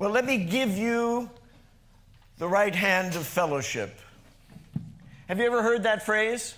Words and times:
Well, 0.00 0.08
let 0.08 0.24
me 0.24 0.38
give 0.38 0.78
you 0.78 1.28
the 2.38 2.48
right 2.48 2.74
hand 2.74 3.16
of 3.16 3.26
fellowship. 3.26 4.00
Have 5.28 5.38
you 5.38 5.44
ever 5.44 5.62
heard 5.62 5.82
that 5.82 6.06
phrase? 6.06 6.54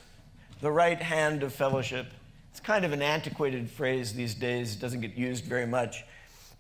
The 0.60 0.70
right 0.70 1.02
hand 1.02 1.42
of 1.42 1.52
fellowship. 1.52 2.06
It's 2.52 2.60
kind 2.60 2.84
of 2.84 2.92
an 2.92 3.02
antiquated 3.02 3.68
phrase 3.68 4.12
these 4.12 4.36
days, 4.36 4.76
it 4.76 4.78
doesn't 4.78 5.00
get 5.00 5.16
used 5.16 5.44
very 5.44 5.66
much. 5.66 6.04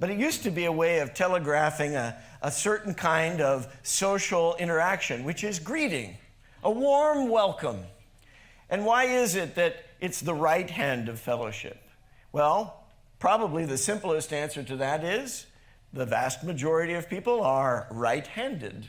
But 0.00 0.10
it 0.10 0.18
used 0.18 0.42
to 0.42 0.50
be 0.50 0.64
a 0.64 0.72
way 0.72 0.98
of 0.98 1.14
telegraphing 1.14 1.94
a, 1.94 2.20
a 2.42 2.50
certain 2.50 2.94
kind 2.94 3.40
of 3.40 3.72
social 3.84 4.56
interaction, 4.56 5.22
which 5.22 5.44
is 5.44 5.60
greeting, 5.60 6.16
a 6.64 6.70
warm 6.72 7.28
welcome. 7.28 7.78
And 8.68 8.84
why 8.84 9.04
is 9.04 9.36
it 9.36 9.54
that 9.54 9.76
it's 10.00 10.20
the 10.20 10.34
right 10.34 10.68
hand 10.68 11.08
of 11.08 11.20
fellowship? 11.20 11.80
Well, 12.32 12.82
probably 13.20 13.66
the 13.66 13.78
simplest 13.78 14.32
answer 14.32 14.64
to 14.64 14.74
that 14.78 15.04
is 15.04 15.46
the 15.92 16.06
vast 16.06 16.42
majority 16.42 16.94
of 16.94 17.08
people 17.08 17.42
are 17.42 17.86
right 17.90 18.26
handed. 18.26 18.88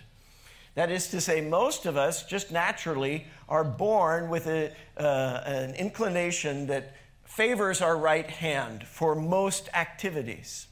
That 0.75 0.89
is 0.89 1.09
to 1.09 1.21
say, 1.21 1.41
most 1.41 1.85
of 1.85 1.97
us 1.97 2.23
just 2.23 2.51
naturally 2.51 3.27
are 3.47 3.63
born 3.63 4.29
with 4.29 4.47
a, 4.47 4.71
uh, 4.97 5.41
an 5.45 5.75
inclination 5.75 6.67
that 6.67 6.95
favors 7.25 7.81
our 7.81 7.97
right 7.97 8.29
hand 8.29 8.85
for 8.85 9.15
most 9.15 9.69
activities. 9.73 10.67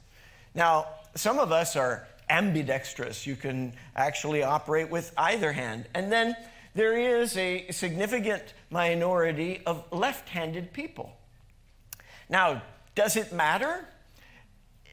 Now, 0.55 0.87
some 1.15 1.39
of 1.39 1.51
us 1.51 1.75
are 1.75 2.07
ambidextrous. 2.29 3.27
You 3.27 3.35
can 3.35 3.73
actually 3.95 4.41
operate 4.41 4.89
with 4.89 5.13
either 5.17 5.51
hand. 5.51 5.87
And 5.93 6.11
then 6.11 6.35
there 6.73 6.97
is 6.97 7.35
a 7.37 7.69
significant 7.71 8.53
minority 8.69 9.61
of 9.65 9.83
left 9.91 10.29
handed 10.29 10.71
people. 10.71 11.15
Now, 12.29 12.61
does 12.95 13.17
it 13.17 13.33
matter? 13.33 13.85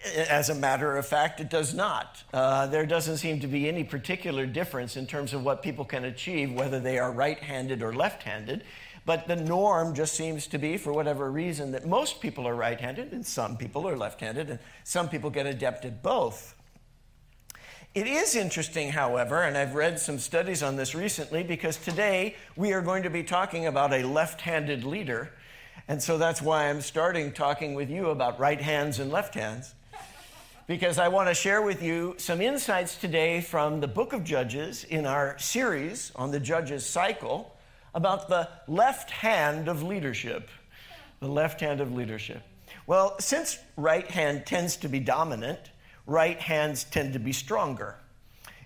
As 0.05 0.49
a 0.49 0.55
matter 0.55 0.97
of 0.97 1.07
fact, 1.07 1.41
it 1.41 1.51
does 1.51 1.75
not. 1.75 2.23
Uh, 2.33 2.67
there 2.67 2.87
doesn't 2.87 3.17
seem 3.17 3.41
to 3.41 3.49
be 3.49 3.69
any 3.69 3.83
particular 3.83 4.47
difference 4.47 4.97
in 4.97 5.07
terms 5.07 5.35
of 5.35 5.45
what 5.45 5.61
people 5.61 5.85
can 5.85 6.05
achieve, 6.05 6.53
whether 6.53 6.79
they 6.79 6.99
are 6.99 7.11
right 7.11 7.39
handed 7.39 7.83
or 7.83 7.93
left 7.93 8.23
handed. 8.23 8.63
But 9.05 9.27
the 9.27 9.37
norm 9.37 9.95
just 9.95 10.15
seems 10.15 10.47
to 10.49 10.59
be, 10.59 10.77
for 10.77 10.93
whatever 10.93 11.31
reason, 11.31 11.73
that 11.73 11.87
most 11.87 12.21
people 12.21 12.47
are 12.47 12.55
right 12.55 12.81
handed 12.81 13.13
and 13.13 13.27
some 13.27 13.57
people 13.57 13.89
are 13.89 13.97
left 13.97 14.21
handed, 14.21 14.51
and 14.51 14.59
some 14.85 15.09
people 15.09 15.31
get 15.31 15.47
adept 15.47 15.85
at 15.85 16.03
both. 16.03 16.55
It 17.95 18.07
is 18.07 18.37
interesting, 18.37 18.91
however, 18.91 19.43
and 19.43 19.57
I've 19.57 19.75
read 19.75 19.99
some 19.99 20.19
studies 20.19 20.63
on 20.63 20.77
this 20.77 20.95
recently 20.95 21.43
because 21.43 21.77
today 21.79 22.37
we 22.55 22.73
are 22.73 22.83
going 22.83 23.03
to 23.03 23.11
be 23.11 23.25
talking 23.25 23.67
about 23.67 23.93
a 23.93 24.05
left 24.05 24.43
handed 24.43 24.85
leader. 24.85 25.33
And 25.89 26.01
so 26.01 26.19
that's 26.19 26.43
why 26.43 26.69
I'm 26.69 26.83
starting 26.83 27.33
talking 27.33 27.75
with 27.75 27.91
you 27.91 28.11
about 28.11 28.39
right 28.39 28.61
hands 28.61 29.01
and 29.01 29.11
left 29.11 29.35
hands 29.35 29.75
because 30.69 30.99
I 30.99 31.09
want 31.09 31.29
to 31.29 31.35
share 31.35 31.63
with 31.63 31.83
you 31.83 32.15
some 32.19 32.43
insights 32.43 32.97
today 32.97 33.41
from 33.41 33.81
the 33.81 33.89
book 33.89 34.13
of 34.13 34.23
Judges 34.23 34.85
in 34.85 35.07
our 35.07 35.39
series 35.39 36.13
on 36.15 36.31
the 36.31 36.39
Judges 36.39 36.85
cycle 36.85 37.57
about 37.95 38.29
the 38.29 38.51
left 38.69 39.11
hand 39.11 39.69
of 39.69 39.83
leadership. 39.83 40.51
The 41.21 41.29
left 41.29 41.63
hand 41.63 41.81
of 41.81 41.95
leadership. 41.95 42.43
Well, 42.87 43.19
since 43.19 43.59
right 43.79 44.07
hand 44.11 44.45
tends 44.45 44.77
to 44.77 44.91
be 44.91 45.01
dominant, 45.01 45.59
right 46.07 46.39
hands 46.39 46.85
tend 46.85 47.15
to 47.15 47.19
be 47.19 47.33
stronger. 47.33 47.97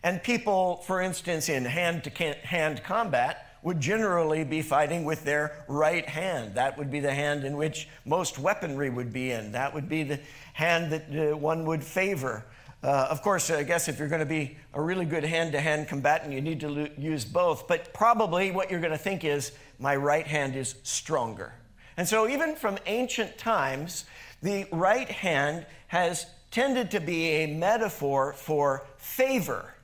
And 0.02 0.20
people, 0.24 0.78
for 0.78 1.00
instance, 1.00 1.48
in 1.48 1.64
hand 1.64 2.02
to 2.02 2.10
hand 2.10 2.82
combat, 2.82 3.51
would 3.62 3.80
generally 3.80 4.44
be 4.44 4.60
fighting 4.60 5.04
with 5.04 5.24
their 5.24 5.64
right 5.68 6.08
hand. 6.08 6.56
That 6.56 6.76
would 6.78 6.90
be 6.90 7.00
the 7.00 7.14
hand 7.14 7.44
in 7.44 7.56
which 7.56 7.88
most 8.04 8.38
weaponry 8.38 8.90
would 8.90 9.12
be 9.12 9.30
in. 9.30 9.52
That 9.52 9.72
would 9.72 9.88
be 9.88 10.02
the 10.02 10.20
hand 10.52 10.92
that 10.92 11.32
uh, 11.32 11.36
one 11.36 11.64
would 11.66 11.82
favor. 11.82 12.44
Uh, 12.82 13.06
of 13.08 13.22
course, 13.22 13.48
I 13.50 13.62
guess 13.62 13.88
if 13.88 13.98
you're 13.98 14.08
going 14.08 14.20
to 14.20 14.26
be 14.26 14.56
a 14.74 14.82
really 14.82 15.04
good 15.04 15.22
hand 15.22 15.52
to 15.52 15.60
hand 15.60 15.86
combatant, 15.86 16.32
you 16.32 16.40
need 16.40 16.58
to 16.60 16.68
lo- 16.68 16.88
use 16.98 17.24
both. 17.24 17.68
But 17.68 17.94
probably 17.94 18.50
what 18.50 18.70
you're 18.70 18.80
going 18.80 18.92
to 18.92 18.98
think 18.98 19.24
is, 19.24 19.52
my 19.78 19.94
right 19.94 20.26
hand 20.26 20.56
is 20.56 20.74
stronger. 20.82 21.52
And 21.96 22.08
so, 22.08 22.28
even 22.28 22.56
from 22.56 22.78
ancient 22.86 23.38
times, 23.38 24.04
the 24.42 24.66
right 24.72 25.08
hand 25.08 25.66
has 25.88 26.26
tended 26.50 26.90
to 26.90 27.00
be 27.00 27.28
a 27.28 27.46
metaphor 27.46 28.32
for 28.32 28.84
favor, 28.96 29.74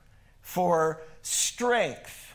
for 0.41 1.01
strength, 1.21 2.28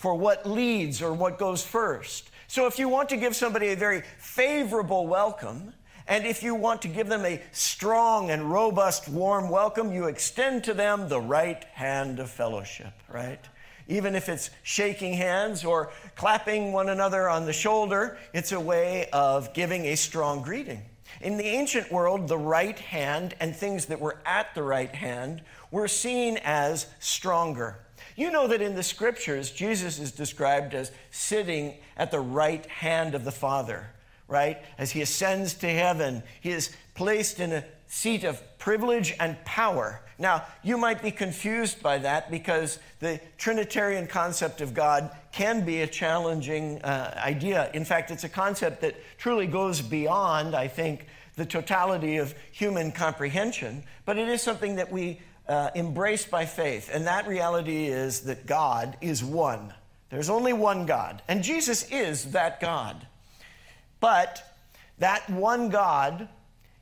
for 0.00 0.14
what 0.14 0.48
leads 0.48 1.02
or 1.02 1.12
what 1.12 1.38
goes 1.38 1.62
first. 1.62 2.30
So, 2.48 2.66
if 2.66 2.78
you 2.78 2.88
want 2.88 3.10
to 3.10 3.18
give 3.18 3.36
somebody 3.36 3.68
a 3.68 3.76
very 3.76 4.02
favorable 4.16 5.06
welcome, 5.06 5.74
and 6.08 6.24
if 6.24 6.42
you 6.42 6.54
want 6.54 6.80
to 6.82 6.88
give 6.88 7.06
them 7.06 7.26
a 7.26 7.42
strong 7.52 8.30
and 8.30 8.50
robust, 8.50 9.10
warm 9.10 9.50
welcome, 9.50 9.92
you 9.92 10.06
extend 10.06 10.64
to 10.64 10.72
them 10.72 11.10
the 11.10 11.20
right 11.20 11.62
hand 11.74 12.18
of 12.18 12.30
fellowship, 12.30 12.94
right? 13.10 13.46
Even 13.88 14.14
if 14.14 14.30
it's 14.30 14.48
shaking 14.62 15.12
hands 15.12 15.66
or 15.66 15.90
clapping 16.16 16.72
one 16.72 16.88
another 16.88 17.28
on 17.28 17.44
the 17.44 17.52
shoulder, 17.52 18.16
it's 18.32 18.52
a 18.52 18.60
way 18.60 19.06
of 19.12 19.52
giving 19.52 19.84
a 19.84 19.96
strong 19.96 20.40
greeting. 20.40 20.80
In 21.20 21.36
the 21.36 21.44
ancient 21.44 21.92
world, 21.92 22.26
the 22.26 22.38
right 22.38 22.78
hand 22.78 23.34
and 23.38 23.54
things 23.54 23.84
that 23.86 24.00
were 24.00 24.16
at 24.24 24.54
the 24.54 24.62
right 24.62 24.94
hand 24.94 25.42
were 25.70 25.88
seen 25.88 26.38
as 26.42 26.86
stronger. 27.00 27.80
You 28.20 28.30
know 28.30 28.46
that 28.48 28.60
in 28.60 28.74
the 28.74 28.82
scriptures, 28.82 29.50
Jesus 29.50 29.98
is 29.98 30.12
described 30.12 30.74
as 30.74 30.92
sitting 31.10 31.74
at 31.96 32.10
the 32.10 32.20
right 32.20 32.64
hand 32.66 33.14
of 33.14 33.24
the 33.24 33.32
Father 33.32 33.90
right? 34.30 34.58
As 34.78 34.92
he 34.92 35.02
ascends 35.02 35.54
to 35.54 35.68
heaven, 35.68 36.22
he 36.40 36.50
is 36.50 36.70
placed 36.94 37.40
in 37.40 37.52
a 37.52 37.64
seat 37.88 38.22
of 38.22 38.40
privilege 38.58 39.14
and 39.18 39.44
power. 39.44 40.00
Now, 40.18 40.44
you 40.62 40.78
might 40.78 41.02
be 41.02 41.10
confused 41.10 41.82
by 41.82 41.98
that 41.98 42.30
because 42.30 42.78
the 43.00 43.20
Trinitarian 43.36 44.06
concept 44.06 44.60
of 44.60 44.72
God 44.72 45.10
can 45.32 45.64
be 45.64 45.80
a 45.80 45.86
challenging 45.86 46.80
uh, 46.82 47.20
idea. 47.22 47.70
In 47.74 47.84
fact, 47.84 48.12
it's 48.12 48.22
a 48.22 48.28
concept 48.28 48.80
that 48.82 48.94
truly 49.18 49.48
goes 49.48 49.80
beyond, 49.80 50.54
I 50.54 50.68
think, 50.68 51.06
the 51.34 51.46
totality 51.46 52.18
of 52.18 52.34
human 52.52 52.92
comprehension, 52.92 53.82
but 54.04 54.16
it 54.16 54.28
is 54.28 54.42
something 54.42 54.76
that 54.76 54.92
we 54.92 55.20
uh, 55.50 55.70
embrace 55.74 56.24
by 56.24 56.46
faith. 56.46 56.88
And 56.92 57.06
that 57.06 57.26
reality 57.26 57.86
is 57.86 58.20
that 58.20 58.46
God 58.46 58.96
is 59.00 59.22
one. 59.22 59.74
There's 60.08 60.30
only 60.30 60.52
one 60.52 60.86
God, 60.86 61.22
and 61.28 61.42
Jesus 61.42 61.90
is 61.90 62.32
that 62.32 62.60
God. 62.60 63.06
But 64.00 64.42
that 64.98 65.28
one 65.28 65.68
God 65.68 66.28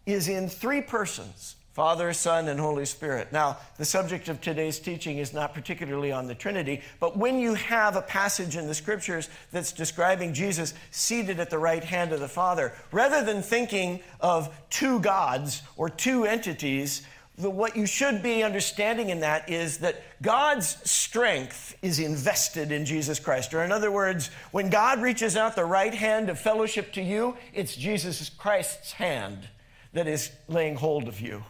is 0.06 0.28
in 0.28 0.48
three 0.48 0.82
persons 0.82 1.56
Father, 1.78 2.12
Son, 2.12 2.48
and 2.48 2.58
Holy 2.58 2.84
Spirit. 2.84 3.32
Now, 3.32 3.56
the 3.76 3.84
subject 3.84 4.28
of 4.28 4.40
today's 4.40 4.80
teaching 4.80 5.18
is 5.18 5.32
not 5.32 5.54
particularly 5.54 6.10
on 6.10 6.26
the 6.26 6.34
Trinity, 6.34 6.82
but 6.98 7.16
when 7.16 7.38
you 7.38 7.54
have 7.54 7.94
a 7.94 8.02
passage 8.02 8.56
in 8.56 8.66
the 8.66 8.74
scriptures 8.74 9.28
that's 9.52 9.70
describing 9.70 10.34
Jesus 10.34 10.74
seated 10.90 11.38
at 11.38 11.50
the 11.50 11.58
right 11.58 11.84
hand 11.84 12.12
of 12.12 12.18
the 12.18 12.26
Father, 12.26 12.72
rather 12.90 13.24
than 13.24 13.42
thinking 13.42 14.00
of 14.20 14.52
two 14.70 14.98
gods 14.98 15.62
or 15.76 15.88
two 15.88 16.24
entities, 16.24 17.06
what 17.38 17.76
you 17.76 17.87
should 17.87 18.22
be 18.22 18.43
understanding 18.43 19.10
in 19.10 19.21
that 19.21 19.49
is 19.49 19.78
that 19.78 20.03
God's 20.22 20.76
strength 20.88 21.76
is 21.82 22.00
invested 22.00 22.72
in 22.72 22.84
Jesus 22.84 23.21
Christ. 23.21 23.54
Or, 23.54 23.62
in 23.62 23.71
other 23.71 23.93
words, 23.93 24.31
when 24.50 24.71
God 24.71 25.00
reaches 25.00 25.37
out 25.37 25.54
the 25.54 25.65
right 25.65 25.94
hand 25.94 26.31
of 26.31 26.41
fellowship 26.41 26.93
to 26.94 27.03
you, 27.03 27.37
it's 27.54 27.77
Jesus 27.77 28.28
Christ's 28.28 28.93
hand 28.93 29.48
that 29.93 30.09
is 30.09 30.32
laying 30.48 30.75
hold 30.75 31.06
of 31.06 31.21
you. 31.21 31.44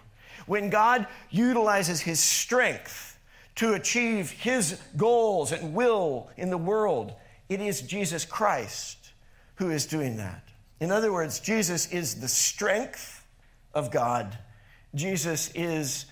When 0.46 0.68
God 0.70 1.06
utilizes 1.30 2.00
his 2.00 2.20
strength 2.20 3.18
to 3.56 3.74
achieve 3.74 4.30
his 4.30 4.80
goals 4.96 5.52
and 5.52 5.74
will 5.74 6.30
in 6.36 6.50
the 6.50 6.58
world, 6.58 7.14
it 7.48 7.60
is 7.60 7.80
Jesus 7.80 8.24
Christ 8.24 9.12
who 9.56 9.70
is 9.70 9.86
doing 9.86 10.18
that. 10.18 10.48
In 10.80 10.92
other 10.92 11.12
words, 11.12 11.40
Jesus 11.40 11.90
is 11.90 12.20
the 12.20 12.28
strength 12.28 13.26
of 13.74 13.90
God 13.90 14.38
Jesus 14.94 15.50
is 15.54 16.06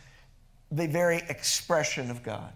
the 0.70 0.87
very 0.87 1.19
expression 1.28 2.10
of 2.10 2.22
God. 2.22 2.53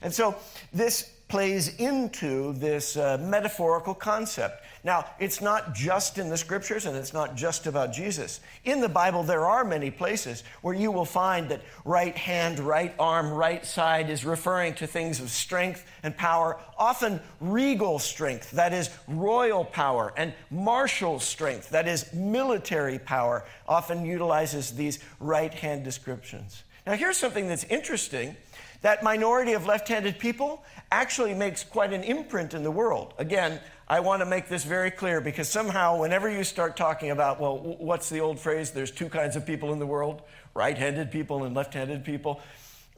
And 0.00 0.12
so 0.12 0.36
this 0.72 1.11
plays 1.32 1.76
into 1.76 2.52
this 2.58 2.94
uh, 2.94 3.16
metaphorical 3.18 3.94
concept. 3.94 4.62
Now, 4.84 5.06
it's 5.18 5.40
not 5.40 5.74
just 5.74 6.18
in 6.18 6.28
the 6.28 6.36
scriptures 6.36 6.84
and 6.84 6.94
it's 6.94 7.14
not 7.14 7.36
just 7.36 7.66
about 7.66 7.90
Jesus. 7.90 8.40
In 8.66 8.82
the 8.82 8.88
Bible, 8.90 9.22
there 9.22 9.46
are 9.46 9.64
many 9.64 9.90
places 9.90 10.44
where 10.60 10.74
you 10.74 10.92
will 10.92 11.06
find 11.06 11.48
that 11.48 11.62
right 11.86 12.14
hand, 12.14 12.60
right 12.60 12.94
arm, 12.98 13.30
right 13.32 13.64
side 13.64 14.10
is 14.10 14.26
referring 14.26 14.74
to 14.74 14.86
things 14.86 15.20
of 15.20 15.30
strength 15.30 15.86
and 16.02 16.14
power, 16.14 16.58
often 16.76 17.18
regal 17.40 17.98
strength, 17.98 18.50
that 18.50 18.74
is 18.74 18.90
royal 19.08 19.64
power, 19.64 20.12
and 20.18 20.34
martial 20.50 21.18
strength, 21.18 21.70
that 21.70 21.88
is 21.88 22.12
military 22.12 22.98
power, 22.98 23.46
often 23.66 24.04
utilizes 24.04 24.72
these 24.72 24.98
right 25.18 25.54
hand 25.54 25.82
descriptions. 25.82 26.64
Now, 26.86 26.92
here's 26.92 27.16
something 27.16 27.48
that's 27.48 27.64
interesting 27.64 28.36
that 28.82 29.02
minority 29.02 29.52
of 29.52 29.66
left 29.66 29.88
handed 29.88 30.18
people 30.18 30.62
actually 30.90 31.34
makes 31.34 31.64
quite 31.64 31.92
an 31.92 32.02
imprint 32.02 32.52
in 32.52 32.62
the 32.62 32.70
world. 32.70 33.14
Again, 33.18 33.60
I 33.88 34.00
want 34.00 34.20
to 34.20 34.26
make 34.26 34.48
this 34.48 34.64
very 34.64 34.90
clear 34.90 35.20
because 35.20 35.48
somehow, 35.48 35.98
whenever 35.98 36.30
you 36.30 36.44
start 36.44 36.76
talking 36.76 37.10
about, 37.10 37.40
well, 37.40 37.58
what's 37.58 38.08
the 38.08 38.20
old 38.20 38.38
phrase? 38.38 38.70
There's 38.70 38.90
two 38.90 39.08
kinds 39.08 39.36
of 39.36 39.46
people 39.46 39.72
in 39.72 39.78
the 39.78 39.86
world 39.86 40.22
right 40.54 40.76
handed 40.76 41.10
people 41.10 41.44
and 41.44 41.54
left 41.54 41.74
handed 41.74 42.04
people. 42.04 42.40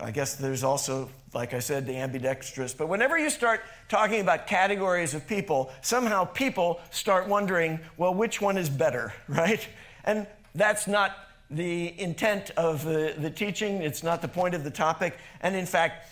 I 0.00 0.10
guess 0.10 0.34
there's 0.34 0.64
also, 0.64 1.08
like 1.34 1.54
I 1.54 1.60
said, 1.60 1.86
the 1.86 1.96
ambidextrous. 1.96 2.74
But 2.74 2.88
whenever 2.88 3.16
you 3.16 3.30
start 3.30 3.60
talking 3.88 4.20
about 4.20 4.46
categories 4.46 5.14
of 5.14 5.26
people, 5.26 5.70
somehow 5.82 6.24
people 6.24 6.80
start 6.90 7.28
wondering, 7.28 7.78
well, 7.96 8.12
which 8.12 8.40
one 8.40 8.56
is 8.56 8.68
better, 8.68 9.12
right? 9.28 9.66
And 10.04 10.26
that's 10.54 10.86
not 10.86 11.16
the 11.50 11.98
intent 12.00 12.50
of 12.56 12.84
the, 12.84 13.14
the 13.18 13.30
teaching, 13.30 13.82
it's 13.82 14.02
not 14.02 14.22
the 14.22 14.28
point 14.28 14.54
of 14.54 14.64
the 14.64 14.70
topic. 14.70 15.18
And 15.40 15.54
in 15.54 15.66
fact, 15.66 16.08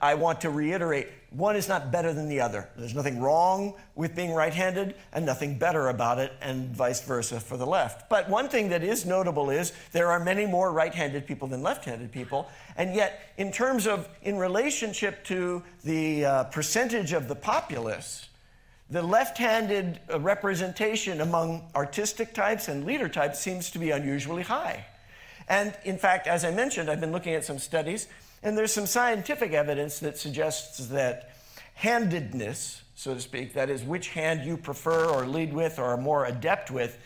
I 0.00 0.14
want 0.14 0.40
to 0.40 0.50
reiterate 0.50 1.08
one 1.30 1.56
is 1.56 1.68
not 1.68 1.92
better 1.92 2.12
than 2.12 2.28
the 2.28 2.40
other. 2.40 2.68
There's 2.76 2.94
nothing 2.94 3.20
wrong 3.20 3.74
with 3.94 4.16
being 4.16 4.32
right 4.32 4.54
handed 4.54 4.94
and 5.12 5.26
nothing 5.26 5.58
better 5.58 5.88
about 5.88 6.18
it, 6.18 6.32
and 6.40 6.74
vice 6.74 7.02
versa 7.02 7.40
for 7.40 7.56
the 7.56 7.66
left. 7.66 8.08
But 8.08 8.28
one 8.28 8.48
thing 8.48 8.70
that 8.70 8.82
is 8.82 9.04
notable 9.04 9.50
is 9.50 9.72
there 9.92 10.10
are 10.10 10.18
many 10.18 10.46
more 10.46 10.72
right 10.72 10.94
handed 10.94 11.26
people 11.26 11.48
than 11.48 11.62
left 11.62 11.84
handed 11.84 12.10
people. 12.10 12.48
And 12.76 12.94
yet, 12.94 13.32
in 13.36 13.52
terms 13.52 13.86
of, 13.86 14.08
in 14.22 14.38
relationship 14.38 15.24
to 15.24 15.62
the 15.84 16.24
uh, 16.24 16.44
percentage 16.44 17.12
of 17.12 17.28
the 17.28 17.36
populace, 17.36 18.28
the 18.90 19.02
left 19.02 19.38
handed 19.38 20.00
uh, 20.12 20.20
representation 20.20 21.20
among 21.20 21.68
artistic 21.74 22.32
types 22.34 22.68
and 22.68 22.84
leader 22.84 23.08
types 23.08 23.40
seems 23.40 23.70
to 23.70 23.78
be 23.78 23.90
unusually 23.90 24.42
high. 24.42 24.86
And 25.48 25.76
in 25.84 25.98
fact, 25.98 26.26
as 26.26 26.44
I 26.44 26.50
mentioned, 26.50 26.90
I've 26.90 27.00
been 27.00 27.12
looking 27.12 27.34
at 27.34 27.44
some 27.44 27.58
studies 27.58 28.08
and 28.42 28.56
there's 28.56 28.72
some 28.72 28.86
scientific 28.86 29.52
evidence 29.52 29.98
that 30.00 30.18
suggests 30.18 30.86
that 30.88 31.36
handedness, 31.74 32.82
so 32.94 33.14
to 33.14 33.20
speak, 33.20 33.54
that 33.54 33.70
is, 33.70 33.82
which 33.82 34.10
hand 34.10 34.44
you 34.44 34.56
prefer 34.56 35.06
or 35.06 35.26
lead 35.26 35.52
with 35.52 35.78
or 35.78 35.84
are 35.84 35.96
more 35.96 36.26
adept 36.26 36.70
with, 36.70 36.98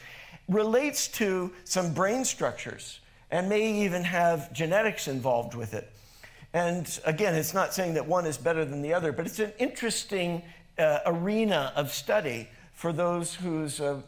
relates 0.48 1.08
to 1.08 1.50
some 1.64 1.94
brain 1.94 2.24
structures 2.24 3.00
and 3.30 3.48
may 3.48 3.84
even 3.84 4.02
have 4.04 4.52
genetics 4.52 5.08
involved 5.08 5.54
with 5.54 5.72
it. 5.72 5.90
And 6.52 7.00
again, 7.06 7.34
it's 7.34 7.54
not 7.54 7.72
saying 7.72 7.94
that 7.94 8.06
one 8.06 8.26
is 8.26 8.36
better 8.36 8.64
than 8.64 8.82
the 8.82 8.92
other, 8.92 9.12
but 9.12 9.26
it's 9.26 9.38
an 9.38 9.52
interesting 9.58 10.42
uh, 10.80 11.00
arena 11.06 11.72
of 11.76 11.92
study 11.92 12.48
for 12.72 12.92
those 12.92 13.34
whose, 13.34 13.80
uh, 13.80 14.00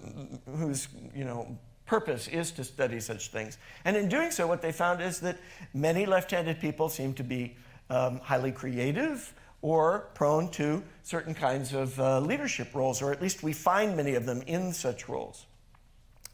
whose 0.57 0.89
you 1.15 1.25
know, 1.25 1.59
purpose 1.87 2.27
is 2.29 2.51
to 2.53 2.65
study 2.65 2.99
such 3.01 3.29
things. 3.29 3.59
And 3.85 3.97
in 3.97 4.09
doing 4.09 4.31
so, 4.31 4.47
what 4.47 4.63
they 4.63 4.73
found 4.73 5.03
is 5.03 5.21
that 5.21 5.39
many 5.75 6.07
left 6.07 6.31
handed 6.31 6.59
people 6.59 6.89
seem 6.89 7.13
to 7.15 7.23
be 7.23 7.57
um, 7.91 8.19
highly 8.21 8.51
creative 8.51 9.35
or 9.61 10.09
prone 10.15 10.51
to 10.53 10.83
certain 11.03 11.35
kinds 11.35 11.75
of 11.75 11.99
uh, 12.01 12.19
leadership 12.21 12.75
roles, 12.75 13.03
or 13.03 13.13
at 13.13 13.23
least 13.23 13.43
we 13.43 13.53
find 13.53 13.97
many 13.97 14.15
of 14.15 14.27
them 14.27 14.43
in 14.47 14.73
such 14.73 15.09
roles. 15.09 15.47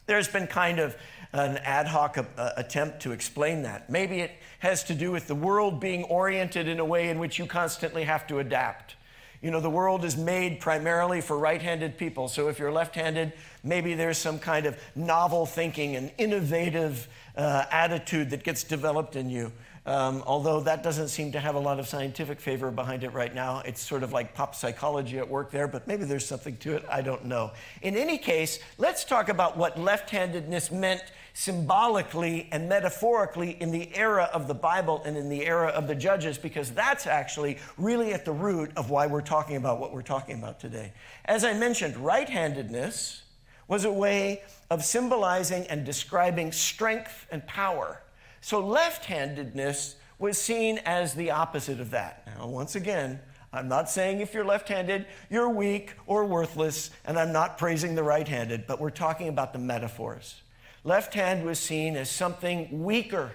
There's 0.05 0.27
been 0.27 0.47
kind 0.47 0.79
of 0.79 0.95
an 1.33 1.57
ad 1.57 1.85
hoc 1.85 2.17
uh, 2.17 2.51
attempt 2.57 3.01
to 3.01 3.11
explain 3.11 3.61
that. 3.63 3.89
Maybe 3.89 4.21
it 4.21 4.31
has 4.59 4.83
to 4.85 4.95
do 4.95 5.11
with 5.11 5.27
the 5.27 5.35
world 5.35 5.79
being 5.79 6.03
oriented 6.05 6.67
in 6.67 6.79
a 6.79 6.85
way 6.85 7.09
in 7.09 7.19
which 7.19 7.37
you 7.37 7.45
constantly 7.45 8.05
have 8.05 8.25
to 8.27 8.39
adapt. 8.39 8.95
You 9.41 9.51
know, 9.51 9.61
the 9.61 9.69
world 9.69 10.03
is 10.03 10.17
made 10.17 10.59
primarily 10.59 11.21
for 11.21 11.37
right 11.37 11.61
handed 11.61 11.97
people. 11.97 12.27
So 12.27 12.49
if 12.49 12.59
you're 12.59 12.71
left 12.71 12.95
handed, 12.95 13.33
maybe 13.63 13.93
there's 13.93 14.17
some 14.17 14.37
kind 14.37 14.65
of 14.65 14.77
novel 14.95 15.45
thinking 15.45 15.95
and 15.95 16.11
innovative 16.17 17.07
uh, 17.37 17.65
attitude 17.71 18.31
that 18.31 18.43
gets 18.43 18.65
developed 18.65 19.15
in 19.15 19.29
you. 19.29 19.51
Um, 19.85 20.23
although 20.27 20.59
that 20.61 20.83
doesn't 20.83 21.07
seem 21.07 21.31
to 21.31 21.39
have 21.39 21.55
a 21.55 21.59
lot 21.59 21.79
of 21.79 21.87
scientific 21.87 22.41
favor 22.41 22.69
behind 22.69 23.03
it 23.03 23.13
right 23.13 23.33
now. 23.33 23.61
It's 23.65 23.81
sort 23.81 24.03
of 24.03 24.11
like 24.11 24.35
pop 24.35 24.53
psychology 24.53 25.17
at 25.17 25.27
work 25.27 25.51
there, 25.51 25.67
but 25.67 25.87
maybe 25.87 26.03
there's 26.03 26.25
something 26.25 26.57
to 26.57 26.75
it. 26.75 26.85
I 26.89 27.01
don't 27.01 27.25
know. 27.25 27.51
In 27.81 27.95
any 27.95 28.17
case, 28.17 28.59
let's 28.77 29.05
talk 29.05 29.29
about 29.29 29.57
what 29.57 29.79
left 29.79 30.09
handedness 30.09 30.69
meant 30.69 31.01
symbolically 31.39 32.49
and 32.51 32.67
metaphorically 32.67 33.51
in 33.61 33.71
the 33.71 33.95
era 33.95 34.29
of 34.33 34.49
the 34.49 34.53
Bible 34.53 35.01
and 35.05 35.15
in 35.15 35.29
the 35.29 35.45
era 35.45 35.69
of 35.69 35.87
the 35.87 35.95
Judges, 35.95 36.37
because 36.37 36.69
that's 36.71 37.07
actually 37.07 37.57
really 37.77 38.11
at 38.13 38.25
the 38.25 38.31
root 38.33 38.69
of 38.75 38.89
why 38.89 39.07
we're 39.07 39.21
talking 39.21 39.55
about 39.55 39.79
what 39.79 39.93
we're 39.93 40.01
talking 40.01 40.37
about 40.37 40.59
today. 40.59 40.91
As 41.23 41.45
I 41.45 41.53
mentioned, 41.53 41.95
right 41.95 42.27
handedness 42.27 43.21
was 43.69 43.85
a 43.85 43.91
way 43.91 44.41
of 44.69 44.83
symbolizing 44.83 45.65
and 45.67 45.85
describing 45.85 46.51
strength 46.51 47.25
and 47.31 47.47
power. 47.47 48.01
So 48.41 48.59
left 48.59 49.05
handedness 49.05 49.95
was 50.17 50.37
seen 50.37 50.79
as 50.79 51.13
the 51.13 51.31
opposite 51.31 51.79
of 51.79 51.91
that. 51.91 52.27
Now, 52.27 52.47
once 52.47 52.75
again, 52.75 53.17
I'm 53.53 53.69
not 53.69 53.89
saying 53.89 54.19
if 54.19 54.33
you're 54.33 54.43
left 54.43 54.67
handed, 54.67 55.05
you're 55.29 55.47
weak 55.47 55.93
or 56.05 56.25
worthless, 56.25 56.89
and 57.05 57.17
I'm 57.17 57.31
not 57.31 57.57
praising 57.57 57.95
the 57.95 58.03
right 58.03 58.27
handed, 58.27 58.67
but 58.67 58.81
we're 58.81 58.89
talking 58.89 59.29
about 59.29 59.53
the 59.53 59.59
metaphors 59.59 60.41
left 60.83 61.13
hand 61.13 61.45
was 61.45 61.59
seen 61.59 61.95
as 61.95 62.09
something 62.09 62.83
weaker, 62.83 63.31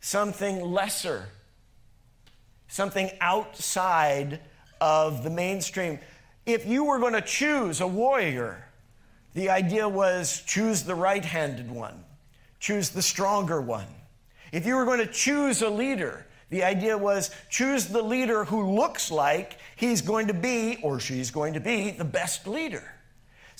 something 0.00 0.62
lesser, 0.62 1.28
something 2.68 3.10
outside 3.20 4.40
of 4.80 5.22
the 5.22 5.30
mainstream. 5.30 5.98
If 6.46 6.66
you 6.66 6.84
were 6.84 6.98
going 6.98 7.12
to 7.12 7.20
choose 7.20 7.80
a 7.80 7.86
warrior, 7.86 8.66
the 9.34 9.50
idea 9.50 9.88
was 9.88 10.42
choose 10.46 10.82
the 10.82 10.94
right 10.94 11.24
handed 11.24 11.70
one, 11.70 12.04
choose 12.58 12.90
the 12.90 13.02
stronger 13.02 13.60
one. 13.60 13.86
If 14.52 14.66
you 14.66 14.74
were 14.74 14.84
going 14.84 14.98
to 14.98 15.12
choose 15.12 15.62
a 15.62 15.70
leader, 15.70 16.26
the 16.48 16.64
idea 16.64 16.98
was 16.98 17.30
choose 17.48 17.86
the 17.86 18.02
leader 18.02 18.44
who 18.44 18.74
looks 18.74 19.10
like 19.10 19.58
he's 19.76 20.02
going 20.02 20.26
to 20.26 20.34
be 20.34 20.78
or 20.82 20.98
she's 20.98 21.30
going 21.30 21.54
to 21.54 21.60
be 21.60 21.92
the 21.92 22.04
best 22.04 22.48
leader. 22.48 22.82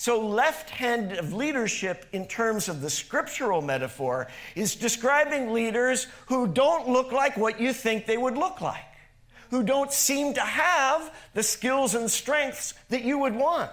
So, 0.01 0.19
left 0.19 0.71
hand 0.71 1.11
of 1.11 1.31
leadership, 1.31 2.07
in 2.11 2.25
terms 2.25 2.67
of 2.67 2.81
the 2.81 2.89
scriptural 2.89 3.61
metaphor, 3.61 4.29
is 4.55 4.73
describing 4.73 5.53
leaders 5.53 6.07
who 6.25 6.47
don't 6.47 6.89
look 6.89 7.11
like 7.11 7.37
what 7.37 7.61
you 7.61 7.71
think 7.71 8.07
they 8.07 8.17
would 8.17 8.35
look 8.35 8.61
like, 8.61 8.83
who 9.51 9.61
don't 9.61 9.93
seem 9.93 10.33
to 10.33 10.41
have 10.41 11.13
the 11.35 11.43
skills 11.43 11.93
and 11.93 12.09
strengths 12.09 12.73
that 12.89 13.03
you 13.03 13.19
would 13.19 13.35
want. 13.35 13.69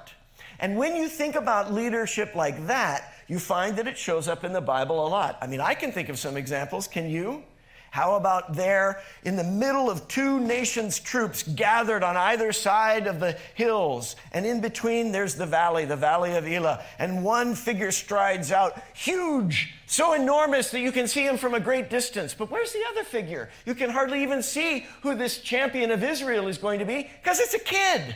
And 0.59 0.77
when 0.77 0.97
you 0.97 1.09
think 1.09 1.35
about 1.35 1.73
leadership 1.73 2.35
like 2.35 2.67
that, 2.67 3.11
you 3.27 3.39
find 3.39 3.79
that 3.79 3.87
it 3.87 3.97
shows 3.97 4.29
up 4.29 4.45
in 4.45 4.53
the 4.53 4.61
Bible 4.61 5.07
a 5.07 5.09
lot. 5.09 5.39
I 5.41 5.47
mean, 5.47 5.63
I 5.63 5.73
can 5.73 5.93
think 5.93 6.11
of 6.11 6.19
some 6.19 6.37
examples. 6.37 6.87
Can 6.87 7.09
you? 7.09 7.43
How 7.91 8.17
about 8.17 8.55
there 8.55 9.01
in 9.25 9.37
the 9.37 9.45
middle 9.45 9.91
of 9.91 10.07
two 10.09 10.41
nations' 10.41 11.01
troops 11.01 11.43
gathered 11.43 12.03
on 12.03 12.17
either 12.17 12.53
side 12.53 13.07
of 13.07 13.21
the 13.21 13.39
hills, 13.55 14.17
and 14.33 14.45
in 14.45 14.61
between 14.61 15.11
there's 15.11 15.35
the 15.35 15.47
valley, 15.47 15.85
the 15.85 15.97
valley 15.97 16.37
of 16.37 16.47
Elah, 16.47 16.85
and 16.99 17.25
one 17.25 17.55
figure 17.55 17.91
strides 17.91 18.53
out, 18.53 18.81
huge, 18.95 19.75
so 19.87 20.13
enormous 20.13 20.71
that 20.71 20.81
you 20.81 20.93
can 20.93 21.09
see 21.09 21.27
him 21.27 21.39
from 21.39 21.55
a 21.55 21.61
great 21.61 21.89
distance. 21.89 22.35
But 22.35 22.51
where's 22.51 22.73
the 22.73 22.85
other 22.91 23.05
figure? 23.05 23.49
You 23.65 23.75
can 23.75 23.91
hardly 23.91 24.23
even 24.23 24.43
see 24.43 24.87
who 25.03 25.15
this 25.15 25.39
champion 25.39 25.91
of 25.91 26.05
Israel 26.05 26.49
is 26.49 26.59
going 26.59 26.79
to 26.81 26.85
be 26.85 27.11
because 27.23 27.41
it's 27.41 27.55
a 27.55 27.59
kid. 27.59 28.15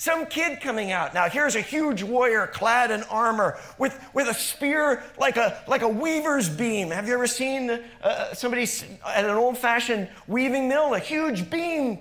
Some 0.00 0.24
kid 0.24 0.62
coming 0.62 0.92
out. 0.92 1.12
Now, 1.12 1.28
here's 1.28 1.56
a 1.56 1.60
huge 1.60 2.02
warrior 2.02 2.46
clad 2.46 2.90
in 2.90 3.02
armor 3.02 3.58
with, 3.76 4.02
with 4.14 4.28
a 4.28 4.32
spear 4.32 5.02
like 5.18 5.36
a, 5.36 5.62
like 5.68 5.82
a 5.82 5.88
weaver's 5.88 6.48
beam. 6.48 6.90
Have 6.90 7.06
you 7.06 7.12
ever 7.12 7.26
seen 7.26 7.78
uh, 8.02 8.32
somebody 8.32 8.66
at 9.04 9.26
an 9.26 9.32
old 9.32 9.58
fashioned 9.58 10.08
weaving 10.26 10.70
mill? 10.70 10.94
A 10.94 10.98
huge 10.98 11.50
beam. 11.50 11.98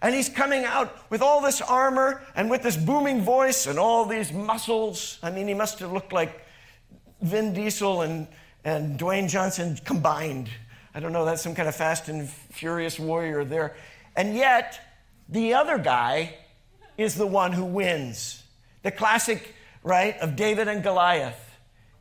And 0.00 0.14
he's 0.14 0.30
coming 0.30 0.64
out 0.64 0.96
with 1.10 1.20
all 1.20 1.42
this 1.42 1.60
armor 1.60 2.22
and 2.34 2.48
with 2.48 2.62
this 2.62 2.78
booming 2.78 3.20
voice 3.20 3.66
and 3.66 3.78
all 3.78 4.06
these 4.06 4.32
muscles. 4.32 5.18
I 5.22 5.30
mean, 5.30 5.46
he 5.46 5.52
must 5.52 5.78
have 5.80 5.92
looked 5.92 6.14
like 6.14 6.40
Vin 7.20 7.52
Diesel 7.52 8.00
and, 8.00 8.28
and 8.64 8.98
Dwayne 8.98 9.28
Johnson 9.28 9.78
combined. 9.84 10.48
I 10.94 11.00
don't 11.00 11.12
know, 11.12 11.26
that's 11.26 11.42
some 11.42 11.54
kind 11.54 11.68
of 11.68 11.76
fast 11.76 12.08
and 12.08 12.30
furious 12.30 12.98
warrior 12.98 13.44
there. 13.44 13.76
And 14.16 14.34
yet, 14.34 14.80
the 15.28 15.52
other 15.52 15.76
guy 15.76 16.36
is 17.00 17.14
the 17.14 17.26
one 17.26 17.52
who 17.52 17.64
wins. 17.64 18.42
The 18.82 18.90
classic, 18.90 19.54
right, 19.82 20.18
of 20.18 20.36
David 20.36 20.68
and 20.68 20.82
Goliath. 20.82 21.38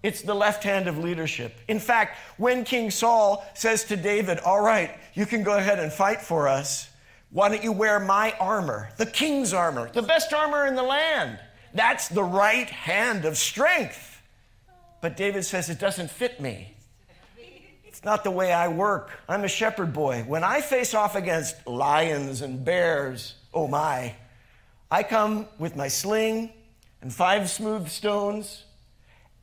It's 0.01 0.21
the 0.21 0.33
left 0.33 0.63
hand 0.63 0.87
of 0.87 0.97
leadership. 0.97 1.57
In 1.67 1.79
fact, 1.79 2.17
when 2.37 2.63
King 2.63 2.89
Saul 2.89 3.45
says 3.53 3.83
to 3.85 3.97
David, 3.97 4.39
All 4.39 4.61
right, 4.61 4.97
you 5.13 5.25
can 5.25 5.43
go 5.43 5.57
ahead 5.57 5.79
and 5.79 5.91
fight 5.91 6.21
for 6.21 6.47
us, 6.47 6.89
why 7.31 7.49
don't 7.49 7.63
you 7.63 7.71
wear 7.71 7.99
my 7.99 8.33
armor, 8.39 8.89
the 8.97 9.05
king's 9.05 9.53
armor, 9.53 9.89
the 9.93 10.01
best 10.01 10.33
armor 10.33 10.65
in 10.65 10.75
the 10.75 10.83
land? 10.83 11.39
That's 11.73 12.07
the 12.07 12.23
right 12.23 12.69
hand 12.69 13.25
of 13.25 13.37
strength. 13.37 14.21
But 15.01 15.15
David 15.15 15.43
says, 15.45 15.69
It 15.69 15.79
doesn't 15.79 16.09
fit 16.09 16.39
me. 16.39 16.75
It's 17.85 18.03
not 18.03 18.23
the 18.23 18.31
way 18.31 18.53
I 18.53 18.69
work. 18.69 19.11
I'm 19.27 19.43
a 19.43 19.49
shepherd 19.49 19.91
boy. 19.91 20.23
When 20.25 20.43
I 20.43 20.61
face 20.61 20.93
off 20.93 21.15
against 21.15 21.67
lions 21.67 22.41
and 22.41 22.63
bears, 22.63 23.35
oh 23.53 23.67
my, 23.67 24.15
I 24.91 25.03
come 25.03 25.47
with 25.59 25.75
my 25.75 25.87
sling 25.87 26.51
and 27.01 27.13
five 27.13 27.49
smooth 27.49 27.89
stones, 27.89 28.63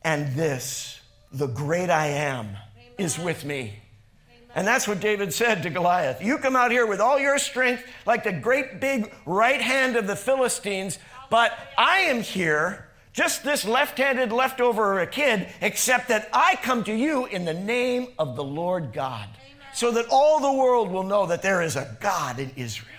and 0.02 0.34
this, 0.34 1.00
the 1.30 1.46
great 1.46 1.88
I 1.88 2.08
am, 2.08 2.46
Amen. 2.46 2.58
is 2.98 3.18
with 3.18 3.44
me. 3.44 3.60
Amen. 3.60 4.50
And 4.56 4.66
that's 4.66 4.88
what 4.88 5.00
David 5.00 5.32
said 5.32 5.62
to 5.62 5.70
Goliath. 5.70 6.20
You 6.22 6.38
come 6.38 6.56
out 6.56 6.72
here 6.72 6.84
with 6.86 7.00
all 7.00 7.18
your 7.18 7.38
strength, 7.38 7.84
like 8.06 8.24
the 8.24 8.32
great 8.32 8.80
big 8.80 9.12
right 9.24 9.60
hand 9.60 9.94
of 9.96 10.06
the 10.06 10.16
Philistines, 10.16 10.98
but 11.30 11.52
I 11.78 11.98
am 12.00 12.22
here, 12.22 12.88
just 13.12 13.44
this 13.44 13.64
left 13.64 13.98
handed 13.98 14.32
leftover 14.32 15.04
kid, 15.06 15.48
except 15.60 16.08
that 16.08 16.28
I 16.32 16.56
come 16.56 16.82
to 16.84 16.92
you 16.92 17.26
in 17.26 17.44
the 17.44 17.54
name 17.54 18.08
of 18.18 18.34
the 18.36 18.44
Lord 18.44 18.92
God. 18.92 19.28
so 19.72 19.90
that 19.90 20.06
all 20.10 20.40
the 20.40 20.52
world 20.52 20.90
will 20.90 21.02
know 21.02 21.26
that 21.26 21.42
there 21.42 21.60
is 21.60 21.76
a 21.76 21.96
God 22.00 22.38
in 22.38 22.50
Israel. 22.56 22.96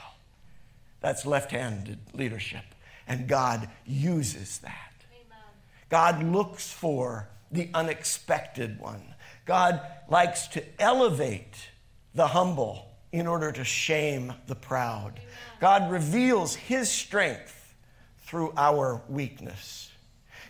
That's 0.99 1.25
left 1.25 1.51
handed 1.51 1.99
leadership. 2.13 2.63
And 3.07 3.27
God 3.27 3.69
uses 3.85 4.59
that. 4.59 4.93
Amen. 5.13 5.43
God 5.89 6.23
looks 6.23 6.71
for 6.71 7.29
the 7.51 7.69
unexpected 7.73 8.79
one. 8.79 9.15
God 9.45 9.81
likes 10.09 10.47
to 10.49 10.63
elevate 10.79 11.69
the 12.13 12.27
humble 12.27 12.87
in 13.11 13.27
order 13.27 13.51
to 13.51 13.63
shame 13.63 14.33
the 14.47 14.55
proud. 14.55 15.13
Amen. 15.13 15.25
God 15.59 15.91
reveals 15.91 16.55
his 16.55 16.91
strength 16.91 17.75
through 18.19 18.53
our 18.57 19.01
weakness. 19.07 19.91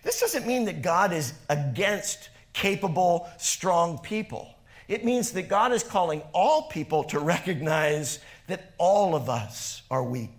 This 0.01 0.19
doesn't 0.19 0.47
mean 0.47 0.65
that 0.65 0.81
God 0.81 1.13
is 1.13 1.33
against 1.49 2.29
capable, 2.53 3.29
strong 3.37 3.99
people. 3.99 4.55
It 4.87 5.05
means 5.05 5.31
that 5.33 5.49
God 5.49 5.73
is 5.73 5.83
calling 5.83 6.21
all 6.33 6.63
people 6.63 7.03
to 7.05 7.19
recognize 7.19 8.19
that 8.47 8.73
all 8.77 9.15
of 9.15 9.29
us 9.29 9.83
are 9.91 10.03
weak, 10.03 10.36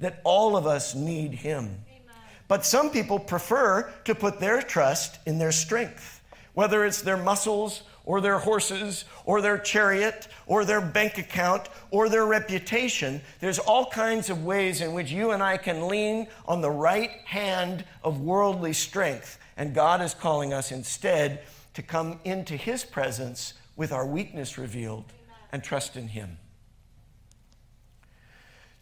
that 0.00 0.20
all 0.24 0.56
of 0.56 0.66
us 0.66 0.94
need 0.94 1.32
Him. 1.32 1.64
Amen. 1.64 2.16
But 2.48 2.66
some 2.66 2.90
people 2.90 3.18
prefer 3.18 3.92
to 4.04 4.14
put 4.14 4.40
their 4.40 4.60
trust 4.60 5.18
in 5.26 5.38
their 5.38 5.52
strength, 5.52 6.20
whether 6.54 6.84
it's 6.84 7.02
their 7.02 7.16
muscles 7.16 7.84
or 8.04 8.20
their 8.20 8.38
horses 8.38 9.04
or 9.24 9.40
their 9.40 9.58
chariot 9.58 10.26
or 10.46 10.64
their 10.64 10.80
bank 10.80 11.18
account 11.18 11.68
or 11.90 12.08
their 12.08 12.26
reputation. 12.26 13.20
There's 13.38 13.58
all 13.58 13.86
kinds 13.86 14.30
of 14.30 14.44
ways 14.44 14.80
in 14.80 14.92
which 14.94 15.12
you 15.12 15.30
and 15.30 15.42
I 15.42 15.56
can 15.56 15.86
lean 15.86 16.26
on 16.48 16.60
the 16.60 16.70
right 16.70 17.10
hand 17.24 17.84
of 18.02 18.20
worldly 18.20 18.72
strength. 18.72 19.38
And 19.56 19.74
God 19.74 20.00
is 20.00 20.14
calling 20.14 20.52
us 20.52 20.72
instead 20.72 21.42
to 21.74 21.82
come 21.82 22.18
into 22.24 22.56
His 22.56 22.84
presence 22.84 23.54
with 23.76 23.92
our 23.92 24.06
weakness 24.06 24.58
revealed 24.58 25.04
and 25.52 25.62
trust 25.62 25.96
in 25.96 26.08
Him. 26.08 26.38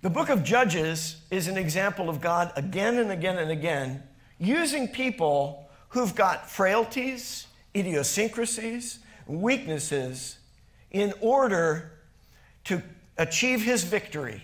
The 0.01 0.11
book 0.11 0.29
of 0.29 0.45
Judges 0.45 1.17
is 1.29 1.49
an 1.49 1.57
example 1.57 2.09
of 2.09 2.21
God 2.21 2.53
again 2.55 2.99
and 2.99 3.11
again 3.11 3.37
and 3.37 3.51
again 3.51 4.05
using 4.39 4.87
people 4.87 5.69
who've 5.89 6.15
got 6.15 6.49
frailties, 6.49 7.49
idiosyncrasies, 7.75 9.01
weaknesses 9.27 10.39
in 10.93 11.13
order 11.21 11.91
to 12.65 12.81
achieve 13.17 13.63
his 13.63 13.83
victory. 13.83 14.41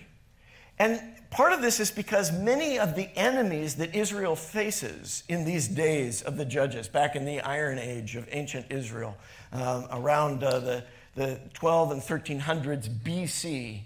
And 0.77 1.01
part 1.29 1.53
of 1.53 1.61
this 1.61 1.79
is 1.79 1.89
because 1.89 2.33
many 2.33 2.77
of 2.77 2.95
the 2.95 3.07
enemies 3.15 3.75
that 3.75 3.95
Israel 3.95 4.35
faces 4.35 5.23
in 5.29 5.45
these 5.45 5.69
days 5.69 6.21
of 6.21 6.35
the 6.35 6.43
judges, 6.43 6.89
back 6.89 7.15
in 7.15 7.23
the 7.23 7.39
Iron 7.39 7.79
Age 7.79 8.17
of 8.17 8.27
ancient 8.29 8.65
Israel, 8.69 9.15
um, 9.53 9.87
around 9.89 10.43
uh, 10.43 10.59
the, 10.59 10.83
the 11.15 11.39
12 11.53 11.91
and 11.91 12.01
1300s 12.01 12.89
BC. 12.89 13.83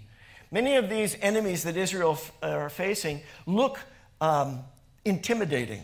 Many 0.52 0.76
of 0.76 0.88
these 0.88 1.16
enemies 1.20 1.62
that 1.62 1.76
Israel 1.76 2.12
f- 2.12 2.32
are 2.42 2.68
facing 2.68 3.20
look 3.46 3.78
um, 4.20 4.64
intimidating. 5.04 5.82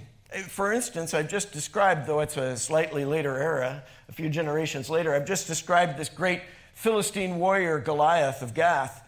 For 0.49 0.73
instance, 0.73 1.15
I've 1.15 1.29
just 1.29 1.53
described, 1.53 2.07
though 2.07 2.21
it's 2.21 2.37
a 2.37 2.57
slightly 2.57 3.05
later 3.05 3.41
era, 3.41 3.85
a 4.09 4.13
few 4.13 4.29
generations 4.29 4.91
later, 4.91 5.15
I've 5.15 5.25
just 5.25 5.47
described 5.47 5.97
this 5.97 6.09
great 6.09 6.43
Philistine 6.75 7.39
warrior, 7.39 7.79
Goliath 7.79 8.43
of 8.43 8.55
Gath. 8.55 9.03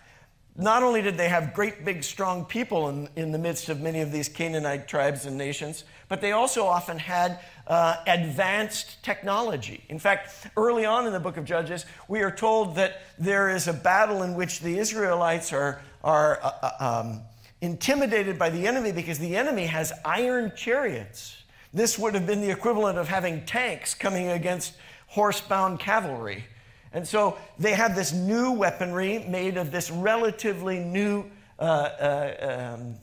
Not 0.56 0.82
only 0.82 1.02
did 1.02 1.16
they 1.16 1.28
have 1.28 1.54
great, 1.54 1.84
big, 1.84 2.04
strong 2.04 2.44
people 2.44 2.88
in, 2.88 3.08
in 3.16 3.32
the 3.32 3.38
midst 3.38 3.68
of 3.68 3.80
many 3.80 4.00
of 4.00 4.12
these 4.12 4.28
Canaanite 4.28 4.86
tribes 4.86 5.26
and 5.26 5.36
nations, 5.36 5.84
but 6.08 6.20
they 6.20 6.32
also 6.32 6.64
often 6.64 6.98
had 6.98 7.40
uh, 7.66 7.96
advanced 8.06 9.02
technology. 9.02 9.84
In 9.88 9.98
fact, 9.98 10.48
early 10.56 10.84
on 10.84 11.06
in 11.06 11.12
the 11.12 11.20
book 11.20 11.36
of 11.36 11.44
Judges, 11.44 11.84
we 12.08 12.22
are 12.22 12.30
told 12.30 12.76
that 12.76 13.02
there 13.18 13.50
is 13.50 13.68
a 13.68 13.72
battle 13.72 14.22
in 14.22 14.34
which 14.34 14.60
the 14.60 14.78
Israelites 14.78 15.52
are, 15.52 15.82
are 16.02 16.40
uh, 16.42 16.52
uh 16.62 17.02
um, 17.04 17.20
intimidated 17.60 18.38
by 18.38 18.50
the 18.50 18.66
enemy 18.66 18.92
because 18.92 19.18
the 19.18 19.36
enemy 19.36 19.66
has 19.66 19.92
iron 20.04 20.52
chariots. 20.56 21.42
This 21.74 21.98
would 21.98 22.14
have 22.14 22.26
been 22.26 22.40
the 22.40 22.50
equivalent 22.50 22.98
of 22.98 23.08
having 23.08 23.44
tanks 23.44 23.94
coming 23.94 24.28
against 24.28 24.74
horse-bound 25.08 25.80
cavalry. 25.80 26.44
And 26.92 27.06
so 27.06 27.36
they 27.58 27.72
have 27.72 27.94
this 27.94 28.12
new 28.12 28.52
weaponry 28.52 29.18
made 29.28 29.56
of 29.56 29.70
this 29.70 29.90
relatively 29.90 30.78
new 30.78 31.24
uh, 31.58 31.62
uh, 31.62 32.76
um, 32.78 32.94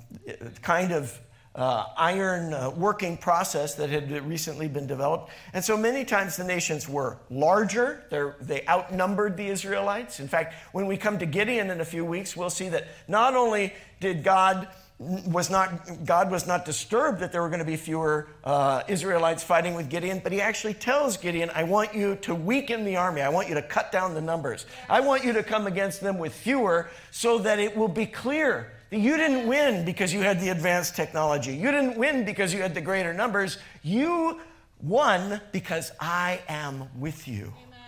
kind 0.62 0.92
of 0.92 1.20
uh, 1.56 1.86
iron 1.98 2.54
uh, 2.54 2.70
working 2.72 3.18
process 3.18 3.76
that 3.76 3.90
had 3.90 4.12
recently 4.26 4.68
been 4.68 4.88
developed. 4.88 5.32
And 5.54 5.64
so 5.64 5.78
many 5.78 6.04
times 6.04 6.36
the 6.36 6.44
nations 6.44 6.88
were 6.90 7.18
larger, 7.30 8.04
They're, 8.10 8.36
they 8.42 8.66
outnumbered 8.68 9.38
the 9.38 9.48
Israelites. 9.48 10.20
In 10.20 10.28
fact, 10.28 10.54
when 10.74 10.86
we 10.86 10.98
come 10.98 11.18
to 11.20 11.26
Gideon 11.26 11.70
in 11.70 11.82
a 11.82 11.86
few 11.86 12.04
weeks, 12.04 12.36
we'll 12.36 12.50
see 12.50 12.70
that 12.70 12.88
not 13.08 13.36
only 13.36 13.74
did 14.00 14.24
God 14.24 14.68
was 14.98 15.50
not 15.50 16.06
God 16.06 16.32
was 16.32 16.48
not 16.48 16.64
disturbed 16.64 17.20
that 17.20 17.34
there 17.34 17.42
were 17.42 17.50
going 17.50 17.60
to 17.60 17.66
be 17.66 17.76
fewer 17.76 18.30
uh, 18.46 18.82
Israelites 18.88 19.44
fighting 19.44 19.74
with 19.74 19.90
Gideon, 19.90 20.22
but 20.24 20.32
he 20.32 20.40
actually 20.40 20.74
tells 20.74 21.18
Gideon, 21.18 21.52
"I 21.54 21.64
want 21.64 21.94
you 21.94 22.16
to 22.22 22.34
weaken 22.34 22.86
the 22.86 22.96
army. 22.96 23.22
I 23.22 23.28
want 23.28 23.50
you 23.50 23.56
to 23.56 23.62
cut 23.62 23.92
down 23.92 24.14
the 24.14 24.22
numbers. 24.22 24.66
I 24.90 25.02
want 25.02 25.26
you 25.26 25.34
to 25.34 25.44
come 25.44 25.68
against 25.68 26.00
them 26.00 26.18
with 26.18 26.34
fewer, 26.34 26.90
so 27.12 27.40
that 27.40 27.60
it 27.60 27.76
will 27.76 27.90
be 27.90 28.06
clear 28.06 28.72
you 28.92 29.18
didn't 29.18 29.48
win 29.48 29.86
because 29.86 30.14
you 30.14 30.22
had 30.22 30.40
the 30.40 30.50
advanced 30.50 30.96
technology. 30.96 31.56
You 31.56 31.72
didn't 31.72 31.98
win 31.98 32.26
because 32.26 32.54
you 32.54 32.62
had 32.62 32.74
the 32.74 32.82
greater 32.82 33.14
numbers. 33.14 33.58
You 33.84 34.40
won 34.82 35.42
because 35.52 35.92
I 36.00 36.42
am 36.48 36.88
with 36.98 37.28
you. 37.28 37.54
Amen. 37.68 37.80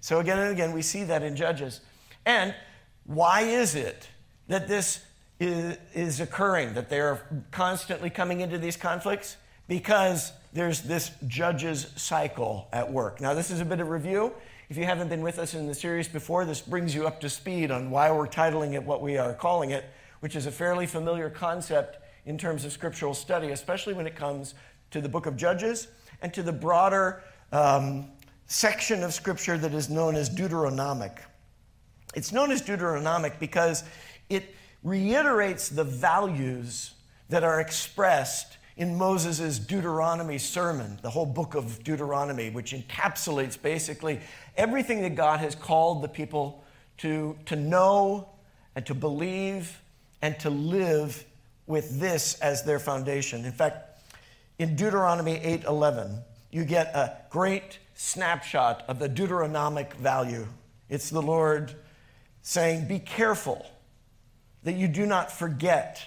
So 0.00 0.20
again 0.20 0.38
and 0.38 0.50
again, 0.50 0.72
we 0.72 0.82
see 0.82 1.04
that 1.04 1.22
in 1.22 1.36
Judges. 1.36 1.80
And 2.26 2.54
why 3.04 3.42
is 3.42 3.74
it 3.74 4.08
that 4.48 4.68
this 4.68 5.04
is, 5.38 5.76
is 5.94 6.20
occurring, 6.20 6.74
that 6.74 6.90
they 6.90 7.00
are 7.00 7.20
constantly 7.50 8.10
coming 8.10 8.40
into 8.40 8.58
these 8.58 8.76
conflicts? 8.76 9.36
Because 9.68 10.32
there's 10.52 10.82
this 10.82 11.12
Judges 11.26 11.92
cycle 11.96 12.68
at 12.72 12.90
work. 12.90 13.20
Now, 13.20 13.34
this 13.34 13.50
is 13.50 13.60
a 13.60 13.64
bit 13.64 13.80
of 13.80 13.88
review. 13.88 14.32
If 14.68 14.76
you 14.76 14.84
haven't 14.84 15.08
been 15.08 15.22
with 15.22 15.38
us 15.38 15.54
in 15.54 15.66
the 15.66 15.74
series 15.74 16.08
before, 16.08 16.44
this 16.44 16.60
brings 16.60 16.94
you 16.94 17.06
up 17.06 17.20
to 17.20 17.28
speed 17.28 17.70
on 17.70 17.90
why 17.90 18.10
we're 18.10 18.26
titling 18.26 18.74
it 18.74 18.82
what 18.82 19.02
we 19.02 19.18
are 19.18 19.34
calling 19.34 19.70
it 19.70 19.84
which 20.20 20.36
is 20.36 20.46
a 20.46 20.52
fairly 20.52 20.86
familiar 20.86 21.28
concept 21.28 21.98
in 22.26 22.38
terms 22.38 22.64
of 22.64 22.72
scriptural 22.72 23.14
study, 23.14 23.50
especially 23.50 23.94
when 23.94 24.06
it 24.06 24.14
comes 24.14 24.54
to 24.90 25.00
the 25.00 25.08
book 25.08 25.26
of 25.26 25.36
Judges 25.36 25.88
and 26.22 26.32
to 26.34 26.42
the 26.42 26.52
broader 26.52 27.22
um, 27.52 28.06
section 28.46 29.02
of 29.02 29.14
scripture 29.14 29.56
that 29.58 29.74
is 29.74 29.88
known 29.88 30.16
as 30.16 30.28
Deuteronomic. 30.28 31.18
It's 32.14 32.32
known 32.32 32.50
as 32.50 32.62
Deuteronomic 32.62 33.38
because 33.38 33.84
it 34.28 34.54
reiterates 34.82 35.68
the 35.68 35.84
values 35.84 36.92
that 37.28 37.44
are 37.44 37.60
expressed 37.60 38.58
in 38.76 38.96
Moses' 38.96 39.58
Deuteronomy 39.58 40.38
sermon, 40.38 40.98
the 41.02 41.10
whole 41.10 41.26
book 41.26 41.54
of 41.54 41.84
Deuteronomy, 41.84 42.50
which 42.50 42.72
encapsulates 42.72 43.60
basically 43.60 44.20
everything 44.56 45.02
that 45.02 45.14
God 45.14 45.40
has 45.40 45.54
called 45.54 46.02
the 46.02 46.08
people 46.08 46.64
to, 46.98 47.36
to 47.46 47.56
know 47.56 48.30
and 48.74 48.84
to 48.86 48.94
believe 48.94 49.79
and 50.22 50.38
to 50.40 50.50
live 50.50 51.24
with 51.66 52.00
this 52.00 52.34
as 52.40 52.64
their 52.64 52.78
foundation. 52.78 53.44
In 53.44 53.52
fact, 53.52 54.02
in 54.58 54.76
Deuteronomy 54.76 55.36
8:11, 55.38 56.22
you 56.50 56.64
get 56.64 56.86
a 56.94 57.16
great 57.30 57.78
snapshot 57.94 58.84
of 58.88 58.98
the 58.98 59.08
Deuteronomic 59.08 59.94
value. 59.94 60.48
It's 60.88 61.10
the 61.10 61.22
Lord 61.22 61.74
saying, 62.42 62.86
"Be 62.86 62.98
careful 62.98 63.70
that 64.62 64.74
you 64.74 64.88
do 64.88 65.06
not 65.06 65.30
forget 65.30 66.02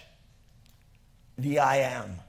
the 1.38 1.60
I 1.60 1.78
am. 1.78 2.20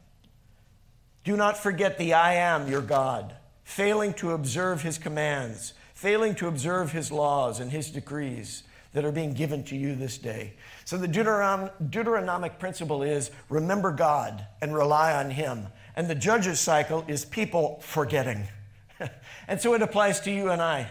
Do 1.24 1.36
not 1.36 1.58
forget 1.58 1.98
the 1.98 2.14
I 2.14 2.34
am 2.34 2.68
your 2.68 2.82
God, 2.82 3.34
failing 3.64 4.14
to 4.14 4.32
observe 4.32 4.82
his 4.82 4.98
commands, 4.98 5.72
failing 5.94 6.34
to 6.36 6.46
observe 6.46 6.92
his 6.92 7.10
laws 7.10 7.60
and 7.60 7.70
his 7.72 7.90
decrees." 7.90 8.62
That 8.94 9.04
are 9.04 9.12
being 9.12 9.34
given 9.34 9.62
to 9.64 9.76
you 9.76 9.94
this 9.94 10.16
day. 10.16 10.54
So 10.84 10.96
the 10.96 11.08
Deuteron- 11.08 11.70
Deuteronomic 11.90 12.58
principle 12.58 13.02
is 13.02 13.30
remember 13.50 13.92
God 13.92 14.46
and 14.62 14.74
rely 14.74 15.12
on 15.12 15.30
Him. 15.30 15.66
And 15.96 16.08
the 16.08 16.14
judges 16.14 16.58
cycle 16.58 17.04
is 17.06 17.24
people 17.24 17.80
forgetting. 17.82 18.46
and 19.48 19.60
so 19.60 19.74
it 19.74 19.82
applies 19.82 20.20
to 20.20 20.30
you 20.30 20.50
and 20.50 20.62
I. 20.62 20.88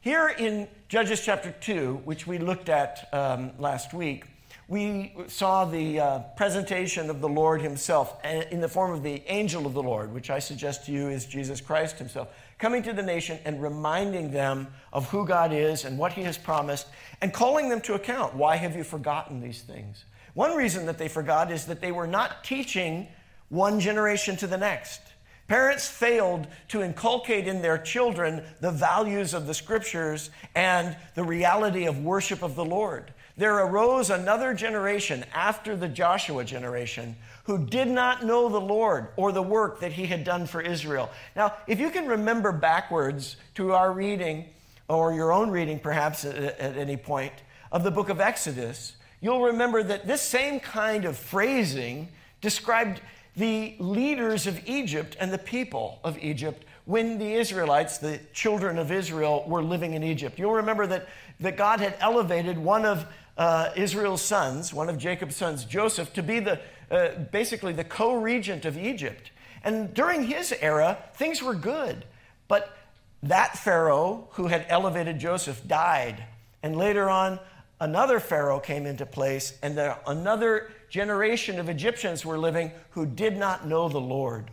Here 0.00 0.28
in 0.28 0.66
Judges 0.88 1.24
chapter 1.24 1.54
2, 1.60 2.02
which 2.04 2.26
we 2.26 2.38
looked 2.38 2.68
at 2.68 3.08
um, 3.12 3.52
last 3.58 3.94
week, 3.94 4.24
we 4.66 5.14
saw 5.28 5.66
the 5.66 6.00
uh, 6.00 6.18
presentation 6.36 7.10
of 7.10 7.20
the 7.20 7.28
Lord 7.28 7.60
Himself 7.60 8.16
uh, 8.24 8.42
in 8.50 8.60
the 8.60 8.68
form 8.68 8.92
of 8.92 9.02
the 9.02 9.22
angel 9.26 9.66
of 9.66 9.74
the 9.74 9.82
Lord, 9.82 10.12
which 10.12 10.30
I 10.30 10.38
suggest 10.38 10.86
to 10.86 10.92
you 10.92 11.08
is 11.08 11.26
Jesus 11.26 11.60
Christ 11.60 11.98
Himself 11.98 12.28
coming 12.62 12.84
to 12.84 12.92
the 12.92 13.02
nation 13.02 13.40
and 13.44 13.60
reminding 13.60 14.30
them 14.30 14.68
of 14.92 15.10
who 15.10 15.26
God 15.26 15.52
is 15.52 15.84
and 15.84 15.98
what 15.98 16.12
He 16.12 16.22
has 16.22 16.38
promised 16.38 16.86
and 17.20 17.32
calling 17.32 17.68
them 17.68 17.80
to 17.80 17.94
account. 17.94 18.36
Why 18.36 18.54
have 18.54 18.76
you 18.76 18.84
forgotten 18.84 19.40
these 19.40 19.62
things? 19.62 20.04
One 20.34 20.56
reason 20.56 20.86
that 20.86 20.96
they 20.96 21.08
forgot 21.08 21.50
is 21.50 21.66
that 21.66 21.80
they 21.80 21.90
were 21.90 22.06
not 22.06 22.44
teaching 22.44 23.08
one 23.48 23.80
generation 23.80 24.36
to 24.36 24.46
the 24.46 24.56
next. 24.56 25.00
Parents 25.48 25.88
failed 25.88 26.46
to 26.68 26.82
inculcate 26.82 27.48
in 27.48 27.62
their 27.62 27.78
children 27.78 28.44
the 28.60 28.70
values 28.70 29.34
of 29.34 29.48
the 29.48 29.54
scriptures 29.54 30.30
and 30.54 30.96
the 31.16 31.24
reality 31.24 31.86
of 31.86 32.04
worship 32.04 32.44
of 32.44 32.54
the 32.54 32.64
Lord. 32.64 33.12
There 33.36 33.58
arose 33.58 34.08
another 34.08 34.54
generation 34.54 35.24
after 35.34 35.74
the 35.74 35.88
Joshua 35.88 36.44
generation 36.44 37.16
who 37.44 37.66
did 37.66 37.88
not 37.88 38.24
know 38.24 38.48
the 38.48 38.60
Lord 38.60 39.08
or 39.16 39.32
the 39.32 39.42
work 39.42 39.80
that 39.80 39.92
he 39.92 40.06
had 40.06 40.24
done 40.24 40.46
for 40.46 40.60
Israel. 40.60 41.10
Now, 41.34 41.54
if 41.66 41.80
you 41.80 41.90
can 41.90 42.06
remember 42.06 42.52
backwards 42.52 43.36
to 43.54 43.72
our 43.72 43.92
reading, 43.92 44.46
or 44.88 45.12
your 45.12 45.32
own 45.32 45.50
reading 45.50 45.78
perhaps 45.78 46.24
at, 46.24 46.36
at 46.36 46.76
any 46.76 46.96
point, 46.96 47.32
of 47.72 47.84
the 47.84 47.90
book 47.90 48.10
of 48.10 48.20
Exodus, 48.20 48.96
you'll 49.20 49.42
remember 49.42 49.82
that 49.82 50.06
this 50.06 50.20
same 50.20 50.60
kind 50.60 51.04
of 51.04 51.16
phrasing 51.16 52.08
described 52.40 53.00
the 53.36 53.74
leaders 53.78 54.46
of 54.46 54.60
Egypt 54.68 55.16
and 55.18 55.32
the 55.32 55.38
people 55.38 55.98
of 56.04 56.18
Egypt 56.18 56.64
when 56.84 57.18
the 57.18 57.34
Israelites, 57.34 57.98
the 57.98 58.20
children 58.32 58.78
of 58.78 58.90
Israel, 58.90 59.44
were 59.46 59.62
living 59.62 59.94
in 59.94 60.02
Egypt. 60.02 60.38
You'll 60.38 60.52
remember 60.52 60.86
that, 60.88 61.08
that 61.40 61.56
God 61.56 61.80
had 61.80 61.96
elevated 62.00 62.58
one 62.58 62.84
of 62.84 63.06
uh, 63.38 63.70
Israel's 63.76 64.20
sons, 64.20 64.74
one 64.74 64.88
of 64.88 64.98
Jacob's 64.98 65.36
sons, 65.36 65.64
Joseph, 65.64 66.12
to 66.14 66.22
be 66.22 66.40
the, 66.40 66.60
uh, 66.92 67.08
basically 67.32 67.72
the 67.72 67.84
co 67.84 68.14
regent 68.14 68.64
of 68.64 68.78
Egypt. 68.78 69.30
And 69.64 69.94
during 69.94 70.24
his 70.24 70.54
era, 70.60 70.98
things 71.14 71.42
were 71.42 71.54
good. 71.54 72.04
But 72.48 72.76
that 73.22 73.56
Pharaoh 73.56 74.28
who 74.32 74.48
had 74.48 74.66
elevated 74.68 75.18
Joseph 75.18 75.66
died. 75.66 76.24
And 76.62 76.76
later 76.76 77.08
on, 77.08 77.38
another 77.80 78.20
Pharaoh 78.20 78.60
came 78.60 78.86
into 78.86 79.06
place, 79.06 79.58
and 79.62 79.76
there, 79.76 79.98
another 80.06 80.70
generation 80.88 81.58
of 81.58 81.68
Egyptians 81.68 82.24
were 82.24 82.38
living 82.38 82.70
who 82.90 83.06
did 83.06 83.36
not 83.36 83.66
know 83.66 83.88
the 83.88 84.00
Lord 84.00 84.50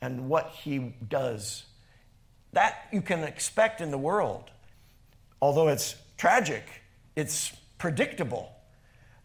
and 0.00 0.28
what 0.28 0.50
he 0.50 0.94
does. 1.08 1.64
That 2.52 2.86
you 2.92 3.02
can 3.02 3.20
expect 3.20 3.80
in 3.80 3.90
the 3.90 3.98
world. 3.98 4.50
Although 5.40 5.68
it's 5.68 5.96
tragic, 6.16 6.64
it's 7.16 7.52
predictable, 7.78 8.52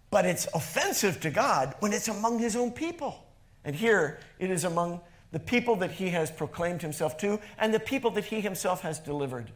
but 0.09 0.25
it's 0.25 0.47
offensive 0.53 1.19
to 1.21 1.29
God 1.29 1.75
when 1.79 1.93
it's 1.93 2.07
among 2.07 2.39
his 2.39 2.55
own 2.55 2.71
people. 2.71 3.23
And 3.63 3.75
here 3.75 4.19
it 4.39 4.49
is 4.49 4.63
among 4.63 5.01
the 5.31 5.39
people 5.39 5.75
that 5.77 5.91
he 5.91 6.09
has 6.09 6.31
proclaimed 6.31 6.81
himself 6.81 7.17
to 7.17 7.39
and 7.57 7.73
the 7.73 7.79
people 7.79 8.11
that 8.11 8.25
he 8.25 8.41
himself 8.41 8.81
has 8.81 8.99
delivered. 8.99 9.51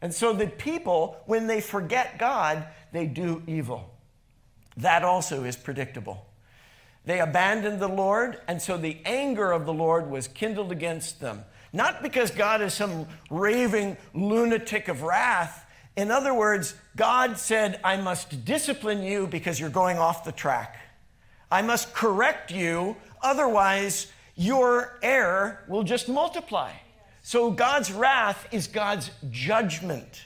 And 0.00 0.14
so 0.14 0.32
the 0.32 0.46
people, 0.46 1.16
when 1.26 1.46
they 1.46 1.60
forget 1.60 2.18
God, 2.18 2.66
they 2.92 3.06
do 3.06 3.42
evil. 3.46 3.90
That 4.76 5.02
also 5.02 5.44
is 5.44 5.56
predictable. 5.56 6.26
They 7.06 7.20
abandoned 7.20 7.80
the 7.80 7.88
Lord, 7.88 8.40
and 8.48 8.60
so 8.60 8.76
the 8.76 8.98
anger 9.04 9.52
of 9.52 9.66
the 9.66 9.72
Lord 9.72 10.10
was 10.10 10.26
kindled 10.26 10.72
against 10.72 11.20
them. 11.20 11.44
Not 11.72 12.02
because 12.02 12.30
God 12.30 12.62
is 12.62 12.72
some 12.72 13.06
raving 13.30 13.96
lunatic 14.14 14.88
of 14.88 15.02
wrath. 15.02 15.63
In 15.96 16.10
other 16.10 16.34
words, 16.34 16.74
God 16.96 17.38
said, 17.38 17.78
I 17.84 17.96
must 17.96 18.44
discipline 18.44 19.02
you 19.02 19.26
because 19.26 19.60
you're 19.60 19.70
going 19.70 19.98
off 19.98 20.24
the 20.24 20.32
track. 20.32 20.76
I 21.50 21.62
must 21.62 21.94
correct 21.94 22.50
you, 22.50 22.96
otherwise, 23.22 24.08
your 24.34 24.98
error 25.02 25.64
will 25.68 25.84
just 25.84 26.08
multiply. 26.08 26.72
So 27.22 27.50
God's 27.50 27.92
wrath 27.92 28.48
is 28.50 28.66
God's 28.66 29.10
judgment. 29.30 30.24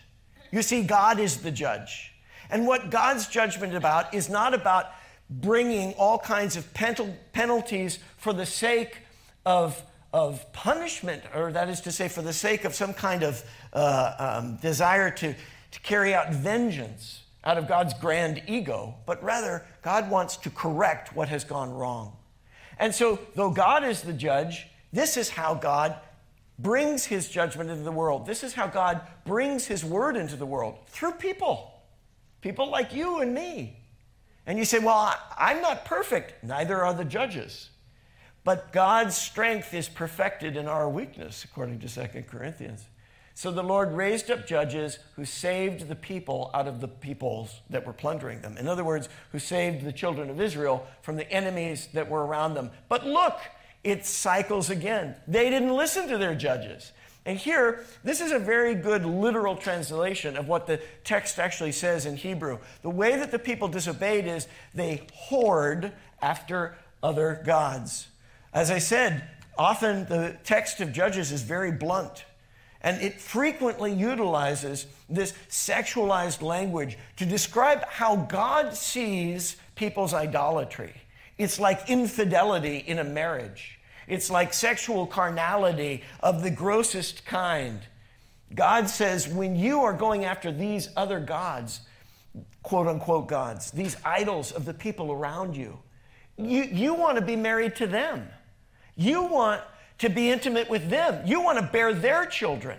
You 0.50 0.62
see, 0.62 0.82
God 0.82 1.20
is 1.20 1.38
the 1.38 1.50
judge. 1.50 2.12
And 2.50 2.66
what 2.66 2.90
God's 2.90 3.28
judgment 3.28 3.74
about 3.74 4.14
is 4.14 4.30
not 4.30 4.54
about 4.54 4.86
bringing 5.28 5.92
all 5.94 6.18
kinds 6.18 6.56
of 6.56 6.66
penalties 7.32 7.98
for 8.16 8.32
the 8.32 8.46
sake 8.46 8.98
of, 9.44 9.80
of 10.14 10.50
punishment, 10.54 11.22
or 11.34 11.52
that 11.52 11.68
is 11.68 11.82
to 11.82 11.92
say, 11.92 12.08
for 12.08 12.22
the 12.22 12.32
sake 12.32 12.64
of 12.64 12.74
some 12.74 12.94
kind 12.94 13.22
of 13.22 13.44
uh, 13.74 14.40
um, 14.40 14.56
desire 14.56 15.10
to, 15.10 15.34
to 15.70 15.80
carry 15.80 16.14
out 16.14 16.32
vengeance 16.32 17.22
out 17.44 17.58
of 17.58 17.68
God's 17.68 17.94
grand 17.94 18.42
ego, 18.46 18.94
but 19.06 19.22
rather, 19.22 19.64
God 19.82 20.10
wants 20.10 20.36
to 20.38 20.50
correct 20.50 21.14
what 21.14 21.28
has 21.28 21.44
gone 21.44 21.72
wrong. 21.72 22.16
And 22.78 22.94
so, 22.94 23.18
though 23.34 23.50
God 23.50 23.84
is 23.84 24.02
the 24.02 24.12
judge, 24.12 24.66
this 24.92 25.16
is 25.16 25.30
how 25.30 25.54
God 25.54 25.96
brings 26.58 27.04
his 27.04 27.28
judgment 27.28 27.70
into 27.70 27.84
the 27.84 27.92
world. 27.92 28.26
This 28.26 28.42
is 28.42 28.54
how 28.54 28.66
God 28.66 29.00
brings 29.24 29.66
his 29.66 29.84
word 29.84 30.16
into 30.16 30.36
the 30.36 30.46
world 30.46 30.78
through 30.88 31.12
people. 31.12 31.72
People 32.40 32.70
like 32.70 32.92
you 32.92 33.20
and 33.20 33.34
me. 33.34 33.80
And 34.46 34.58
you 34.58 34.64
say, 34.64 34.78
Well, 34.78 35.14
I'm 35.36 35.60
not 35.60 35.84
perfect. 35.84 36.42
Neither 36.42 36.84
are 36.84 36.94
the 36.94 37.04
judges. 37.04 37.70
But 38.44 38.72
God's 38.72 39.16
strength 39.16 39.74
is 39.74 39.88
perfected 39.88 40.56
in 40.56 40.66
our 40.68 40.88
weakness, 40.88 41.44
according 41.44 41.80
to 41.80 41.88
2 41.88 42.22
Corinthians. 42.22 42.86
So 43.38 43.52
the 43.52 43.62
Lord 43.62 43.92
raised 43.92 44.32
up 44.32 44.48
judges 44.48 44.98
who 45.14 45.24
saved 45.24 45.86
the 45.86 45.94
people 45.94 46.50
out 46.54 46.66
of 46.66 46.80
the 46.80 46.88
peoples 46.88 47.60
that 47.70 47.86
were 47.86 47.92
plundering 47.92 48.40
them. 48.40 48.56
In 48.56 48.66
other 48.66 48.82
words, 48.82 49.08
who 49.30 49.38
saved 49.38 49.84
the 49.84 49.92
children 49.92 50.28
of 50.28 50.40
Israel 50.40 50.84
from 51.02 51.14
the 51.14 51.30
enemies 51.30 51.88
that 51.92 52.10
were 52.10 52.26
around 52.26 52.54
them. 52.54 52.72
But 52.88 53.06
look, 53.06 53.38
it 53.84 54.04
cycles 54.04 54.70
again. 54.70 55.14
They 55.28 55.50
didn't 55.50 55.72
listen 55.72 56.08
to 56.08 56.18
their 56.18 56.34
judges. 56.34 56.90
And 57.26 57.38
here, 57.38 57.84
this 58.02 58.20
is 58.20 58.32
a 58.32 58.40
very 58.40 58.74
good 58.74 59.04
literal 59.04 59.54
translation 59.54 60.36
of 60.36 60.48
what 60.48 60.66
the 60.66 60.80
text 61.04 61.38
actually 61.38 61.70
says 61.70 62.06
in 62.06 62.16
Hebrew. 62.16 62.58
The 62.82 62.90
way 62.90 63.14
that 63.14 63.30
the 63.30 63.38
people 63.38 63.68
disobeyed 63.68 64.26
is 64.26 64.48
they 64.74 65.06
whored 65.30 65.92
after 66.20 66.76
other 67.04 67.40
gods. 67.46 68.08
As 68.52 68.72
I 68.72 68.78
said, 68.78 69.22
often 69.56 70.06
the 70.06 70.36
text 70.42 70.80
of 70.80 70.92
Judges 70.92 71.30
is 71.30 71.42
very 71.42 71.70
blunt. 71.70 72.24
And 72.80 73.02
it 73.02 73.20
frequently 73.20 73.92
utilizes 73.92 74.86
this 75.08 75.32
sexualized 75.48 76.42
language 76.42 76.96
to 77.16 77.26
describe 77.26 77.84
how 77.88 78.16
God 78.16 78.74
sees 78.74 79.56
people's 79.74 80.14
idolatry. 80.14 80.94
It's 81.38 81.58
like 81.58 81.90
infidelity 81.90 82.78
in 82.78 82.98
a 82.98 83.04
marriage. 83.04 83.80
It's 84.06 84.30
like 84.30 84.54
sexual 84.54 85.06
carnality 85.06 86.02
of 86.20 86.42
the 86.42 86.50
grossest 86.50 87.24
kind. 87.24 87.80
God 88.54 88.88
says, 88.88 89.28
when 89.28 89.56
you 89.56 89.80
are 89.82 89.92
going 89.92 90.24
after 90.24 90.50
these 90.50 90.88
other 90.96 91.20
gods, 91.20 91.82
quote 92.62 92.86
unquote 92.86 93.28
gods, 93.28 93.70
these 93.70 93.96
idols 94.04 94.52
of 94.52 94.64
the 94.64 94.74
people 94.74 95.12
around 95.12 95.56
you, 95.56 95.78
you, 96.36 96.62
you 96.62 96.94
want 96.94 97.18
to 97.18 97.24
be 97.24 97.36
married 97.36 97.76
to 97.76 97.86
them. 97.86 98.28
You 98.96 99.24
want 99.24 99.62
to 99.98 100.08
be 100.08 100.30
intimate 100.30 100.70
with 100.70 100.88
them. 100.88 101.26
You 101.26 101.40
want 101.40 101.58
to 101.58 101.64
bear 101.64 101.92
their 101.92 102.26
children. 102.26 102.78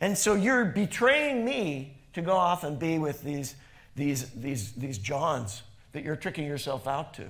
And 0.00 0.16
so 0.16 0.34
you're 0.34 0.64
betraying 0.64 1.44
me 1.44 1.96
to 2.14 2.22
go 2.22 2.32
off 2.32 2.64
and 2.64 2.78
be 2.78 2.98
with 2.98 3.22
these, 3.22 3.54
these, 3.94 4.30
these, 4.30 4.72
these 4.72 4.98
Johns 4.98 5.62
that 5.92 6.04
you're 6.04 6.16
tricking 6.16 6.46
yourself 6.46 6.86
out 6.86 7.14
to. 7.14 7.26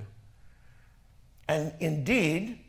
And 1.47 1.73
indeed, 1.79 2.59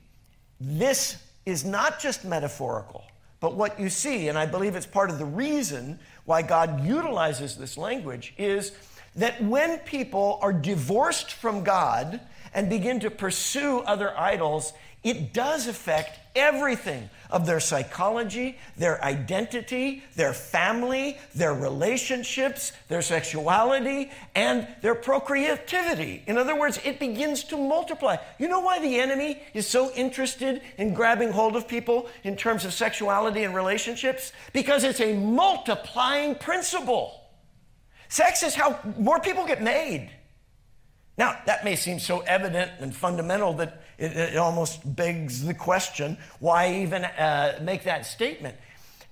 this 0.61 1.23
is 1.47 1.65
not 1.65 2.01
just 2.01 2.25
metaphorical, 2.25 3.05
but 3.41 3.55
what 3.55 3.79
you 3.79 3.89
see, 3.89 4.29
and 4.29 4.39
I 4.39 4.47
believe 4.47 4.77
it's 4.77 4.87
part 4.87 5.11
of 5.11 5.19
the 5.19 5.25
reason 5.25 5.99
why 6.25 6.43
God 6.43 6.85
utilizes 6.85 7.57
this 7.57 7.77
language, 7.77 8.35
is 8.39 8.73
that 9.17 9.43
when 9.43 9.79
people 9.81 10.39
are 10.43 10.53
divorced 10.53 11.33
from 11.33 11.63
God 11.63 12.21
and 12.55 12.69
begin 12.69 13.01
to 13.01 13.11
pursue 13.11 13.81
other 13.81 14.17
idols, 14.19 14.73
it 15.03 15.33
does 15.33 15.67
affect 15.67 16.21
everything 16.37 17.11
of 17.31 17.45
their 17.45 17.61
psychology, 17.61 18.59
their 18.77 19.03
identity, 19.05 20.03
their 20.15 20.33
family, 20.33 21.19
their 21.35 21.55
relationships, 21.55 22.73
their 22.89 23.03
sexuality, 23.03 24.11
and 24.35 24.67
their 24.81 24.95
procreativity. 24.95 26.23
In 26.27 26.39
other 26.39 26.59
words, 26.59 26.79
it 26.85 27.01
begins 27.01 27.45
to 27.45 27.57
multiply. 27.57 28.17
You 28.39 28.49
know 28.49 28.61
why 28.61 28.79
the 28.79 29.01
enemy 29.01 29.43
is 29.55 29.67
so 29.67 29.93
interested 29.93 30.63
in 30.79 30.95
grabbing 30.95 31.33
hold 31.33 31.57
of 31.57 31.67
people 31.67 32.09
in 32.23 32.37
terms 32.37 32.65
of 32.65 32.73
sexuality 32.73 33.43
and 33.43 33.55
relationships? 33.55 34.33
Because 34.53 34.85
it's 34.85 35.01
a 35.01 35.15
multiplying 35.15 36.35
principle. 36.35 37.21
Sex 38.09 38.43
is 38.43 38.55
how 38.55 38.79
more 38.99 39.21
people 39.21 39.47
get 39.47 39.63
made. 39.63 40.11
Now, 41.19 41.39
that 41.47 41.65
may 41.65 41.77
seem 41.77 41.99
so 41.99 42.21
evident 42.21 42.71
and 42.79 42.95
fundamental 42.95 43.53
that 43.55 43.83
it, 44.03 44.17
it 44.17 44.37
almost 44.37 44.81
begs 44.97 45.45
the 45.45 45.55
question 45.55 46.17
why 46.41 46.75
even 46.83 47.05
uh, 47.05 47.59
make 47.63 47.85
that 47.85 48.05
statement? 48.05 48.57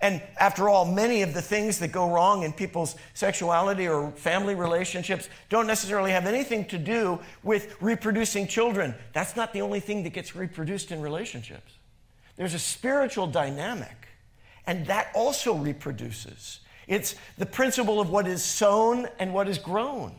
And 0.03 0.23
after 0.39 0.69
all, 0.69 0.87
many 0.87 1.21
of 1.21 1.35
the 1.35 1.43
things 1.43 1.79
that 1.81 1.93
go 1.93 2.11
wrong 2.11 2.43
in 2.43 2.55
people's 2.55 2.97
sexuality 3.13 3.87
or 3.87 4.11
family 4.13 4.55
relationships 4.55 5.29
don't 5.51 5.67
necessarily 5.67 6.11
have 6.11 6.27
anything 6.27 6.65
to 6.67 6.79
do 6.79 7.19
with 7.43 7.77
reproducing 7.83 8.49
children. 8.49 8.95
That's 9.13 9.37
not 9.37 9.53
the 9.53 9.61
only 9.61 9.81
thing 9.81 10.03
that 10.05 10.15
gets 10.15 10.35
reproduced 10.35 10.91
in 10.91 11.03
relationships. 11.03 11.75
There's 12.37 12.55
a 12.55 12.59
spiritual 12.59 13.27
dynamic, 13.27 14.09
and 14.67 14.87
that 14.87 15.09
also 15.15 15.55
reproduces. 15.55 16.61
It's 16.89 17.15
the 17.37 17.45
principle 17.47 18.01
of 18.01 18.09
what 18.09 18.27
is 18.27 18.43
sown 18.43 19.07
and 19.19 19.35
what 19.35 19.49
is 19.49 19.59
grown. 19.59 20.15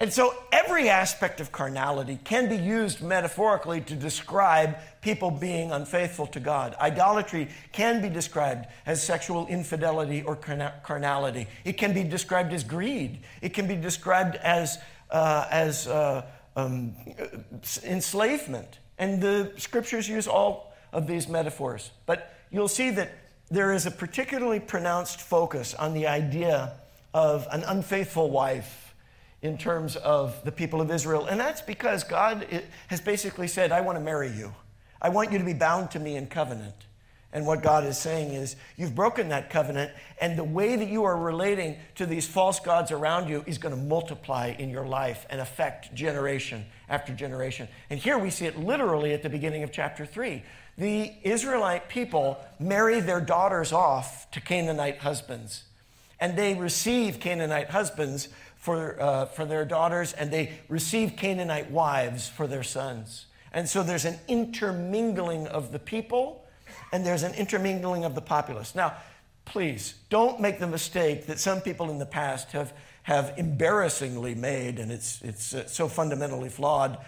And 0.00 0.12
so 0.12 0.32
every 0.52 0.88
aspect 0.88 1.40
of 1.40 1.50
carnality 1.50 2.20
can 2.22 2.48
be 2.48 2.56
used 2.56 3.02
metaphorically 3.02 3.80
to 3.82 3.96
describe 3.96 4.76
people 5.00 5.30
being 5.30 5.72
unfaithful 5.72 6.26
to 6.28 6.40
God. 6.40 6.76
Idolatry 6.80 7.48
can 7.72 8.00
be 8.00 8.08
described 8.08 8.68
as 8.86 9.02
sexual 9.02 9.48
infidelity 9.48 10.22
or 10.22 10.36
carnality. 10.36 11.48
It 11.64 11.78
can 11.78 11.92
be 11.92 12.04
described 12.04 12.52
as 12.52 12.62
greed. 12.62 13.18
It 13.42 13.54
can 13.54 13.66
be 13.66 13.74
described 13.74 14.36
as, 14.36 14.78
uh, 15.10 15.46
as 15.50 15.88
uh, 15.88 16.26
um, 16.54 16.94
enslavement. 17.82 18.78
And 18.98 19.20
the 19.20 19.52
scriptures 19.56 20.08
use 20.08 20.28
all 20.28 20.74
of 20.92 21.08
these 21.08 21.26
metaphors. 21.26 21.90
But 22.06 22.34
you'll 22.52 22.68
see 22.68 22.90
that 22.90 23.10
there 23.50 23.72
is 23.72 23.84
a 23.84 23.90
particularly 23.90 24.60
pronounced 24.60 25.20
focus 25.20 25.74
on 25.74 25.92
the 25.92 26.06
idea 26.06 26.74
of 27.14 27.48
an 27.50 27.64
unfaithful 27.64 28.30
wife 28.30 28.87
in 29.42 29.56
terms 29.56 29.96
of 29.96 30.44
the 30.44 30.52
people 30.52 30.80
of 30.80 30.90
Israel. 30.90 31.26
And 31.26 31.38
that's 31.38 31.60
because 31.62 32.04
God 32.04 32.46
has 32.88 33.00
basically 33.00 33.48
said, 33.48 33.72
I 33.72 33.80
want 33.80 33.96
to 33.98 34.04
marry 34.04 34.30
you. 34.30 34.54
I 35.00 35.10
want 35.10 35.30
you 35.32 35.38
to 35.38 35.44
be 35.44 35.54
bound 35.54 35.92
to 35.92 36.00
me 36.00 36.16
in 36.16 36.26
covenant. 36.26 36.74
And 37.30 37.46
what 37.46 37.62
God 37.62 37.84
is 37.84 37.98
saying 37.98 38.32
is, 38.32 38.56
you've 38.78 38.94
broken 38.94 39.28
that 39.28 39.50
covenant, 39.50 39.92
and 40.18 40.38
the 40.38 40.44
way 40.44 40.76
that 40.76 40.88
you 40.88 41.04
are 41.04 41.16
relating 41.16 41.76
to 41.96 42.06
these 42.06 42.26
false 42.26 42.58
gods 42.58 42.90
around 42.90 43.28
you 43.28 43.44
is 43.46 43.58
going 43.58 43.74
to 43.74 43.80
multiply 43.80 44.54
in 44.58 44.70
your 44.70 44.86
life 44.86 45.26
and 45.28 45.38
affect 45.38 45.94
generation 45.94 46.64
after 46.88 47.12
generation. 47.12 47.68
And 47.90 48.00
here 48.00 48.16
we 48.16 48.30
see 48.30 48.46
it 48.46 48.58
literally 48.58 49.12
at 49.12 49.22
the 49.22 49.28
beginning 49.28 49.62
of 49.62 49.70
chapter 49.70 50.06
3. 50.06 50.42
The 50.78 51.12
Israelite 51.22 51.90
people 51.90 52.38
marry 52.58 53.00
their 53.00 53.20
daughters 53.20 53.74
off 53.74 54.30
to 54.30 54.40
Canaanite 54.40 54.98
husbands, 54.98 55.64
and 56.18 56.34
they 56.34 56.54
receive 56.54 57.20
Canaanite 57.20 57.68
husbands 57.68 58.30
for, 58.58 59.00
uh, 59.00 59.24
for 59.26 59.44
their 59.44 59.64
daughters, 59.64 60.12
and 60.12 60.30
they 60.30 60.52
receive 60.68 61.16
Canaanite 61.16 61.70
wives 61.70 62.28
for 62.28 62.46
their 62.46 62.64
sons. 62.64 63.26
And 63.52 63.68
so 63.68 63.82
there's 63.82 64.04
an 64.04 64.18
intermingling 64.28 65.46
of 65.46 65.72
the 65.72 65.78
people, 65.78 66.44
and 66.92 67.06
there's 67.06 67.22
an 67.22 67.34
intermingling 67.34 68.04
of 68.04 68.14
the 68.14 68.20
populace. 68.20 68.74
Now, 68.74 68.94
please 69.44 69.94
don't 70.10 70.40
make 70.40 70.58
the 70.58 70.66
mistake 70.66 71.26
that 71.26 71.38
some 71.38 71.60
people 71.60 71.90
in 71.90 71.98
the 71.98 72.06
past 72.06 72.52
have, 72.52 72.74
have 73.04 73.32
embarrassingly 73.38 74.34
made, 74.34 74.78
and 74.78 74.92
it's, 74.92 75.22
it's 75.22 75.54
uh, 75.54 75.66
so 75.66 75.88
fundamentally 75.88 76.48
flawed 76.50 76.98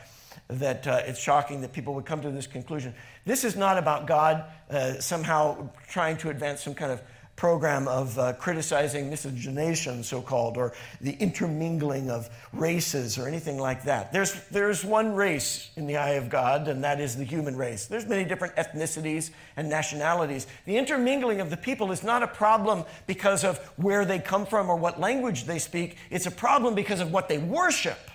that 0.48 0.86
uh, 0.86 1.02
it's 1.04 1.20
shocking 1.20 1.60
that 1.60 1.72
people 1.72 1.94
would 1.94 2.06
come 2.06 2.22
to 2.22 2.30
this 2.30 2.46
conclusion. 2.46 2.94
This 3.26 3.44
is 3.44 3.56
not 3.56 3.76
about 3.76 4.06
God 4.06 4.44
uh, 4.70 4.94
somehow 4.94 5.68
trying 5.88 6.16
to 6.18 6.30
advance 6.30 6.62
some 6.62 6.74
kind 6.74 6.92
of 6.92 7.02
program 7.40 7.88
of 7.88 8.18
uh, 8.18 8.34
criticizing 8.34 9.08
miscegenation, 9.08 10.02
so 10.02 10.20
called, 10.20 10.58
or 10.58 10.74
the 11.00 11.12
intermingling 11.12 12.10
of 12.10 12.28
races 12.52 13.16
or 13.16 13.26
anything 13.26 13.56
like 13.56 13.82
that. 13.82 14.12
There's, 14.12 14.34
there's 14.50 14.84
one 14.84 15.14
race 15.14 15.70
in 15.74 15.86
the 15.86 15.96
eye 15.96 16.16
of 16.20 16.28
God, 16.28 16.68
and 16.68 16.84
that 16.84 17.00
is 17.00 17.16
the 17.16 17.24
human 17.24 17.56
race. 17.56 17.86
There's 17.86 18.04
many 18.04 18.24
different 18.24 18.56
ethnicities 18.56 19.30
and 19.56 19.70
nationalities. 19.70 20.48
The 20.66 20.76
intermingling 20.76 21.40
of 21.40 21.48
the 21.48 21.56
people 21.56 21.92
is 21.92 22.02
not 22.02 22.22
a 22.22 22.26
problem 22.26 22.84
because 23.06 23.42
of 23.42 23.56
where 23.78 24.04
they 24.04 24.18
come 24.18 24.44
from 24.44 24.68
or 24.68 24.76
what 24.76 25.00
language 25.00 25.44
they 25.44 25.58
speak, 25.58 25.96
it's 26.10 26.26
a 26.26 26.30
problem 26.30 26.74
because 26.74 27.00
of 27.00 27.10
what 27.10 27.30
they 27.30 27.38
worship. 27.38 28.10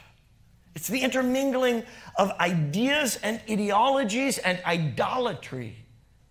It's 0.75 0.88
the 0.88 0.99
intermingling 0.99 1.81
of 2.15 2.29
ideas 2.39 3.17
and 3.23 3.41
ideologies 3.49 4.38
and 4.38 4.61
idolatry 4.67 5.77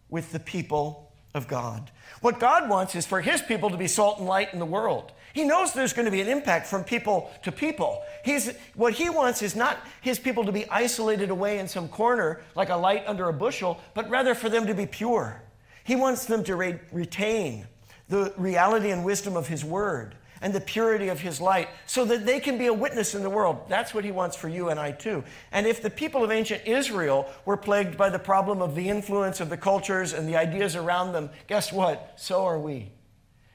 with 0.08 0.30
the 0.30 0.38
people 0.38 1.10
of 1.34 1.48
God. 1.48 1.90
What 2.24 2.40
God 2.40 2.70
wants 2.70 2.94
is 2.94 3.04
for 3.04 3.20
his 3.20 3.42
people 3.42 3.68
to 3.68 3.76
be 3.76 3.86
salt 3.86 4.18
and 4.18 4.26
light 4.26 4.54
in 4.54 4.58
the 4.58 4.64
world. 4.64 5.12
He 5.34 5.44
knows 5.44 5.74
there's 5.74 5.92
going 5.92 6.06
to 6.06 6.10
be 6.10 6.22
an 6.22 6.28
impact 6.28 6.66
from 6.66 6.82
people 6.82 7.30
to 7.42 7.52
people. 7.52 8.02
He's, 8.24 8.54
what 8.74 8.94
he 8.94 9.10
wants 9.10 9.42
is 9.42 9.54
not 9.54 9.76
his 10.00 10.18
people 10.18 10.42
to 10.46 10.50
be 10.50 10.66
isolated 10.70 11.28
away 11.28 11.58
in 11.58 11.68
some 11.68 11.86
corner 11.86 12.40
like 12.54 12.70
a 12.70 12.76
light 12.76 13.04
under 13.06 13.28
a 13.28 13.32
bushel, 13.34 13.78
but 13.92 14.08
rather 14.08 14.34
for 14.34 14.48
them 14.48 14.66
to 14.68 14.72
be 14.72 14.86
pure. 14.86 15.42
He 15.84 15.96
wants 15.96 16.24
them 16.24 16.42
to 16.44 16.56
re- 16.56 16.80
retain 16.92 17.66
the 18.08 18.32
reality 18.38 18.90
and 18.90 19.04
wisdom 19.04 19.36
of 19.36 19.46
his 19.46 19.62
word 19.62 20.14
and 20.44 20.52
the 20.52 20.60
purity 20.60 21.08
of 21.08 21.20
his 21.20 21.40
light 21.40 21.70
so 21.86 22.04
that 22.04 22.26
they 22.26 22.38
can 22.38 22.58
be 22.58 22.66
a 22.66 22.72
witness 22.72 23.14
in 23.14 23.22
the 23.22 23.30
world. 23.30 23.62
That's 23.66 23.94
what 23.94 24.04
he 24.04 24.10
wants 24.10 24.36
for 24.36 24.46
you 24.46 24.68
and 24.68 24.78
I 24.78 24.92
too. 24.92 25.24
And 25.50 25.66
if 25.66 25.80
the 25.80 25.88
people 25.88 26.22
of 26.22 26.30
ancient 26.30 26.66
Israel 26.66 27.26
were 27.46 27.56
plagued 27.56 27.96
by 27.96 28.10
the 28.10 28.18
problem 28.18 28.60
of 28.60 28.74
the 28.74 28.90
influence 28.90 29.40
of 29.40 29.48
the 29.48 29.56
cultures 29.56 30.12
and 30.12 30.28
the 30.28 30.36
ideas 30.36 30.76
around 30.76 31.12
them, 31.12 31.30
guess 31.46 31.72
what? 31.72 32.12
So 32.16 32.44
are 32.44 32.58
we. 32.58 32.92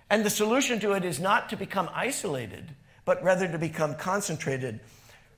And 0.09 0.25
the 0.25 0.31
solution 0.31 0.79
to 0.79 0.93
it 0.93 1.05
is 1.05 1.19
not 1.19 1.47
to 1.49 1.55
become 1.55 1.91
isolated, 1.93 2.75
but 3.05 3.23
rather 3.23 3.47
to 3.47 3.59
become 3.59 3.93
concentrated 3.93 4.79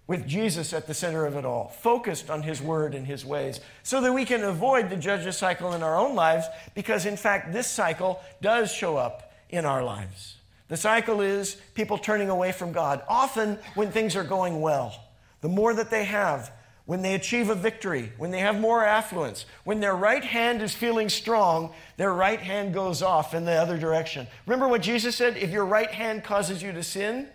with 0.08 0.26
Jesus 0.26 0.72
at 0.72 0.88
the 0.88 0.94
center 0.94 1.26
of 1.26 1.36
it 1.36 1.44
all, 1.44 1.68
focused 1.68 2.30
on 2.30 2.44
his 2.44 2.62
word 2.62 2.96
and 2.96 3.06
his 3.06 3.26
ways, 3.26 3.60
so 3.84 4.00
that 4.00 4.14
we 4.14 4.24
can 4.24 4.46
avoid 4.46 4.90
the 4.90 4.96
judges 4.96 5.38
cycle 5.38 5.74
in 5.74 5.84
our 5.84 6.00
own 6.00 6.16
lives, 6.16 6.48
because 6.76 7.06
in 7.06 7.18
fact, 7.18 7.52
this 7.52 7.68
cycle 7.68 8.22
does 8.42 8.72
show 8.72 8.96
up 8.96 9.34
in 9.50 9.66
our 9.66 9.84
lives. 9.84 10.38
The 10.72 10.78
cycle 10.78 11.20
is 11.20 11.56
people 11.74 11.98
turning 11.98 12.30
away 12.30 12.54
from 12.54 12.72
God, 12.72 13.02
often 13.10 13.60
when 13.76 13.92
things 13.92 14.16
are 14.16 14.24
going 14.24 14.62
well. 14.62 14.96
The 15.42 15.50
more 15.50 15.74
that 15.74 15.90
they 15.90 16.06
have, 16.06 16.50
when 16.86 17.02
they 17.02 17.14
achieve 17.14 17.50
a 17.50 17.56
victory, 17.56 18.14
when 18.18 18.32
they 18.32 18.40
have 18.40 18.58
more 18.58 18.86
affluence, 18.86 19.46
when 19.66 19.82
their 19.82 19.94
right 19.94 20.24
hand 20.24 20.62
is 20.62 20.74
feeling 20.74 21.10
strong, 21.10 21.74
their 21.98 22.14
right 22.14 22.40
hand 22.40 22.74
goes 22.74 23.02
off 23.02 23.34
in 23.34 23.44
the 23.44 23.52
other 23.52 23.78
direction. 23.78 24.28
Remember 24.46 24.70
what 24.70 24.82
Jesus 24.82 25.14
said? 25.14 25.36
If 25.36 25.52
your 25.52 25.66
right 25.66 25.92
hand 25.92 26.24
causes 26.24 26.64
you 26.64 26.72
to 26.72 26.84
sin, 26.84 27.28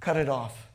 cut 0.00 0.16
it 0.16 0.30
off. 0.30 0.68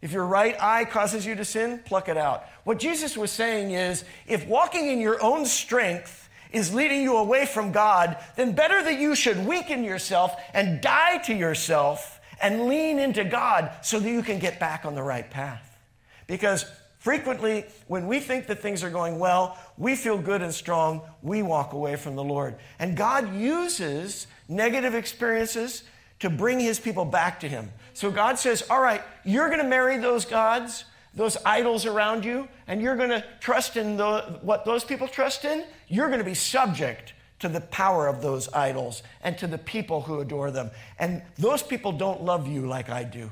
If 0.00 0.10
your 0.10 0.26
right 0.26 0.60
eye 0.60 0.84
causes 0.84 1.24
you 1.24 1.36
to 1.36 1.44
sin, 1.44 1.80
pluck 1.84 2.08
it 2.08 2.16
out. 2.16 2.42
What 2.64 2.80
Jesus 2.80 3.16
was 3.16 3.30
saying 3.30 3.70
is 3.70 4.02
if 4.26 4.48
walking 4.48 4.88
in 4.88 4.98
your 4.98 5.22
own 5.22 5.46
strength 5.46 6.21
is 6.52 6.74
leading 6.74 7.02
you 7.02 7.16
away 7.16 7.46
from 7.46 7.72
God, 7.72 8.16
then 8.36 8.52
better 8.52 8.82
that 8.82 8.98
you 8.98 9.14
should 9.14 9.46
weaken 9.46 9.84
yourself 9.84 10.34
and 10.54 10.80
die 10.80 11.18
to 11.18 11.34
yourself 11.34 12.20
and 12.40 12.66
lean 12.66 12.98
into 12.98 13.24
God 13.24 13.70
so 13.82 13.98
that 13.98 14.10
you 14.10 14.22
can 14.22 14.38
get 14.38 14.60
back 14.60 14.84
on 14.84 14.94
the 14.94 15.02
right 15.02 15.28
path. 15.28 15.78
Because 16.26 16.64
frequently, 16.98 17.64
when 17.86 18.06
we 18.06 18.20
think 18.20 18.46
that 18.48 18.60
things 18.60 18.82
are 18.82 18.90
going 18.90 19.18
well, 19.18 19.58
we 19.78 19.96
feel 19.96 20.18
good 20.18 20.42
and 20.42 20.52
strong, 20.52 21.02
we 21.22 21.42
walk 21.42 21.72
away 21.72 21.96
from 21.96 22.16
the 22.16 22.24
Lord. 22.24 22.56
And 22.78 22.96
God 22.96 23.34
uses 23.34 24.26
negative 24.48 24.94
experiences 24.94 25.84
to 26.20 26.30
bring 26.30 26.60
his 26.60 26.78
people 26.78 27.04
back 27.04 27.40
to 27.40 27.48
him. 27.48 27.70
So 27.94 28.10
God 28.10 28.38
says, 28.38 28.62
All 28.70 28.80
right, 28.80 29.02
you're 29.24 29.48
going 29.48 29.62
to 29.62 29.68
marry 29.68 29.98
those 29.98 30.24
gods 30.24 30.84
those 31.14 31.36
idols 31.44 31.86
around 31.86 32.24
you 32.24 32.48
and 32.66 32.80
you're 32.80 32.96
going 32.96 33.10
to 33.10 33.24
trust 33.40 33.76
in 33.76 33.96
the, 33.96 34.38
what 34.42 34.64
those 34.64 34.84
people 34.84 35.08
trust 35.08 35.44
in, 35.44 35.64
you're 35.88 36.08
going 36.08 36.20
to 36.20 36.24
be 36.24 36.34
subject 36.34 37.12
to 37.40 37.48
the 37.48 37.60
power 37.60 38.06
of 38.06 38.22
those 38.22 38.52
idols 38.54 39.02
and 39.22 39.36
to 39.36 39.46
the 39.46 39.58
people 39.58 40.02
who 40.02 40.20
adore 40.20 40.50
them. 40.50 40.70
And 40.98 41.22
those 41.38 41.62
people 41.62 41.92
don't 41.92 42.22
love 42.22 42.46
you 42.46 42.66
like 42.66 42.88
I 42.88 43.04
do. 43.04 43.30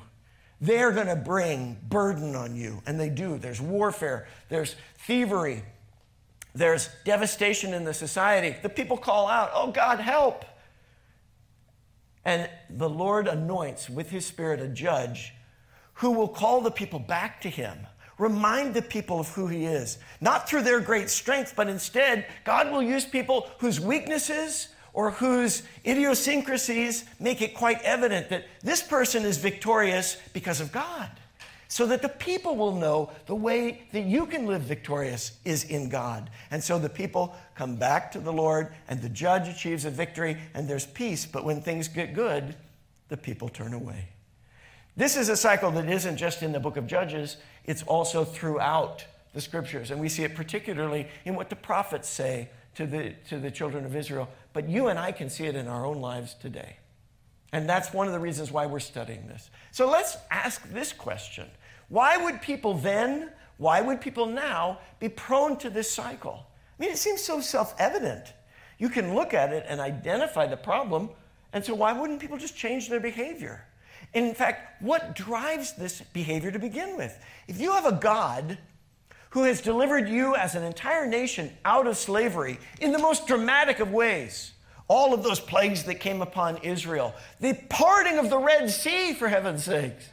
They're 0.61 0.93
going 0.93 1.07
to 1.07 1.17
bring 1.17 1.79
burden 1.89 2.35
on 2.35 2.55
you, 2.55 2.83
and 2.87 3.01
they 3.01 3.09
do. 3.09 3.39
There's 3.39 3.63
warfare, 3.63 4.29
there's 4.51 4.77
thievery, 4.99 5.63
there's 6.55 6.91
devastation 7.05 7.73
in 7.73 7.85
the 7.85 7.95
society. 7.95 8.57
The 8.61 8.69
people 8.69 8.99
call 8.99 9.29
out, 9.29 9.53
Oh, 9.55 9.71
God, 9.71 10.01
help! 10.01 10.45
And 12.25 12.51
the 12.69 12.89
Lord 12.89 13.27
anoints 13.27 13.89
with 13.89 14.11
his 14.11 14.27
spirit 14.27 14.61
a 14.61 14.69
judge 14.69 15.33
who 16.01 16.11
will 16.13 16.29
call 16.29 16.63
the 16.63 16.71
people 16.71 16.99
back 16.99 17.43
to 17.43 17.51
him, 17.51 17.79
remind 18.17 18.73
the 18.73 18.81
people 18.81 19.21
of 19.21 19.29
who 19.29 19.47
he 19.47 19.67
is, 19.67 19.99
not 20.23 20.49
through 20.49 20.63
their 20.63 20.81
great 20.81 21.11
strength, 21.11 21.53
but 21.55 21.69
instead, 21.69 22.25
God 22.43 22.73
will 22.73 22.83
use 22.83 23.05
people 23.05 23.51
whose 23.59 23.79
weaknesses 23.79 24.69
or 24.95 25.11
whose 25.11 25.63
idiosyncrasies 25.85 27.05
make 27.21 27.43
it 27.43 27.55
quite 27.55 27.83
evident 27.83 28.31
that 28.31 28.47
this 28.63 28.83
person 28.83 29.25
is 29.25 29.37
victorious 29.37 30.17
because 30.33 30.59
of 30.63 30.73
God. 30.73 31.11
So 31.69 31.87
that 31.87 32.01
the 32.01 32.09
people 32.09 32.57
will 32.57 32.75
know 32.75 33.13
the 33.27 33.35
way 33.35 33.83
that 33.93 34.05
you 34.05 34.25
can 34.25 34.47
live 34.47 34.63
victorious 34.63 35.33
is 35.45 35.65
in 35.65 35.91
God. 35.91 36.31
And 36.51 36.65
so 36.65 36.79
the 36.79 36.89
people 36.89 37.37
come 37.55 37.77
back 37.77 38.11
to 38.13 38.21
the 38.21 38.33
Lord, 38.33 38.73
and 38.89 39.03
the 39.03 39.09
judge 39.11 39.49
achieves 39.49 39.85
a 39.85 39.91
victory, 39.91 40.39
and 40.55 40.67
there's 40.67 40.87
peace. 40.87 41.27
But 41.27 41.45
when 41.45 41.61
things 41.61 41.89
get 41.89 42.15
good, 42.15 42.57
the 43.09 43.19
people 43.19 43.51
turn 43.51 43.75
away. 43.75 44.09
This 44.97 45.17
is 45.17 45.29
a 45.29 45.37
cycle 45.37 45.71
that 45.73 45.89
isn't 45.89 46.17
just 46.17 46.43
in 46.43 46.53
the 46.53 46.61
book 46.61 46.77
of 46.77 46.87
Judges, 46.87 47.37
it's 47.65 47.83
also 47.85 48.25
throughout 48.25 49.05
the 49.33 49.41
scriptures. 49.41 49.91
And 49.91 50.01
we 50.01 50.09
see 50.09 50.25
it 50.25 50.35
particularly 50.35 51.07
in 51.25 51.35
what 51.35 51.51
the 51.51 51.57
prophets 51.57 52.09
say 52.09 52.51
to 52.75 52.87
the, 52.87 53.15
to 53.29 53.39
the 53.39 53.51
children 53.51 53.85
of 53.85 53.95
Israel. 53.95 54.29
But 54.53 54.69
you 54.69 54.89
and 54.89 54.99
I 54.99 55.13
can 55.13 55.31
see 55.31 55.47
it 55.47 55.55
in 55.55 55.69
our 55.69 55.87
own 55.87 56.01
lives 56.01 56.35
today. 56.35 56.77
And 57.53 57.69
that's 57.69 57.93
one 57.93 58.07
of 58.07 58.13
the 58.13 58.19
reasons 58.19 58.53
why 58.53 58.67
we're 58.67 58.81
studying 58.81 59.27
this. 59.27 59.51
So 59.73 59.89
let's 59.91 60.17
ask 60.31 60.69
this 60.71 60.93
question 60.93 61.47
Why 61.89 62.17
would 62.17 62.43
people 62.43 62.75
then, 62.75 63.31
why 63.59 63.81
would 63.81 64.01
people 64.01 64.27
now 64.27 64.79
be 64.99 65.09
prone 65.09 65.57
to 65.59 65.71
this 65.71 65.91
cycle? 65.91 66.47
I 66.79 66.83
mean, 66.83 66.93
it 66.93 66.99
seems 66.99 67.23
so 67.23 67.41
self 67.41 67.75
evident. 67.79 68.33
You 68.79 68.89
can 68.89 69.15
look 69.15 69.35
at 69.35 69.53
it 69.53 69.67
and 69.69 69.81
identify 69.81 70.47
the 70.47 70.57
problem. 70.57 71.11
And 71.53 71.65
so, 71.65 71.75
why 71.75 71.93
wouldn't 71.93 72.21
people 72.21 72.39
just 72.39 72.57
change 72.57 72.89
their 72.89 73.01
behavior? 73.01 73.65
In 74.13 74.35
fact, 74.35 74.83
what 74.83 75.15
drives 75.15 75.73
this 75.75 76.01
behavior 76.13 76.51
to 76.51 76.59
begin 76.59 76.97
with? 76.97 77.17
If 77.47 77.61
you 77.61 77.73
have 77.73 77.87
a 77.87 77.93
God 77.93 78.59
who 79.31 79.45
has 79.45 79.61
delivered 79.61 80.09
you 80.09 80.35
as 80.35 80.55
an 80.55 80.65
entire 80.65 81.07
nation 81.07 81.53
out 81.65 81.87
of 81.87 81.97
slavery 81.97 82.59
in 82.81 82.91
the 82.93 82.99
most 82.99 83.27
dramatic 83.27 83.79
of 83.79 83.93
ways, 83.93 84.53
all 84.89 85.15
of 85.15 85.23
those 85.23 85.39
plagues 85.39 85.85
that 85.85 85.97
came 85.97 86.21
upon 86.21 86.57
Israel, 86.59 87.15
the 87.39 87.55
parting 87.69 88.19
of 88.19 88.29
the 88.29 88.39
Red 88.39 88.71
Sea, 88.71 89.15
for 89.15 89.29
heaven's 89.29 89.65
sakes, 89.65 90.09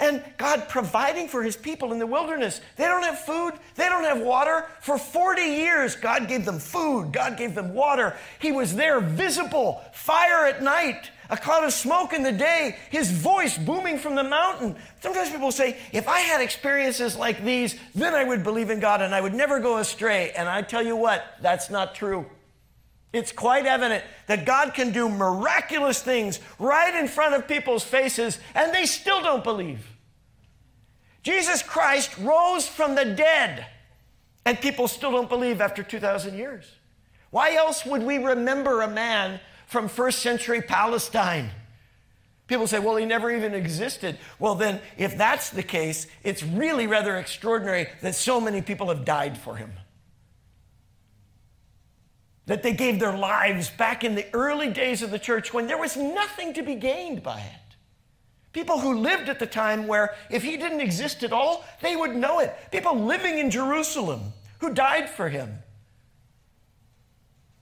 and 0.00 0.24
God 0.38 0.68
providing 0.68 1.28
for 1.28 1.42
his 1.42 1.56
people 1.56 1.92
in 1.92 1.98
the 1.98 2.06
wilderness. 2.06 2.60
They 2.76 2.84
don't 2.84 3.04
have 3.04 3.20
food, 3.20 3.52
they 3.76 3.84
don't 3.84 4.04
have 4.04 4.20
water. 4.20 4.66
For 4.80 4.98
40 4.98 5.42
years, 5.42 5.94
God 5.94 6.26
gave 6.26 6.44
them 6.44 6.58
food, 6.58 7.12
God 7.12 7.36
gave 7.36 7.54
them 7.54 7.74
water. 7.74 8.16
He 8.38 8.50
was 8.50 8.74
there 8.74 9.00
visible, 9.00 9.82
fire 9.92 10.46
at 10.46 10.62
night, 10.62 11.10
a 11.30 11.36
cloud 11.36 11.64
of 11.64 11.72
smoke 11.72 12.12
in 12.12 12.22
the 12.22 12.32
day, 12.32 12.76
his 12.90 13.10
voice 13.10 13.56
booming 13.56 13.98
from 13.98 14.14
the 14.14 14.24
mountain. 14.24 14.76
Sometimes 15.00 15.30
people 15.30 15.52
say, 15.52 15.76
if 15.92 16.08
I 16.08 16.20
had 16.20 16.40
experiences 16.40 17.16
like 17.16 17.42
these, 17.42 17.76
then 17.94 18.14
I 18.14 18.24
would 18.24 18.42
believe 18.42 18.70
in 18.70 18.80
God 18.80 19.00
and 19.02 19.14
I 19.14 19.20
would 19.20 19.34
never 19.34 19.60
go 19.60 19.78
astray. 19.78 20.32
And 20.36 20.48
I 20.48 20.62
tell 20.62 20.82
you 20.82 20.96
what, 20.96 21.24
that's 21.40 21.70
not 21.70 21.94
true. 21.94 22.26
It's 23.12 23.30
quite 23.30 23.64
evident 23.64 24.02
that 24.26 24.44
God 24.44 24.74
can 24.74 24.90
do 24.90 25.08
miraculous 25.08 26.02
things 26.02 26.40
right 26.58 26.94
in 26.94 27.06
front 27.06 27.34
of 27.34 27.46
people's 27.46 27.84
faces 27.84 28.38
and 28.54 28.74
they 28.74 28.86
still 28.86 29.22
don't 29.22 29.44
believe. 29.44 29.86
Jesus 31.22 31.62
Christ 31.62 32.18
rose 32.18 32.66
from 32.66 32.96
the 32.96 33.04
dead 33.04 33.66
and 34.44 34.60
people 34.60 34.88
still 34.88 35.12
don't 35.12 35.28
believe 35.28 35.60
after 35.60 35.82
2,000 35.82 36.36
years. 36.36 36.70
Why 37.30 37.54
else 37.54 37.86
would 37.86 38.02
we 38.02 38.18
remember 38.18 38.82
a 38.82 38.88
man 38.88 39.40
from 39.74 39.88
first 39.88 40.20
century 40.20 40.62
Palestine? 40.62 41.50
People 42.46 42.68
say, 42.68 42.78
well, 42.78 42.94
he 42.94 43.06
never 43.06 43.28
even 43.34 43.54
existed. 43.54 44.18
Well, 44.38 44.54
then, 44.54 44.80
if 44.96 45.18
that's 45.18 45.50
the 45.50 45.64
case, 45.64 46.06
it's 46.22 46.44
really 46.44 46.86
rather 46.86 47.16
extraordinary 47.16 47.88
that 48.00 48.14
so 48.14 48.40
many 48.40 48.62
people 48.62 48.88
have 48.88 49.04
died 49.04 49.36
for 49.36 49.56
him 49.56 49.72
that 52.46 52.62
they 52.62 52.72
gave 52.72 53.00
their 53.00 53.16
lives 53.16 53.70
back 53.70 54.04
in 54.04 54.14
the 54.14 54.26
early 54.34 54.70
days 54.70 55.02
of 55.02 55.10
the 55.10 55.18
church 55.18 55.52
when 55.52 55.66
there 55.66 55.78
was 55.78 55.96
nothing 55.96 56.52
to 56.52 56.62
be 56.62 56.74
gained 56.74 57.22
by 57.22 57.40
it. 57.40 57.76
People 58.52 58.78
who 58.78 59.00
lived 59.00 59.28
at 59.28 59.38
the 59.38 59.46
time 59.46 59.86
where 59.86 60.14
if 60.30 60.42
he 60.42 60.56
didn't 60.56 60.80
exist 60.80 61.24
at 61.24 61.32
all, 61.32 61.64
they 61.82 61.96
would 61.96 62.14
know 62.14 62.38
it. 62.38 62.54
People 62.70 63.00
living 63.00 63.38
in 63.38 63.50
Jerusalem 63.50 64.32
who 64.60 64.72
died 64.72 65.10
for 65.10 65.28
him. 65.28 65.58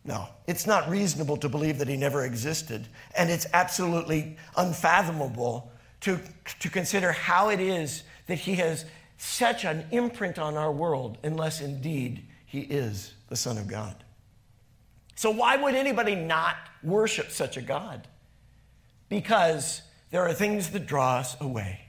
No, 0.05 0.29
it's 0.47 0.67
not 0.67 0.89
reasonable 0.89 1.37
to 1.39 1.49
believe 1.49 1.79
that 1.79 1.89
he 1.89 1.97
never 1.97 2.25
existed. 2.25 2.89
And 3.17 3.31
it's 3.31 3.47
absolutely 3.53 4.37
unfathomable 4.57 5.71
to, 6.01 6.19
to 6.61 6.69
consider 6.69 7.13
how 7.13 7.51
it 7.51 7.61
is 7.61 8.03
that 8.27 8.39
he 8.39 8.57
has 8.57 8.85
such 9.17 9.65
an 9.65 9.85
imprint 9.93 10.39
on 10.39 10.57
our 10.57 10.73
world, 10.73 11.19
unless 11.23 11.61
indeed 11.61 12.25
he 12.45 12.61
is 12.61 13.15
the 13.29 13.37
Son 13.37 13.57
of 13.57 13.69
God. 13.69 13.95
So, 15.15 15.31
why 15.31 15.57
would 15.57 15.77
anybody 15.77 16.17
not 16.17 16.57
worship 16.83 17.31
such 17.31 17.57
a 17.57 17.63
God? 17.63 18.09
Because 19.09 19.83
there 20.11 20.27
are 20.27 20.33
things 20.33 20.71
that 20.71 20.87
draw 20.87 21.19
us 21.19 21.37
away. 21.41 21.81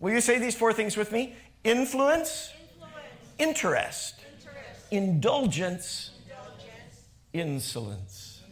Will 0.00 0.12
you 0.12 0.20
say 0.20 0.38
these 0.38 0.54
four 0.54 0.72
things 0.72 0.96
with 0.96 1.12
me? 1.12 1.34
Influence, 1.64 2.52
Influence. 2.58 2.94
Interest, 3.38 4.14
Interest. 4.38 4.92
Indulgence, 4.92 6.10
Indulgence. 6.10 6.10
Insolence. 7.40 8.42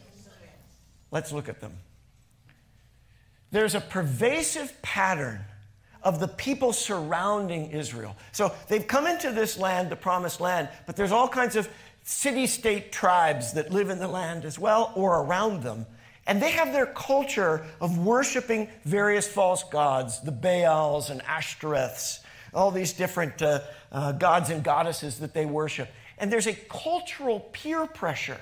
Let's 1.11 1.31
look 1.31 1.47
at 1.49 1.61
them. 1.61 1.73
There's 3.51 3.75
a 3.75 3.81
pervasive 3.81 4.81
pattern 4.81 5.45
of 6.03 6.19
the 6.19 6.27
people 6.27 6.73
surrounding 6.73 7.71
Israel. 7.71 8.15
So 8.31 8.53
they've 8.67 8.85
come 8.85 9.07
into 9.07 9.31
this 9.31 9.57
land, 9.57 9.89
the 9.89 9.95
promised 9.95 10.39
land, 10.39 10.69
but 10.85 10.95
there's 10.95 11.11
all 11.11 11.27
kinds 11.27 11.55
of 11.55 11.67
city 12.03 12.45
state 12.45 12.91
tribes 12.91 13.53
that 13.53 13.71
live 13.71 13.89
in 13.89 13.97
the 13.97 14.07
land 14.07 14.45
as 14.45 14.59
well 14.59 14.93
or 14.95 15.21
around 15.21 15.63
them. 15.63 15.85
And 16.27 16.41
they 16.41 16.51
have 16.51 16.73
their 16.73 16.85
culture 16.85 17.65
of 17.81 17.97
worshiping 17.97 18.69
various 18.83 19.27
false 19.27 19.63
gods, 19.63 20.21
the 20.21 20.31
Baals 20.31 21.09
and 21.09 21.21
Ashtoreths, 21.23 22.19
all 22.53 22.71
these 22.71 22.93
different 22.93 23.41
uh, 23.41 23.61
uh, 23.91 24.11
gods 24.11 24.49
and 24.49 24.63
goddesses 24.63 25.19
that 25.19 25.33
they 25.33 25.45
worship. 25.45 25.89
And 26.17 26.31
there's 26.31 26.47
a 26.47 26.53
cultural 26.53 27.39
peer 27.51 27.85
pressure. 27.85 28.39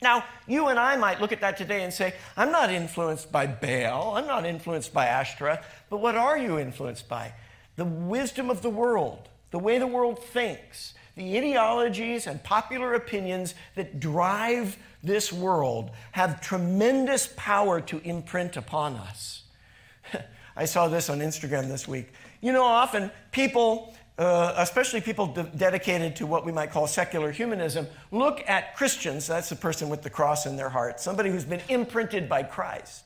Now, 0.00 0.24
you 0.46 0.68
and 0.68 0.78
I 0.78 0.96
might 0.96 1.20
look 1.20 1.32
at 1.32 1.40
that 1.40 1.56
today 1.56 1.82
and 1.82 1.92
say, 1.92 2.14
I'm 2.36 2.52
not 2.52 2.70
influenced 2.70 3.32
by 3.32 3.46
Baal, 3.46 4.16
I'm 4.16 4.26
not 4.26 4.46
influenced 4.46 4.92
by 4.92 5.06
Ashtoreth, 5.06 5.64
but 5.90 5.98
what 5.98 6.14
are 6.14 6.38
you 6.38 6.58
influenced 6.58 7.08
by? 7.08 7.32
The 7.76 7.84
wisdom 7.84 8.50
of 8.50 8.62
the 8.62 8.70
world, 8.70 9.28
the 9.50 9.58
way 9.58 9.78
the 9.78 9.86
world 9.86 10.22
thinks, 10.22 10.94
the 11.16 11.36
ideologies 11.36 12.28
and 12.28 12.42
popular 12.44 12.94
opinions 12.94 13.56
that 13.74 13.98
drive 13.98 14.78
this 15.02 15.32
world 15.32 15.90
have 16.12 16.40
tremendous 16.40 17.32
power 17.36 17.80
to 17.80 18.00
imprint 18.04 18.56
upon 18.56 18.94
us. 18.94 19.42
I 20.56 20.64
saw 20.64 20.86
this 20.86 21.10
on 21.10 21.18
Instagram 21.18 21.68
this 21.68 21.88
week. 21.88 22.12
You 22.40 22.52
know, 22.52 22.62
often 22.62 23.10
people, 23.32 23.96
uh, 24.18 24.54
especially 24.56 25.00
people 25.00 25.28
de- 25.28 25.44
dedicated 25.44 26.16
to 26.16 26.26
what 26.26 26.44
we 26.44 26.52
might 26.52 26.70
call 26.70 26.86
secular 26.86 27.30
humanism, 27.30 27.86
look 28.10 28.42
at 28.48 28.76
Christians, 28.76 29.26
that's 29.26 29.48
the 29.48 29.56
person 29.56 29.88
with 29.88 30.02
the 30.02 30.10
cross 30.10 30.44
in 30.44 30.56
their 30.56 30.68
heart, 30.68 31.00
somebody 31.00 31.30
who's 31.30 31.44
been 31.44 31.62
imprinted 31.68 32.28
by 32.28 32.42
Christ 32.42 33.04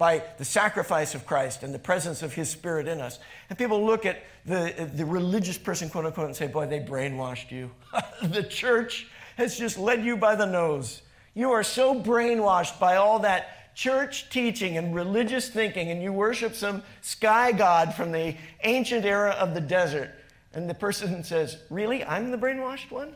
by 0.00 0.22
the 0.38 0.44
sacrifice 0.46 1.14
of 1.14 1.26
Christ 1.26 1.62
and 1.62 1.74
the 1.74 1.78
presence 1.78 2.22
of 2.22 2.32
His 2.32 2.48
Spirit 2.48 2.88
in 2.88 3.02
us. 3.02 3.18
And 3.50 3.58
people 3.58 3.84
look 3.84 4.06
at 4.06 4.22
the, 4.46 4.90
the 4.94 5.04
religious 5.04 5.58
person, 5.58 5.90
quote 5.90 6.06
unquote, 6.06 6.24
and 6.24 6.34
say, 6.34 6.46
Boy, 6.46 6.66
they 6.66 6.80
brainwashed 6.80 7.50
you. 7.50 7.70
the 8.22 8.42
church 8.42 9.08
has 9.36 9.58
just 9.58 9.76
led 9.76 10.02
you 10.02 10.16
by 10.16 10.36
the 10.36 10.46
nose. 10.46 11.02
You 11.34 11.50
are 11.50 11.62
so 11.62 11.94
brainwashed 11.94 12.80
by 12.80 12.96
all 12.96 13.18
that 13.18 13.74
church 13.74 14.30
teaching 14.30 14.78
and 14.78 14.94
religious 14.94 15.50
thinking, 15.50 15.90
and 15.90 16.02
you 16.02 16.14
worship 16.14 16.54
some 16.54 16.82
sky 17.02 17.52
god 17.52 17.92
from 17.92 18.10
the 18.10 18.34
ancient 18.64 19.04
era 19.04 19.32
of 19.32 19.52
the 19.52 19.60
desert. 19.60 20.14
And 20.52 20.68
the 20.68 20.74
person 20.74 21.22
says, 21.24 21.56
Really? 21.70 22.04
I'm 22.04 22.30
the 22.30 22.38
brainwashed 22.38 22.90
one? 22.90 23.14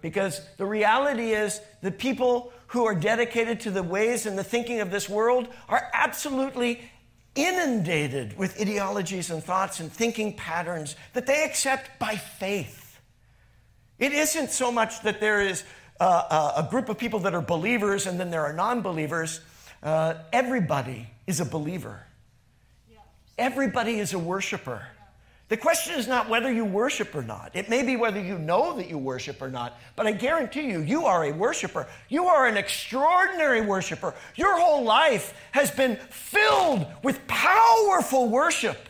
Because 0.00 0.40
the 0.56 0.66
reality 0.66 1.30
is, 1.30 1.60
the 1.80 1.92
people 1.92 2.52
who 2.68 2.84
are 2.84 2.94
dedicated 2.94 3.60
to 3.60 3.70
the 3.70 3.82
ways 3.82 4.26
and 4.26 4.36
the 4.36 4.44
thinking 4.44 4.80
of 4.80 4.90
this 4.90 5.08
world 5.08 5.48
are 5.68 5.88
absolutely 5.92 6.80
inundated 7.34 8.36
with 8.36 8.60
ideologies 8.60 9.30
and 9.30 9.42
thoughts 9.42 9.80
and 9.80 9.90
thinking 9.90 10.34
patterns 10.34 10.96
that 11.14 11.26
they 11.26 11.44
accept 11.44 11.98
by 11.98 12.16
faith. 12.16 13.00
It 13.98 14.12
isn't 14.12 14.50
so 14.50 14.72
much 14.72 15.02
that 15.02 15.20
there 15.20 15.40
is 15.40 15.64
uh, 16.00 16.52
a 16.56 16.68
group 16.68 16.88
of 16.88 16.98
people 16.98 17.20
that 17.20 17.34
are 17.34 17.40
believers 17.40 18.06
and 18.06 18.18
then 18.18 18.30
there 18.30 18.42
are 18.42 18.52
non 18.52 18.82
believers. 18.82 19.40
Uh, 19.82 20.14
everybody 20.32 21.08
is 21.26 21.40
a 21.40 21.44
believer, 21.44 22.04
everybody 23.38 23.98
is 23.98 24.12
a 24.12 24.18
worshiper. 24.18 24.86
The 25.52 25.58
question 25.58 25.98
is 25.98 26.08
not 26.08 26.30
whether 26.30 26.50
you 26.50 26.64
worship 26.64 27.14
or 27.14 27.20
not. 27.20 27.50
It 27.52 27.68
may 27.68 27.82
be 27.82 27.94
whether 27.94 28.18
you 28.18 28.38
know 28.38 28.74
that 28.78 28.88
you 28.88 28.96
worship 28.96 29.42
or 29.42 29.50
not, 29.50 29.78
but 29.96 30.06
I 30.06 30.12
guarantee 30.12 30.70
you, 30.70 30.80
you 30.80 31.04
are 31.04 31.26
a 31.26 31.32
worshiper. 31.32 31.86
You 32.08 32.24
are 32.28 32.46
an 32.46 32.56
extraordinary 32.56 33.60
worshiper. 33.60 34.14
Your 34.34 34.58
whole 34.58 34.82
life 34.82 35.34
has 35.50 35.70
been 35.70 35.96
filled 36.08 36.86
with 37.02 37.20
powerful 37.26 38.30
worship. 38.30 38.88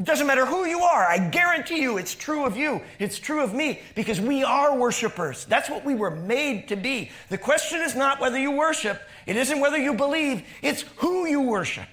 It 0.00 0.04
doesn't 0.04 0.26
matter 0.26 0.44
who 0.44 0.64
you 0.64 0.80
are. 0.80 1.06
I 1.06 1.28
guarantee 1.28 1.80
you 1.80 1.96
it's 1.96 2.16
true 2.16 2.44
of 2.44 2.56
you. 2.56 2.82
It's 2.98 3.20
true 3.20 3.44
of 3.44 3.54
me 3.54 3.78
because 3.94 4.20
we 4.20 4.42
are 4.42 4.76
worshipers. 4.76 5.44
That's 5.44 5.70
what 5.70 5.84
we 5.84 5.94
were 5.94 6.10
made 6.10 6.66
to 6.70 6.76
be. 6.76 7.12
The 7.28 7.38
question 7.38 7.82
is 7.82 7.94
not 7.94 8.18
whether 8.18 8.36
you 8.36 8.50
worship, 8.50 9.00
it 9.26 9.36
isn't 9.36 9.60
whether 9.60 9.78
you 9.78 9.94
believe, 9.94 10.42
it's 10.60 10.82
who 10.96 11.28
you 11.28 11.40
worship, 11.40 11.86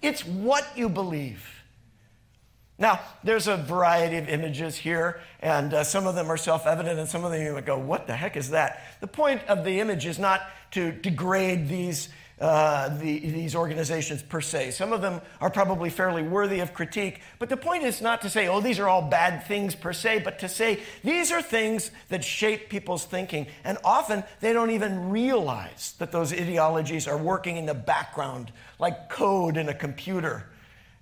it's 0.00 0.24
what 0.24 0.64
you 0.76 0.88
believe. 0.88 1.53
Now, 2.78 3.00
there's 3.22 3.46
a 3.46 3.56
variety 3.56 4.16
of 4.16 4.28
images 4.28 4.76
here, 4.76 5.20
and 5.40 5.72
uh, 5.72 5.84
some 5.84 6.08
of 6.08 6.16
them 6.16 6.30
are 6.30 6.36
self 6.36 6.66
evident, 6.66 6.98
and 6.98 7.08
some 7.08 7.24
of 7.24 7.30
them 7.30 7.40
you 7.40 7.54
would 7.54 7.66
go, 7.66 7.78
What 7.78 8.06
the 8.06 8.16
heck 8.16 8.36
is 8.36 8.50
that? 8.50 8.82
The 9.00 9.06
point 9.06 9.42
of 9.46 9.64
the 9.64 9.78
image 9.78 10.06
is 10.06 10.18
not 10.18 10.42
to 10.72 10.90
degrade 10.90 11.68
these, 11.68 12.08
uh, 12.40 12.88
the, 12.98 13.20
these 13.20 13.54
organizations 13.54 14.22
per 14.22 14.40
se. 14.40 14.72
Some 14.72 14.92
of 14.92 15.02
them 15.02 15.20
are 15.40 15.50
probably 15.50 15.88
fairly 15.88 16.22
worthy 16.24 16.58
of 16.58 16.74
critique, 16.74 17.20
but 17.38 17.48
the 17.48 17.56
point 17.56 17.84
is 17.84 18.02
not 18.02 18.22
to 18.22 18.28
say, 18.28 18.48
Oh, 18.48 18.60
these 18.60 18.80
are 18.80 18.88
all 18.88 19.02
bad 19.02 19.46
things 19.46 19.76
per 19.76 19.92
se, 19.92 20.22
but 20.24 20.40
to 20.40 20.48
say 20.48 20.80
these 21.04 21.30
are 21.30 21.42
things 21.42 21.92
that 22.08 22.24
shape 22.24 22.70
people's 22.70 23.04
thinking, 23.04 23.46
and 23.62 23.78
often 23.84 24.24
they 24.40 24.52
don't 24.52 24.72
even 24.72 25.10
realize 25.10 25.94
that 25.98 26.10
those 26.10 26.32
ideologies 26.32 27.06
are 27.06 27.18
working 27.18 27.56
in 27.56 27.66
the 27.66 27.74
background 27.74 28.50
like 28.80 29.08
code 29.08 29.56
in 29.56 29.68
a 29.68 29.74
computer 29.74 30.48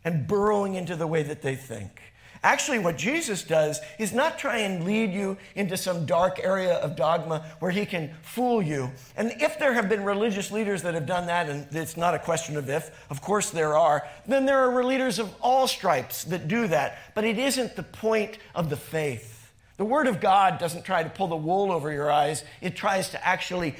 and 0.05 0.27
burrowing 0.27 0.75
into 0.75 0.97
the 0.97 1.07
way 1.07 1.23
that 1.23 1.43
they 1.43 1.55
think. 1.55 2.01
Actually, 2.45 2.81
what 2.81 2.99
Jesus 2.99 3.45
does 3.45 3.81
is 4.01 4.12
not 4.12 4.37
try 4.37 4.59
and 4.59 4.85
lead 4.85 5.12
you 5.12 5.37
into 5.55 5.77
some 5.77 6.07
dark 6.07 6.41
area 6.43 6.75
of 6.75 6.97
dogma 6.97 7.47
where 7.61 7.71
he 7.71 7.87
can 7.87 8.12
fool 8.23 8.61
you. 8.61 8.91
And 9.17 9.33
if 9.41 9.61
there 9.61 9.75
have 9.75 9.88
been 9.88 10.03
religious 10.03 10.51
leaders 10.51 10.83
that 10.83 10.95
have 10.95 11.07
done 11.07 11.27
that, 11.27 11.49
and 11.49 11.69
it's 11.71 11.97
not 11.97 12.15
a 12.15 12.19
question 12.19 12.57
of 12.57 12.69
if, 12.69 12.91
of 13.11 13.23
course 13.23 13.51
there 13.51 13.77
are, 13.77 14.09
then 14.27 14.45
there 14.45 14.59
are 14.59 14.85
leaders 14.85 15.21
of 15.21 15.33
all 15.41 15.69
stripes 15.69 16.25
that 16.25 16.49
do 16.49 16.67
that. 16.67 16.99
But 17.15 17.25
it 17.25 17.38
isn't 17.38 17.77
the 17.77 17.85
point 17.85 18.38
of 18.57 18.71
the 18.71 18.77
faith. 18.77 19.53
The 19.77 19.85
Word 19.85 20.09
of 20.09 20.21
God 20.21 20.59
doesn't 20.59 20.85
try 20.85 21.05
to 21.05 21.11
pull 21.11 21.29
the 21.29 21.37
wool 21.37 21.71
over 21.71 21.93
your 21.93 22.11
eyes, 22.11 22.43
it 22.61 22.75
tries 22.75 23.11
to 23.11 23.25
actually 23.25 23.77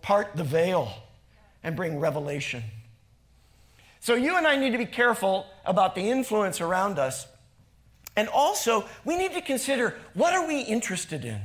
part 0.00 0.34
the 0.34 0.44
veil 0.44 0.94
and 1.62 1.76
bring 1.76 2.00
revelation. 2.00 2.62
So 4.00 4.14
you 4.14 4.36
and 4.36 4.46
I 4.46 4.56
need 4.56 4.70
to 4.70 4.78
be 4.78 4.86
careful 4.86 5.46
about 5.64 5.94
the 5.94 6.10
influence 6.10 6.60
around 6.60 6.98
us. 6.98 7.26
And 8.16 8.28
also, 8.28 8.84
we 9.04 9.16
need 9.16 9.32
to 9.34 9.40
consider 9.40 9.94
what 10.14 10.34
are 10.34 10.46
we 10.46 10.60
interested 10.60 11.24
in? 11.24 11.40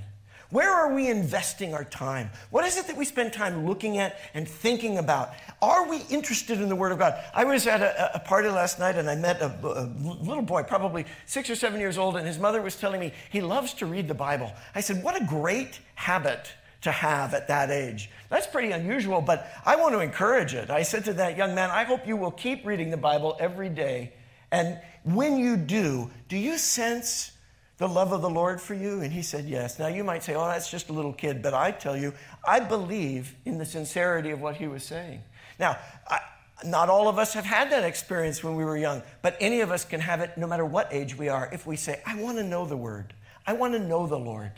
Where 0.54 0.72
are 0.72 0.94
we 0.94 1.10
investing 1.10 1.74
our 1.74 1.84
time? 1.84 2.30
What 2.52 2.64
is 2.64 2.78
it 2.78 2.86
that 2.86 2.96
we 2.96 3.06
spend 3.06 3.34
time 3.34 3.66
looking 3.66 3.98
at 3.98 4.20
and 4.36 4.48
thinking 4.48 5.00
about? 5.00 5.32
Are 5.64 5.90
we 5.90 6.02
interested 6.12 6.62
in 6.62 6.70
the 6.70 6.76
Word 6.76 6.92
of 6.92 7.00
God? 7.00 7.20
I 7.34 7.44
was 7.44 7.66
at 7.66 7.82
a, 7.82 8.18
a 8.18 8.20
party 8.20 8.50
last 8.50 8.78
night 8.78 8.96
and 8.96 9.10
I 9.10 9.16
met 9.16 9.42
a, 9.42 9.48
a, 9.48 9.90
little 10.24 10.44
boy, 10.44 10.62
probably 10.62 11.06
six 11.26 11.50
or 11.50 11.56
seven 11.56 11.80
years 11.80 11.98
old, 11.98 12.18
and 12.18 12.28
his 12.28 12.38
mother 12.38 12.62
was 12.62 12.76
telling 12.76 13.00
me 13.00 13.14
he 13.32 13.42
loves 13.42 13.74
to 13.76 13.88
read 13.88 14.08
the 14.08 14.14
Bible. 14.14 14.54
I 14.76 14.82
said, 14.82 15.04
What 15.04 15.20
a 15.20 15.26
great 15.26 15.80
habit 15.96 16.52
to 16.84 16.92
have 16.92 17.34
at 17.34 17.48
that 17.48 17.72
age. 17.72 18.10
That's 18.30 18.48
pretty 18.48 18.72
unusual, 18.72 19.22
but 19.22 19.52
I 19.66 19.76
want 19.76 19.94
to 19.94 20.00
encourage 20.00 20.54
it. 20.54 20.70
I 20.70 20.84
said 20.84 21.06
to 21.06 21.14
that 21.14 21.38
young 21.38 21.56
man, 21.56 21.70
I 21.70 21.84
hope 21.84 22.08
you 22.08 22.16
will 22.16 22.32
keep 22.32 22.66
reading 22.66 22.90
the 22.90 22.98
Bible 22.98 23.36
every 23.40 23.70
day. 23.70 24.14
And 24.52 24.80
when 25.04 25.38
you 25.38 25.58
do, 25.58 26.12
do 26.30 26.38
you 26.38 26.58
sense 26.58 27.32
the 27.78 27.88
love 27.88 28.12
of 28.12 28.22
the 28.22 28.30
Lord 28.30 28.62
for 28.62 28.74
you? 28.74 29.02
And 29.02 29.12
he 29.12 29.22
said, 29.22 29.46
Yes. 29.46 29.80
Now 29.80 29.88
you 29.88 30.04
might 30.04 30.24
say, 30.24 30.36
Oh, 30.36 30.46
that's 30.46 30.70
just 30.70 30.90
a 30.90 30.94
little 30.94 31.14
kid. 31.14 31.42
But 31.42 31.54
I 31.54 31.72
tell 31.72 31.98
you, 31.98 32.14
I 32.46 32.60
believe 32.60 33.36
in 33.46 33.58
the 33.58 33.66
sincerity 33.66 34.30
of 34.32 34.42
what 34.42 34.56
he 34.56 34.68
was 34.68 34.84
saying. 34.84 35.22
Now, 35.60 35.78
I, 36.08 36.20
not 36.64 36.90
all 36.90 37.08
of 37.08 37.18
us 37.18 37.34
have 37.34 37.46
had 37.46 37.72
that 37.72 37.84
experience 37.84 38.44
when 38.44 38.56
we 38.56 38.64
were 38.64 38.78
young, 38.78 39.02
but 39.22 39.36
any 39.40 39.62
of 39.62 39.72
us 39.72 39.86
can 39.86 40.00
have 40.00 40.22
it 40.22 40.38
no 40.38 40.48
matter 40.48 40.66
what 40.66 40.88
age 40.92 41.18
we 41.18 41.30
are 41.30 41.50
if 41.52 41.66
we 41.66 41.76
say, 41.76 42.02
I 42.06 42.16
want 42.22 42.38
to 42.38 42.44
know 42.44 42.66
the 42.66 42.78
word, 42.78 43.14
I 43.46 43.54
want 43.54 43.74
to 43.74 43.80
know 43.80 44.08
the 44.08 44.20
Lord. 44.20 44.52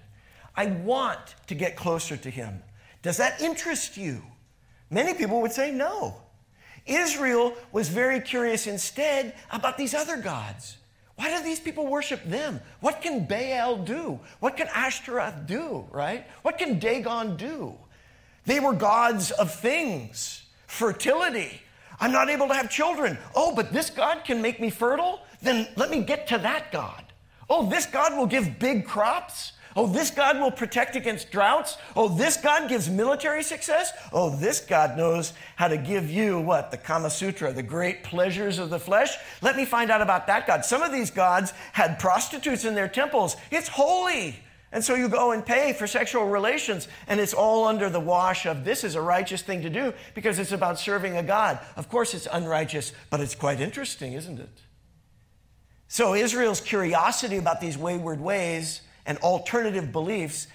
I 0.55 0.67
want 0.67 1.35
to 1.47 1.55
get 1.55 1.75
closer 1.75 2.17
to 2.17 2.29
him. 2.29 2.63
Does 3.01 3.17
that 3.17 3.41
interest 3.41 3.97
you? 3.97 4.21
Many 4.89 5.13
people 5.13 5.41
would 5.41 5.51
say 5.51 5.71
no. 5.71 6.15
Israel 6.85 7.53
was 7.71 7.89
very 7.89 8.19
curious 8.19 8.67
instead 8.67 9.33
about 9.51 9.77
these 9.77 9.93
other 9.93 10.17
gods. 10.17 10.77
Why 11.15 11.35
do 11.35 11.43
these 11.43 11.59
people 11.59 11.87
worship 11.87 12.23
them? 12.25 12.61
What 12.81 13.01
can 13.01 13.25
Baal 13.25 13.77
do? 13.77 14.19
What 14.39 14.57
can 14.57 14.67
Ashtaroth 14.73 15.47
do, 15.47 15.87
right? 15.91 16.27
What 16.41 16.57
can 16.57 16.77
Dagon 16.77 17.37
do? 17.37 17.75
They 18.45 18.59
were 18.59 18.73
gods 18.73 19.31
of 19.31 19.53
things, 19.53 20.43
fertility. 20.67 21.61
I'm 21.99 22.11
not 22.11 22.29
able 22.29 22.47
to 22.49 22.53
have 22.53 22.69
children. 22.69 23.17
Oh, 23.33 23.55
but 23.55 23.71
this 23.71 23.89
God 23.89 24.23
can 24.23 24.41
make 24.41 24.59
me 24.59 24.69
fertile? 24.69 25.21
Then 25.41 25.67
let 25.75 25.89
me 25.89 26.03
get 26.03 26.27
to 26.27 26.37
that 26.39 26.71
God. 26.71 27.03
Oh, 27.49 27.69
this 27.69 27.85
God 27.85 28.17
will 28.17 28.25
give 28.25 28.59
big 28.59 28.85
crops? 28.85 29.53
Oh, 29.77 29.87
this 29.87 30.09
God 30.09 30.39
will 30.39 30.51
protect 30.51 30.95
against 30.95 31.31
droughts. 31.31 31.77
Oh, 31.97 32.07
this 32.07 32.37
God 32.37 32.69
gives 32.69 32.89
military 32.89 33.43
success. 33.43 33.91
Oh, 34.13 34.33
this 34.33 34.61
God 34.61 34.97
knows 34.97 35.33
how 35.57 35.67
to 35.67 35.77
give 35.77 36.09
you 36.09 36.39
what? 36.39 36.71
The 36.71 36.77
Kama 36.77 37.09
Sutra, 37.09 37.51
the 37.51 37.61
great 37.61 38.03
pleasures 38.03 38.57
of 38.57 38.69
the 38.69 38.79
flesh. 38.79 39.17
Let 39.41 39.57
me 39.57 39.65
find 39.65 39.91
out 39.91 40.01
about 40.01 40.27
that 40.27 40.47
God. 40.47 40.63
Some 40.63 40.81
of 40.81 40.93
these 40.93 41.11
gods 41.11 41.51
had 41.73 41.99
prostitutes 41.99 42.63
in 42.63 42.73
their 42.73 42.87
temples. 42.87 43.35
It's 43.51 43.67
holy. 43.67 44.39
And 44.71 44.83
so 44.83 44.95
you 44.95 45.09
go 45.09 45.31
and 45.31 45.45
pay 45.45 45.73
for 45.73 45.87
sexual 45.87 46.25
relations, 46.25 46.87
and 47.07 47.19
it's 47.19 47.33
all 47.33 47.65
under 47.65 47.89
the 47.89 47.99
wash 47.99 48.45
of 48.45 48.63
this 48.63 48.83
is 48.83 48.95
a 48.95 49.01
righteous 49.01 49.41
thing 49.41 49.61
to 49.61 49.69
do 49.69 49.93
because 50.13 50.39
it's 50.39 50.51
about 50.51 50.79
serving 50.79 51.17
a 51.17 51.23
God. 51.23 51.59
Of 51.75 51.89
course, 51.89 52.13
it's 52.13 52.27
unrighteous, 52.31 52.93
but 53.09 53.19
it's 53.19 53.35
quite 53.35 53.59
interesting, 53.59 54.13
isn't 54.13 54.39
it? 54.39 54.61
So 55.87 56.13
Israel's 56.13 56.61
curiosity 56.61 57.37
about 57.37 57.61
these 57.61 57.77
wayward 57.77 58.19
ways 58.19 58.81
and 59.05 59.17
alternative 59.19 59.91
beliefs 59.91 60.47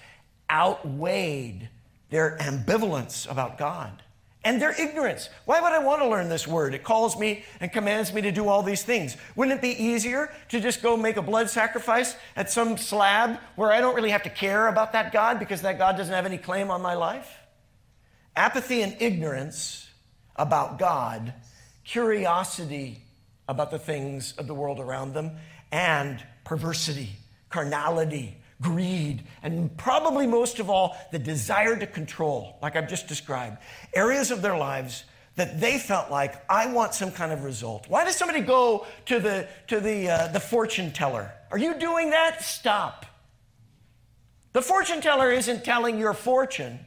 outweighed 0.49 1.69
their 2.09 2.37
ambivalence 2.39 3.29
about 3.29 3.57
God 3.57 4.03
and 4.43 4.61
their 4.61 4.79
ignorance. 4.79 5.29
Why 5.45 5.61
would 5.61 5.71
I 5.71 5.79
want 5.79 6.01
to 6.01 6.07
learn 6.07 6.27
this 6.27 6.47
word? 6.47 6.73
It 6.73 6.83
calls 6.83 7.17
me 7.17 7.43
and 7.59 7.71
commands 7.71 8.11
me 8.11 8.21
to 8.21 8.31
do 8.31 8.47
all 8.47 8.63
these 8.63 8.83
things. 8.83 9.15
Wouldn't 9.35 9.57
it 9.57 9.61
be 9.61 9.83
easier 9.83 10.33
to 10.49 10.59
just 10.59 10.81
go 10.81 10.97
make 10.97 11.17
a 11.17 11.21
blood 11.21 11.49
sacrifice 11.49 12.15
at 12.35 12.49
some 12.49 12.77
slab 12.77 13.39
where 13.55 13.71
I 13.71 13.79
don't 13.79 13.95
really 13.95 14.09
have 14.09 14.23
to 14.23 14.29
care 14.29 14.67
about 14.67 14.93
that 14.93 15.11
God 15.11 15.37
because 15.39 15.61
that 15.61 15.77
God 15.77 15.95
doesn't 15.95 16.13
have 16.13 16.25
any 16.25 16.37
claim 16.37 16.71
on 16.71 16.81
my 16.81 16.95
life? 16.95 17.29
Apathy 18.35 18.81
and 18.81 18.95
ignorance 18.99 19.89
about 20.35 20.79
God, 20.79 21.33
curiosity 21.83 23.03
about 23.47 23.69
the 23.69 23.79
things 23.79 24.33
of 24.37 24.47
the 24.47 24.55
world 24.55 24.79
around 24.79 25.13
them, 25.13 25.31
and 25.71 26.23
perversity, 26.45 27.11
carnality, 27.49 28.40
greed, 28.61 29.23
and 29.43 29.75
probably 29.77 30.27
most 30.27 30.59
of 30.59 30.69
all, 30.69 30.95
the 31.11 31.19
desire 31.19 31.75
to 31.75 31.87
control, 31.87 32.57
like 32.61 32.75
I've 32.75 32.87
just 32.87 33.07
described. 33.07 33.57
Areas 33.93 34.31
of 34.31 34.41
their 34.41 34.57
lives 34.57 35.03
that 35.35 35.59
they 35.59 35.79
felt 35.79 36.11
like, 36.11 36.35
I 36.49 36.71
want 36.71 36.93
some 36.93 37.11
kind 37.11 37.31
of 37.31 37.43
result. 37.43 37.87
Why 37.87 38.05
does 38.05 38.15
somebody 38.15 38.41
go 38.41 38.85
to 39.05 39.19
the, 39.19 39.47
to 39.67 39.79
the, 39.79 40.09
uh, 40.09 40.27
the 40.27 40.39
fortune 40.39 40.91
teller? 40.91 41.31
Are 41.51 41.57
you 41.57 41.79
doing 41.79 42.11
that? 42.11 42.43
Stop. 42.43 43.05
The 44.53 44.61
fortune 44.61 45.01
teller 45.01 45.31
isn't 45.31 45.63
telling 45.63 45.97
your 45.97 46.13
fortune. 46.13 46.79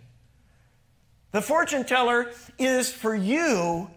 The 1.33 1.41
fortune 1.43 1.85
teller 1.85 2.31
is 2.59 2.93
for 2.93 3.15
you 3.15 3.91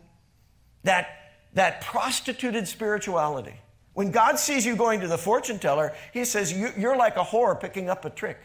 that, 0.84 1.10
that 1.54 1.82
prostituted 1.82 2.68
spirituality. 2.68 3.60
When 3.98 4.12
God 4.12 4.38
sees 4.38 4.64
you 4.64 4.76
going 4.76 5.00
to 5.00 5.08
the 5.08 5.18
fortune 5.18 5.58
teller, 5.58 5.92
he 6.14 6.24
says, 6.24 6.54
You're 6.54 6.96
like 6.96 7.18
a 7.18 7.24
whore 7.24 7.60
picking 7.60 7.90
up 7.90 8.06
a 8.06 8.12
trick. 8.12 8.38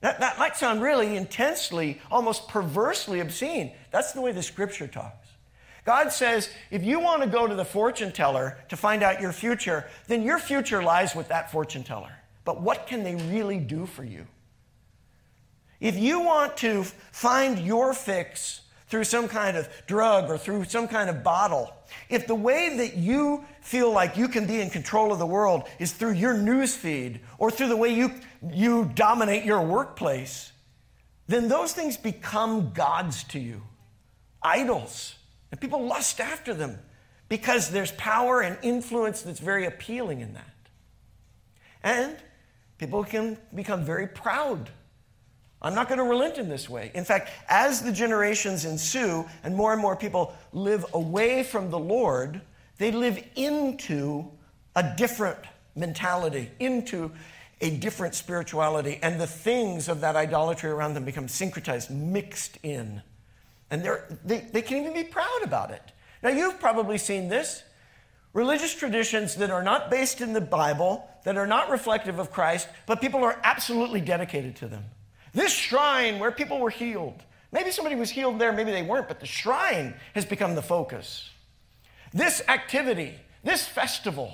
That, 0.00 0.18
that 0.20 0.38
might 0.38 0.56
sound 0.56 0.80
really 0.80 1.14
intensely, 1.14 2.00
almost 2.10 2.48
perversely 2.48 3.20
obscene. 3.20 3.74
That's 3.90 4.12
the 4.12 4.22
way 4.22 4.32
the 4.32 4.42
scripture 4.42 4.86
talks. 4.86 5.28
God 5.84 6.10
says, 6.10 6.48
if 6.70 6.82
you 6.82 7.00
want 7.00 7.22
to 7.22 7.28
go 7.28 7.46
to 7.46 7.54
the 7.54 7.66
fortune 7.66 8.12
teller 8.12 8.56
to 8.70 8.78
find 8.78 9.02
out 9.02 9.20
your 9.20 9.32
future, 9.32 9.84
then 10.06 10.22
your 10.22 10.38
future 10.38 10.82
lies 10.82 11.14
with 11.14 11.28
that 11.28 11.52
fortune 11.52 11.84
teller. 11.84 12.12
But 12.46 12.62
what 12.62 12.86
can 12.86 13.02
they 13.02 13.16
really 13.16 13.58
do 13.58 13.84
for 13.84 14.04
you? 14.04 14.26
If 15.80 15.98
you 15.98 16.20
want 16.20 16.56
to 16.58 16.84
find 16.84 17.58
your 17.58 17.92
fix 17.92 18.62
through 18.88 19.04
some 19.04 19.28
kind 19.28 19.56
of 19.56 19.68
drug 19.86 20.30
or 20.30 20.36
through 20.36 20.64
some 20.64 20.86
kind 20.86 21.08
of 21.08 21.22
bottle, 21.22 21.74
if 22.08 22.26
the 22.26 22.34
way 22.34 22.76
that 22.76 22.96
you 22.96 23.44
feel 23.60 23.90
like 23.90 24.16
you 24.16 24.28
can 24.28 24.46
be 24.46 24.60
in 24.60 24.70
control 24.70 25.12
of 25.12 25.18
the 25.18 25.26
world 25.26 25.64
is 25.78 25.92
through 25.92 26.12
your 26.12 26.36
news 26.36 26.76
feed 26.76 27.20
or 27.38 27.50
through 27.50 27.68
the 27.68 27.76
way 27.76 27.88
you, 27.88 28.10
you 28.52 28.90
dominate 28.94 29.44
your 29.44 29.62
workplace, 29.62 30.52
then 31.26 31.48
those 31.48 31.72
things 31.72 31.96
become 31.96 32.72
gods 32.72 33.24
to 33.24 33.38
you, 33.38 33.62
idols. 34.42 35.16
And 35.50 35.60
people 35.60 35.86
lust 35.86 36.20
after 36.20 36.52
them 36.52 36.78
because 37.28 37.70
there's 37.70 37.92
power 37.92 38.42
and 38.42 38.58
influence 38.62 39.22
that's 39.22 39.40
very 39.40 39.64
appealing 39.64 40.20
in 40.20 40.34
that. 40.34 40.44
And 41.82 42.16
people 42.78 43.04
can 43.04 43.38
become 43.54 43.84
very 43.84 44.06
proud 44.06 44.70
I'm 45.64 45.74
not 45.74 45.88
going 45.88 45.98
to 45.98 46.04
relent 46.04 46.36
in 46.36 46.50
this 46.50 46.68
way. 46.68 46.92
In 46.94 47.04
fact, 47.04 47.30
as 47.48 47.80
the 47.80 47.90
generations 47.90 48.66
ensue 48.66 49.24
and 49.42 49.56
more 49.56 49.72
and 49.72 49.80
more 49.80 49.96
people 49.96 50.34
live 50.52 50.84
away 50.92 51.42
from 51.42 51.70
the 51.70 51.78
Lord, 51.78 52.42
they 52.76 52.92
live 52.92 53.18
into 53.34 54.30
a 54.76 54.94
different 54.96 55.38
mentality, 55.74 56.50
into 56.60 57.10
a 57.62 57.70
different 57.70 58.14
spirituality, 58.14 58.98
and 59.02 59.18
the 59.18 59.26
things 59.26 59.88
of 59.88 60.02
that 60.02 60.16
idolatry 60.16 60.70
around 60.70 60.92
them 60.92 61.06
become 61.06 61.28
syncretized, 61.28 61.88
mixed 61.88 62.58
in. 62.62 63.00
And 63.70 63.88
they, 64.22 64.40
they 64.52 64.60
can 64.60 64.82
even 64.82 64.92
be 64.92 65.04
proud 65.04 65.40
about 65.42 65.70
it. 65.70 65.92
Now, 66.22 66.28
you've 66.28 66.60
probably 66.60 66.98
seen 66.98 67.28
this. 67.28 67.62
Religious 68.34 68.74
traditions 68.74 69.36
that 69.36 69.50
are 69.50 69.62
not 69.62 69.90
based 69.90 70.20
in 70.20 70.34
the 70.34 70.42
Bible, 70.42 71.08
that 71.24 71.38
are 71.38 71.46
not 71.46 71.70
reflective 71.70 72.18
of 72.18 72.30
Christ, 72.30 72.68
but 72.84 73.00
people 73.00 73.24
are 73.24 73.40
absolutely 73.42 74.02
dedicated 74.02 74.56
to 74.56 74.68
them. 74.68 74.84
This 75.34 75.52
shrine 75.52 76.18
where 76.18 76.30
people 76.30 76.60
were 76.60 76.70
healed. 76.70 77.22
Maybe 77.52 77.70
somebody 77.70 77.96
was 77.96 78.10
healed 78.10 78.38
there, 78.38 78.52
maybe 78.52 78.70
they 78.70 78.82
weren't, 78.82 79.08
but 79.08 79.20
the 79.20 79.26
shrine 79.26 79.94
has 80.14 80.24
become 80.24 80.54
the 80.54 80.62
focus. 80.62 81.30
This 82.12 82.42
activity, 82.48 83.14
this 83.42 83.66
festival, 83.66 84.32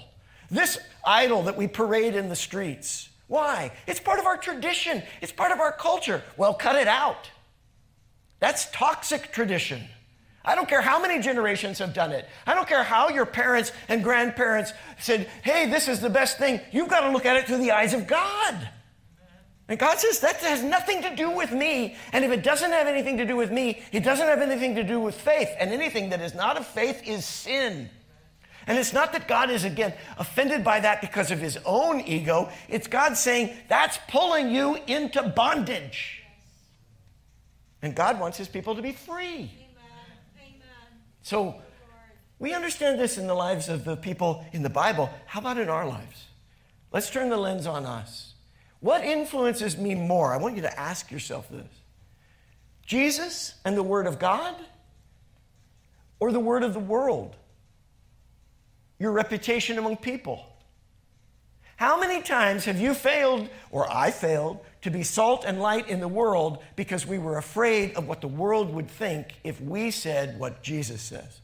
this 0.50 0.78
idol 1.04 1.42
that 1.44 1.56
we 1.56 1.66
parade 1.66 2.14
in 2.14 2.28
the 2.28 2.36
streets. 2.36 3.08
Why? 3.26 3.72
It's 3.86 4.00
part 4.00 4.18
of 4.18 4.26
our 4.26 4.36
tradition, 4.36 5.02
it's 5.20 5.32
part 5.32 5.52
of 5.52 5.60
our 5.60 5.72
culture. 5.72 6.22
Well, 6.36 6.54
cut 6.54 6.76
it 6.76 6.88
out. 6.88 7.30
That's 8.38 8.70
toxic 8.70 9.32
tradition. 9.32 9.82
I 10.44 10.54
don't 10.54 10.68
care 10.68 10.80
how 10.80 11.00
many 11.00 11.20
generations 11.20 11.78
have 11.78 11.92
done 11.92 12.12
it. 12.12 12.26
I 12.46 12.54
don't 12.54 12.66
care 12.66 12.82
how 12.82 13.10
your 13.10 13.26
parents 13.26 13.72
and 13.88 14.02
grandparents 14.02 14.72
said, 14.98 15.28
hey, 15.42 15.70
this 15.70 15.86
is 15.86 16.00
the 16.00 16.08
best 16.08 16.38
thing. 16.38 16.60
You've 16.72 16.88
got 16.88 17.00
to 17.00 17.10
look 17.10 17.26
at 17.26 17.36
it 17.36 17.46
through 17.46 17.58
the 17.58 17.72
eyes 17.72 17.92
of 17.92 18.06
God. 18.06 18.68
And 19.70 19.78
God 19.78 20.00
says 20.00 20.18
that 20.20 20.38
has 20.38 20.64
nothing 20.64 21.00
to 21.02 21.14
do 21.14 21.30
with 21.30 21.52
me. 21.52 21.94
And 22.12 22.24
if 22.24 22.32
it 22.32 22.42
doesn't 22.42 22.72
have 22.72 22.88
anything 22.88 23.16
to 23.18 23.24
do 23.24 23.36
with 23.36 23.52
me, 23.52 23.80
it 23.92 24.02
doesn't 24.02 24.26
have 24.26 24.40
anything 24.40 24.74
to 24.74 24.82
do 24.82 24.98
with 24.98 25.14
faith. 25.14 25.48
And 25.60 25.70
anything 25.70 26.10
that 26.10 26.20
is 26.20 26.34
not 26.34 26.56
of 26.56 26.66
faith 26.66 27.06
is 27.06 27.24
sin. 27.24 27.88
And 28.66 28.76
it's 28.76 28.92
not 28.92 29.12
that 29.12 29.28
God 29.28 29.48
is, 29.48 29.62
again, 29.62 29.94
offended 30.18 30.64
by 30.64 30.80
that 30.80 31.00
because 31.00 31.30
of 31.30 31.38
his 31.38 31.56
own 31.64 32.00
ego. 32.00 32.50
It's 32.68 32.88
God 32.88 33.16
saying 33.16 33.56
that's 33.68 33.96
pulling 34.08 34.50
you 34.50 34.76
into 34.88 35.22
bondage. 35.22 36.24
And 37.80 37.94
God 37.94 38.18
wants 38.18 38.38
his 38.38 38.48
people 38.48 38.74
to 38.74 38.82
be 38.82 38.92
free. 38.92 39.52
So 41.22 41.54
we 42.40 42.54
understand 42.54 42.98
this 42.98 43.18
in 43.18 43.28
the 43.28 43.34
lives 43.34 43.68
of 43.68 43.84
the 43.84 43.96
people 43.96 44.44
in 44.50 44.64
the 44.64 44.68
Bible. 44.68 45.10
How 45.26 45.38
about 45.38 45.58
in 45.58 45.68
our 45.68 45.86
lives? 45.86 46.26
Let's 46.92 47.08
turn 47.08 47.28
the 47.28 47.36
lens 47.36 47.68
on 47.68 47.86
us. 47.86 48.29
What 48.80 49.04
influences 49.04 49.76
me 49.76 49.94
more? 49.94 50.32
I 50.32 50.38
want 50.38 50.56
you 50.56 50.62
to 50.62 50.80
ask 50.80 51.10
yourself 51.10 51.48
this 51.50 51.66
Jesus 52.86 53.54
and 53.64 53.76
the 53.76 53.82
Word 53.82 54.06
of 54.06 54.18
God, 54.18 54.54
or 56.18 56.32
the 56.32 56.40
Word 56.40 56.62
of 56.62 56.74
the 56.74 56.80
world? 56.80 57.36
Your 58.98 59.12
reputation 59.12 59.78
among 59.78 59.96
people? 59.96 60.44
How 61.76 61.98
many 61.98 62.20
times 62.20 62.66
have 62.66 62.78
you 62.78 62.92
failed, 62.92 63.48
or 63.70 63.90
I 63.90 64.10
failed, 64.10 64.60
to 64.82 64.90
be 64.90 65.02
salt 65.02 65.44
and 65.46 65.60
light 65.60 65.88
in 65.88 66.00
the 66.00 66.08
world 66.08 66.62
because 66.76 67.06
we 67.06 67.18
were 67.18 67.36
afraid 67.36 67.94
of 67.94 68.08
what 68.08 68.20
the 68.20 68.28
world 68.28 68.72
would 68.72 68.90
think 68.90 69.34
if 69.44 69.60
we 69.60 69.90
said 69.90 70.38
what 70.38 70.62
Jesus 70.62 71.02
says. 71.02 71.40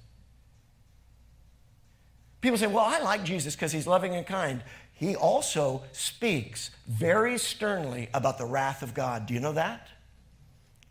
People 2.41 2.59
say, 2.59 2.67
Well, 2.67 2.85
I 2.85 3.01
like 3.01 3.25
Jesus 3.25 3.55
because 3.55 3.73
he's 3.73 3.87
loving 3.87 4.15
and 4.15 4.27
kind. 4.27 4.63
He 4.97 5.15
also 5.15 5.85
speaks 5.93 6.71
very 6.89 7.37
sternly 7.37 8.09
about 8.15 8.39
the 8.39 8.47
wrath 8.47 8.83
of 8.83 8.95
God. 8.95 9.27
Do 9.27 9.35
you 9.35 9.41
know 9.41 9.53
that? 9.53 9.89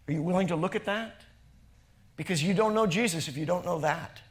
Are 0.08 0.14
you 0.14 0.22
willing 0.22 0.48
to 0.48 0.56
look 0.56 0.76
at 0.76 0.86
that? 0.86 1.22
Because 2.16 2.44
you 2.44 2.54
don't 2.54 2.76
know 2.76 2.86
Jesus 2.86 3.28
if 3.28 3.36
you 3.36 3.48
don't 3.48 3.66
know 3.66 3.80
that. 3.80 4.22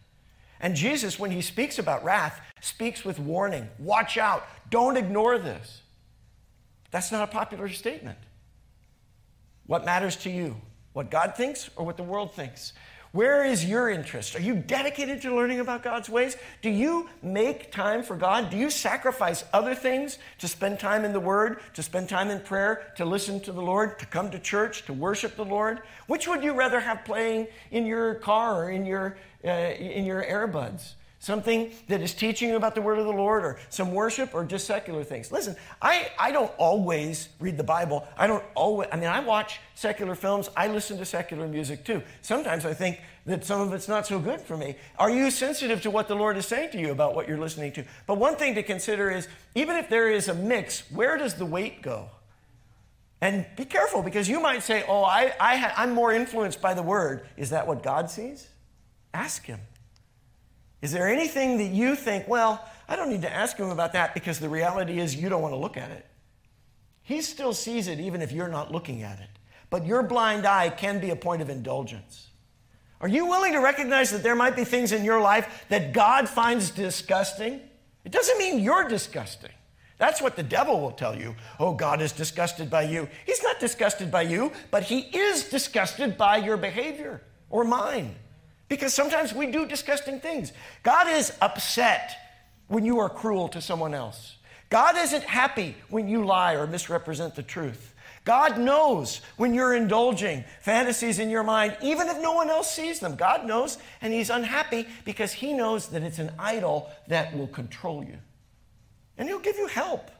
And 0.61 0.77
Jesus, 0.77 1.18
when 1.18 1.33
he 1.33 1.43
speaks 1.43 1.81
about 1.81 2.05
wrath, 2.05 2.41
speaks 2.61 3.05
with 3.05 3.18
warning. 3.18 3.68
Watch 3.81 4.16
out. 4.16 4.47
Don't 4.70 4.97
ignore 4.97 5.39
this. 5.39 5.83
That's 6.93 7.11
not 7.11 7.29
a 7.29 7.33
popular 7.33 7.68
statement. 7.68 8.18
What 9.66 9.85
matters 9.85 10.14
to 10.18 10.31
you? 10.31 10.57
What 10.93 11.11
God 11.11 11.35
thinks 11.37 11.68
or 11.75 11.85
what 11.85 11.97
the 11.97 12.05
world 12.05 12.33
thinks? 12.33 12.75
Where 13.15 13.45
is 13.45 13.65
your 13.65 13.91
interest? 13.91 14.35
Are 14.35 14.43
you 14.43 14.57
dedicated 14.57 15.23
to 15.23 15.33
learning 15.33 15.61
about 15.61 15.85
God's 15.85 16.09
ways? 16.09 16.37
Do 16.62 16.69
you 16.69 17.09
make 17.23 17.71
time 17.71 18.03
for 18.03 18.17
God? 18.17 18.51
Do 18.51 18.57
you 18.57 18.71
sacrifice 18.71 19.45
other 19.53 19.73
things 19.73 20.19
to 20.41 20.49
spend 20.49 20.81
time 20.81 21.05
in 21.05 21.12
the 21.12 21.21
Word, 21.21 21.61
to 21.75 21.83
spend 21.85 22.09
time 22.09 22.29
in 22.29 22.41
prayer, 22.41 22.93
to 22.97 23.05
listen 23.05 23.39
to 23.43 23.53
the 23.53 23.62
Lord, 23.62 24.01
to 24.01 24.07
come 24.07 24.33
to 24.33 24.41
church, 24.41 24.85
to 24.87 24.93
worship 24.93 25.37
the 25.37 25.45
Lord? 25.45 25.83
Which 26.09 26.27
would 26.27 26.43
you 26.43 26.55
rather 26.55 26.81
have 26.81 27.05
playing 27.05 27.47
in 27.71 27.87
your 27.87 28.17
car 28.17 28.65
or 28.65 28.71
in 28.71 28.85
your, 28.85 29.17
uh, 29.45 29.49
in 29.49 30.05
your 30.05 30.25
earbuds? 30.25 30.95
Something 31.25 31.72
that 31.89 32.03
is 32.03 32.12
teaching 32.12 32.51
you 32.51 32.57
about 32.57 32.75
the 32.75 32.83
word 32.83 32.99
of 32.99 33.07
the 33.07 33.12
Lord, 33.12 33.45
or 33.45 33.59
some 33.70 33.93
worship, 33.93 34.35
or 34.35 34.45
just 34.45 34.66
secular 34.66 35.03
things. 35.03 35.33
Listen, 35.33 35.57
I, 35.81 36.11
I 36.18 36.31
don't 36.33 36.53
always 36.59 37.31
read 37.41 37.57
the 37.57 37.64
Bible. 37.64 38.07
I 38.16 38.27
don't 38.27 38.45
always, 38.55 38.91
I 38.93 38.97
mean, 38.97 39.09
I 39.09 39.20
watch 39.20 39.59
secular 39.75 40.14
films, 40.14 40.51
I 40.55 40.68
listen 40.68 40.99
to 40.99 41.05
secular 41.05 41.49
music 41.49 41.85
too. 41.85 42.03
Sometimes 42.20 42.66
I 42.66 42.75
think 42.75 43.01
that 43.25 43.45
some 43.45 43.62
of 43.62 43.72
it's 43.72 43.89
not 43.89 44.07
so 44.07 44.18
good 44.18 44.41
for 44.41 44.57
me. 44.57 44.77
Are 44.99 45.11
you 45.11 45.31
sensitive 45.31 45.81
to 45.83 45.91
what 45.91 46.09
the 46.09 46.14
Lord 46.14 46.37
is 46.37 46.47
saying 46.47 46.72
to 46.72 46.79
you 46.79 46.93
about 46.93 47.14
what 47.14 47.27
you're 47.27 47.41
listening 47.41 47.72
to? 47.72 47.85
But 48.07 48.18
one 48.18 48.37
thing 48.37 48.55
to 48.57 48.62
consider 48.62 49.11
is 49.11 49.27
even 49.55 49.77
if 49.77 49.89
there 49.89 50.11
is 50.11 50.29
a 50.29 50.35
mix, 50.35 50.83
where 50.91 51.16
does 51.16 51.35
the 51.35 51.47
weight 51.47 51.81
go? 51.81 52.11
And 53.22 53.47
be 53.57 53.64
careful 53.64 54.03
because 54.03 54.29
you 54.29 54.41
might 54.41 54.62
say, 54.62 54.85
Oh, 54.87 55.03
I, 55.03 55.33
I, 55.41 55.72
I'm 55.79 55.93
more 55.93 56.12
influenced 56.12 56.61
by 56.61 56.75
the 56.75 56.83
word. 56.83 57.27
Is 57.39 57.51
that 57.51 57.66
what 57.66 57.83
God 57.83 58.11
sees? 58.11 58.49
Ask 59.14 59.47
Him. 59.47 59.61
Is 60.85 60.93
there 60.93 61.09
anything 61.09 61.57
that 61.57 61.70
you 61.70 61.97
think, 61.97 62.28
well, 62.28 62.62
I 62.87 62.95
don't 62.95 63.09
need 63.09 63.22
to 63.22 63.32
ask 63.32 63.57
him 63.57 63.70
about 63.70 63.95
that 63.95 64.12
because 64.12 64.39
the 64.39 64.51
reality 64.51 65.01
is 65.01 65.16
you 65.16 65.30
don't 65.30 65.41
want 65.41 65.55
to 65.55 65.59
look 65.59 65.78
at 65.78 65.91
it? 65.91 66.05
He 67.01 67.22
still 67.22 67.55
sees 67.55 67.89
it 67.89 67.99
even 68.01 68.20
if 68.20 68.32
you're 68.32 68.49
not 68.49 68.70
looking 68.70 69.03
at 69.03 69.18
it. 69.18 69.30
But 69.70 69.87
your 69.87 70.03
blind 70.03 70.45
eye 70.45 70.68
can 70.68 71.01
be 71.01 71.09
a 71.09 71.16
point 71.16 71.41
of 71.41 71.49
indulgence. 71.49 72.28
Are 73.01 73.09
you 73.09 73.24
willing 73.24 73.55
to 73.55 73.61
recognize 73.61 74.11
that 74.11 74.22
there 74.22 74.35
might 74.35 74.57
be 74.57 74.64
things 74.64 74.93
in 74.93 75.05
your 75.05 75.22
life 75.22 75.64
that 75.70 75.95
God 75.95 76.28
finds 76.28 76.68
disgusting? 76.68 77.62
It 78.05 78.12
doesn't 78.12 78.37
mean 78.37 78.59
you're 78.59 78.87
disgusting. 78.87 79.53
That's 79.97 80.20
what 80.20 80.37
the 80.37 80.43
devil 80.43 80.82
will 80.82 80.93
tell 80.93 81.18
you. 81.18 81.35
Oh, 81.59 81.72
God 81.72 82.03
is 82.03 82.12
disgusted 82.12 82.68
by 82.68 82.82
you. 82.82 83.09
He's 83.24 83.43
not 83.43 83.59
disgusted 83.59 84.11
by 84.11 84.22
you, 84.22 84.53
but 84.70 84.82
he 84.82 84.99
is 84.99 85.45
disgusted 85.49 86.18
by 86.18 86.37
your 86.37 86.59
behavior 86.59 87.22
or 87.49 87.64
mine. 87.64 88.16
Because 88.69 88.95
sometimes 88.95 89.35
we 89.35 89.47
do 89.47 89.67
disgusting 89.67 90.21
things. 90.21 90.53
God 90.83 91.09
is 91.09 91.33
upset 91.41 92.17
when 92.69 92.85
you 92.85 92.99
are 92.99 93.09
cruel 93.09 93.49
to 93.49 93.61
someone 93.61 93.95
else. 93.95 94.37
God 94.71 94.97
isn't 94.97 95.25
happy 95.25 95.77
when 95.91 96.09
you 96.09 96.25
lie 96.25 96.55
or 96.55 96.67
misrepresent 96.67 97.35
the 97.35 97.43
truth. 97.43 97.95
God 98.25 98.59
knows 98.59 99.21
when 99.37 99.53
you're 99.53 99.75
indulging 99.75 100.45
fantasies 100.61 101.19
in 101.19 101.29
your 101.29 101.43
mind, 101.43 101.77
even 101.83 102.09
if 102.09 102.21
no 102.23 102.33
one 102.33 102.49
else 102.49 102.71
sees 102.71 102.99
them. 102.99 103.17
God 103.17 103.47
knows, 103.47 103.77
and 104.01 104.15
He's 104.15 104.31
unhappy 104.31 104.89
because 105.05 105.33
He 105.33 105.53
knows 105.53 105.89
that 105.89 106.03
it's 106.03 106.19
an 106.19 106.33
idol 106.39 106.91
that 107.09 107.37
will 107.37 107.47
control 107.47 108.03
you. 108.03 108.17
And 109.19 109.29
He'll 109.29 109.41
give 109.41 109.59
you 109.59 109.67
help. 109.67 110.11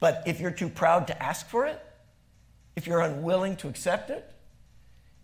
But 0.00 0.22
if 0.26 0.38
you're 0.38 0.50
too 0.50 0.68
proud 0.68 1.06
to 1.06 1.22
ask 1.22 1.48
for 1.48 1.66
it, 1.66 1.82
if 2.76 2.86
you're 2.86 3.00
unwilling 3.00 3.56
to 3.56 3.68
accept 3.68 4.10
it, 4.10 4.30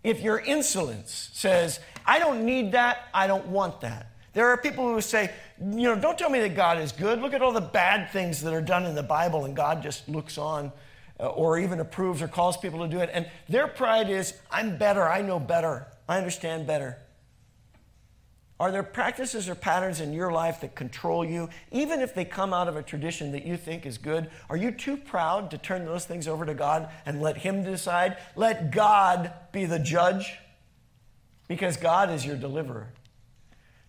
if 0.03 0.21
your 0.21 0.39
insolence 0.39 1.29
says, 1.33 1.79
I 2.05 2.19
don't 2.19 2.45
need 2.45 2.71
that, 2.71 3.09
I 3.13 3.27
don't 3.27 3.47
want 3.47 3.81
that. 3.81 4.11
There 4.33 4.47
are 4.47 4.57
people 4.57 4.87
who 4.93 5.01
say, 5.01 5.31
you 5.59 5.83
know, 5.83 5.95
don't 5.95 6.17
tell 6.17 6.29
me 6.29 6.39
that 6.41 6.55
God 6.55 6.77
is 6.77 6.91
good. 6.91 7.19
Look 7.19 7.33
at 7.33 7.41
all 7.41 7.51
the 7.51 7.59
bad 7.59 8.11
things 8.11 8.41
that 8.43 8.53
are 8.53 8.61
done 8.61 8.85
in 8.85 8.93
the 8.93 9.03
Bible, 9.03 9.45
and 9.45 9.55
God 9.55 9.81
just 9.81 10.07
looks 10.07 10.37
on 10.37 10.71
uh, 11.19 11.27
or 11.29 11.57
even 11.57 11.79
approves 11.79 12.21
or 12.21 12.27
calls 12.27 12.57
people 12.57 12.79
to 12.79 12.87
do 12.87 12.99
it. 12.99 13.09
And 13.11 13.27
their 13.49 13.67
pride 13.67 14.09
is, 14.09 14.33
I'm 14.51 14.77
better, 14.77 15.07
I 15.07 15.21
know 15.21 15.39
better, 15.39 15.87
I 16.07 16.17
understand 16.17 16.67
better. 16.67 16.97
Are 18.59 18.71
there 18.71 18.83
practices 18.83 19.47
or 19.47 19.53
patterns 19.55 20.01
in 20.01 20.13
your 20.13 20.31
life 20.31 20.61
that 20.61 20.73
control 20.73 21.23
you, 21.23 21.49
even 21.71 22.01
if 22.01 22.15
they 22.15 22.25
come 22.25 22.53
out 22.53 22.67
of 22.67 22.75
a 22.75 22.81
tradition 22.81 23.31
that 23.33 23.45
you 23.45 23.55
think 23.55 23.85
is 23.85 23.99
good? 23.99 24.31
Are 24.49 24.57
you 24.57 24.71
too 24.71 24.97
proud 24.97 25.51
to 25.51 25.59
turn 25.59 25.85
those 25.85 26.05
things 26.05 26.27
over 26.27 26.43
to 26.43 26.55
God 26.55 26.89
and 27.05 27.21
let 27.21 27.37
Him 27.37 27.63
decide? 27.63 28.17
Let 28.35 28.71
God 28.71 29.31
be 29.51 29.65
the 29.65 29.77
judge, 29.77 30.37
because 31.47 31.77
God 31.77 32.09
is 32.09 32.25
your 32.25 32.35
deliverer. 32.35 32.89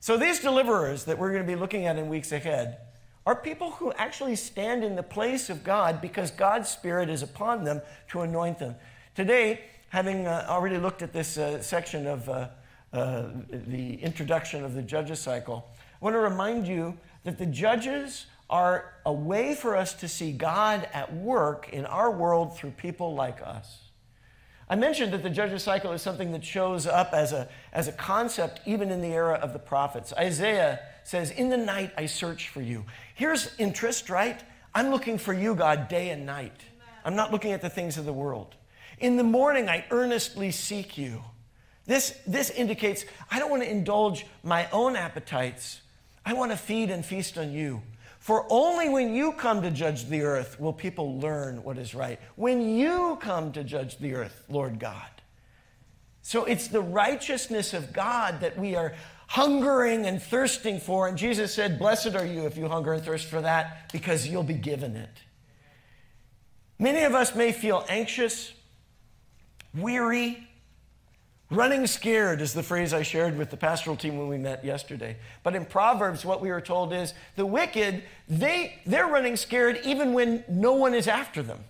So, 0.01 0.17
these 0.17 0.39
deliverers 0.41 1.05
that 1.05 1.19
we're 1.19 1.33
going 1.33 1.47
to 1.47 1.53
be 1.53 1.59
looking 1.59 1.87
at 1.87 1.97
in 1.97 2.09
weeks 2.09 2.31
ahead 2.31 2.79
are 3.27 3.35
people 3.35 3.73
who 3.73 3.93
actually 3.93 4.37
stand 4.37 4.85
in 4.85 4.97
the 4.97 5.03
place 5.03 5.51
of 5.51 5.65
God 5.65 6.01
because 6.01 6.31
God's 6.31 6.69
Spirit 6.69 7.09
is 7.09 7.23
upon 7.23 7.65
them 7.65 7.81
to 8.09 8.21
anoint 8.21 8.59
them. 8.59 8.77
Today, 9.15 9.61
having 9.89 10.27
uh, 10.27 10.47
already 10.49 10.79
looked 10.79 11.03
at 11.03 11.13
this 11.13 11.37
uh, 11.37 11.61
section 11.61 12.07
of 12.07 12.29
uh, 12.29 12.49
uh, 12.93 13.27
the 13.51 13.95
introduction 14.03 14.65
of 14.65 14.75
the 14.75 14.83
judges 14.83 15.19
cycle, 15.19 15.69
I 16.01 16.05
want 16.05 16.15
to 16.15 16.21
remind 16.21 16.67
you 16.67 16.97
that 17.25 17.39
the 17.39 17.47
judges 17.47 18.27
are 18.51 18.95
a 19.05 19.13
way 19.13 19.55
for 19.55 19.77
us 19.77 19.93
to 19.95 20.09
see 20.09 20.33
God 20.33 20.89
at 20.93 21.13
work 21.15 21.69
in 21.71 21.85
our 21.85 22.11
world 22.11 22.57
through 22.57 22.71
people 22.71 23.15
like 23.15 23.41
us. 23.43 23.79
I 24.71 24.77
mentioned 24.77 25.13
that 25.13 25.23
the 25.23 25.31
judges 25.31 25.63
cycle 25.63 25.93
is 25.93 26.03
something 26.03 26.33
that 26.33 26.45
shows 26.45 26.87
up 26.87 27.13
as 27.13 27.33
a, 27.33 27.49
as 27.73 27.89
a 27.89 27.93
concept 27.93 28.61
even 28.67 28.91
in 28.91 29.01
the 29.01 29.09
era 29.09 29.35
of 29.35 29.53
the 29.55 29.59
prophets. 29.59 30.13
Isaiah 30.13 30.81
says, 31.05 31.31
In 31.31 31.49
the 31.49 31.57
night 31.57 31.93
I 31.97 32.07
search 32.07 32.49
for 32.51 32.61
you. 32.61 32.85
Here's 33.15 33.55
interest, 33.59 34.11
right? 34.11 34.41
I'm 34.75 34.91
looking 34.91 35.17
for 35.17 35.33
you, 35.33 35.55
God, 35.55 35.89
day 35.89 36.11
and 36.11 36.27
night. 36.27 36.61
I'm 37.05 37.17
not 37.17 37.33
looking 37.33 37.53
at 37.53 37.63
the 37.63 37.71
things 37.71 37.97
of 37.97 38.05
the 38.05 38.13
world. 38.13 38.57
In 38.99 39.17
the 39.17 39.25
morning 39.25 39.69
I 39.69 39.87
earnestly 39.91 40.51
seek 40.51 40.99
you. 40.99 41.23
This, 41.89 42.21
this 42.27 42.51
indicates 42.51 43.07
I 43.31 43.39
don't 43.39 43.51
want 43.51 43.63
to 43.63 43.71
indulge 43.71 44.27
my 44.45 44.69
own 44.71 44.95
appetites. 44.95 45.81
I 46.25 46.35
want 46.35 46.53
to 46.53 46.57
feed 46.57 46.91
and 46.91 47.05
feast 47.05 47.39
on 47.39 47.51
you. 47.51 47.83
For 48.19 48.47
only 48.51 48.91
when 48.91 49.15
you 49.15 49.33
come 49.33 49.63
to 49.63 49.71
judge 49.71 50.05
the 50.05 50.21
earth 50.21 50.61
will 50.61 50.75
people 50.75 51.19
learn 51.19 51.63
what 51.65 51.79
is 51.79 51.95
right. 51.95 52.21
When 52.37 52.77
you 52.77 53.17
come 53.23 53.53
to 53.53 53.65
judge 53.65 53.97
the 53.97 54.15
earth, 54.15 54.45
Lord 54.51 54.79
God. 54.79 55.09
So 56.21 56.45
it's 56.45 56.69
the 56.69 56.83
righteousness 56.83 57.73
of 57.73 57.95
God 57.95 58.41
that 58.41 58.59
we 58.59 58.77
are 58.77 58.93
hungering 59.29 60.05
and 60.05 60.21
thirsting 60.21 60.81
for. 60.81 61.09
And 61.09 61.17
Jesus 61.17 61.55
said, 61.55 61.79
Blessed 61.79 62.15
are 62.15 62.27
you 62.27 62.45
if 62.45 62.59
you 62.59 62.69
hunger 62.69 62.93
and 62.93 63.03
thirst 63.03 63.29
for 63.29 63.41
that, 63.41 63.91
because 63.95 64.29
you'll 64.29 64.43
be 64.43 64.53
given 64.53 64.95
it. 64.95 65.23
Many 66.79 67.05
of 67.05 67.15
us 67.15 67.35
may 67.35 67.53
feel 67.53 67.87
anxious, 67.89 68.53
weary, 69.75 70.48
Running 71.51 71.87
scared 71.87 72.43
is 72.43 72.53
the 72.53 72.63
phrase 72.63 72.93
I 72.93 73.03
shared 73.03 73.39
with 73.39 73.51
the 73.51 73.57
pastoral 73.57 73.97
team 73.97 74.19
when 74.19 74.29
we 74.29 74.37
met 74.37 74.65
yesterday. 74.65 75.17
But 75.43 75.55
in 75.55 75.65
Proverbs, 75.65 76.25
what 76.25 76.43
we 76.43 76.51
were 76.51 76.61
told 76.61 76.93
is 76.93 77.15
the 77.37 77.47
wicked, 77.47 78.03
they, 78.29 78.79
they're 78.85 79.07
running 79.07 79.37
scared 79.37 79.81
even 79.83 80.13
when 80.13 80.45
no 80.47 80.75
one 80.75 80.93
is 80.93 81.09
after 81.09 81.43
them. 81.43 81.65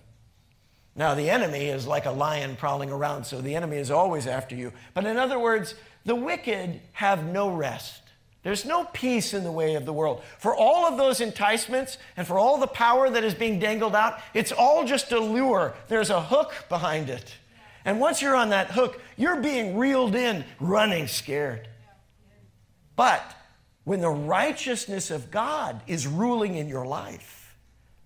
Now, 0.97 1.15
the 1.15 1.29
enemy 1.29 1.67
is 1.67 1.87
like 1.87 2.05
a 2.05 2.11
lion 2.11 2.57
prowling 2.57 2.91
around, 2.91 3.23
so 3.23 3.39
the 3.39 3.55
enemy 3.55 3.77
is 3.77 3.89
always 3.89 4.27
after 4.27 4.53
you. 4.53 4.73
But 4.93 5.05
in 5.05 5.15
other 5.15 5.39
words, 5.39 5.75
the 6.03 6.15
wicked 6.15 6.81
have 6.91 7.25
no 7.25 7.49
rest. 7.49 8.01
There's 8.43 8.65
no 8.65 8.83
peace 8.83 9.33
in 9.33 9.45
the 9.45 9.51
way 9.51 9.75
of 9.75 9.85
the 9.85 9.93
world. 9.93 10.23
For 10.39 10.53
all 10.53 10.85
of 10.85 10.97
those 10.97 11.21
enticements 11.21 11.97
and 12.17 12.27
for 12.27 12.37
all 12.37 12.57
the 12.57 12.67
power 12.67 13.09
that 13.09 13.23
is 13.23 13.33
being 13.33 13.59
dangled 13.59 13.95
out, 13.95 14.19
it's 14.33 14.51
all 14.51 14.85
just 14.85 15.13
a 15.13 15.19
lure. 15.19 15.73
There's 15.87 16.09
a 16.09 16.21
hook 16.21 16.53
behind 16.67 17.09
it. 17.09 17.33
And 17.85 17.99
once 17.99 18.21
you're 18.21 18.35
on 18.35 18.49
that 18.49 18.71
hook, 18.71 19.01
you're 19.17 19.41
being 19.41 19.77
reeled 19.77 20.15
in, 20.15 20.45
running 20.59 21.07
scared. 21.07 21.67
But 22.95 23.23
when 23.83 24.01
the 24.01 24.09
righteousness 24.09 25.09
of 25.09 25.31
God 25.31 25.81
is 25.87 26.05
ruling 26.05 26.55
in 26.55 26.67
your 26.67 26.85
life, 26.85 27.55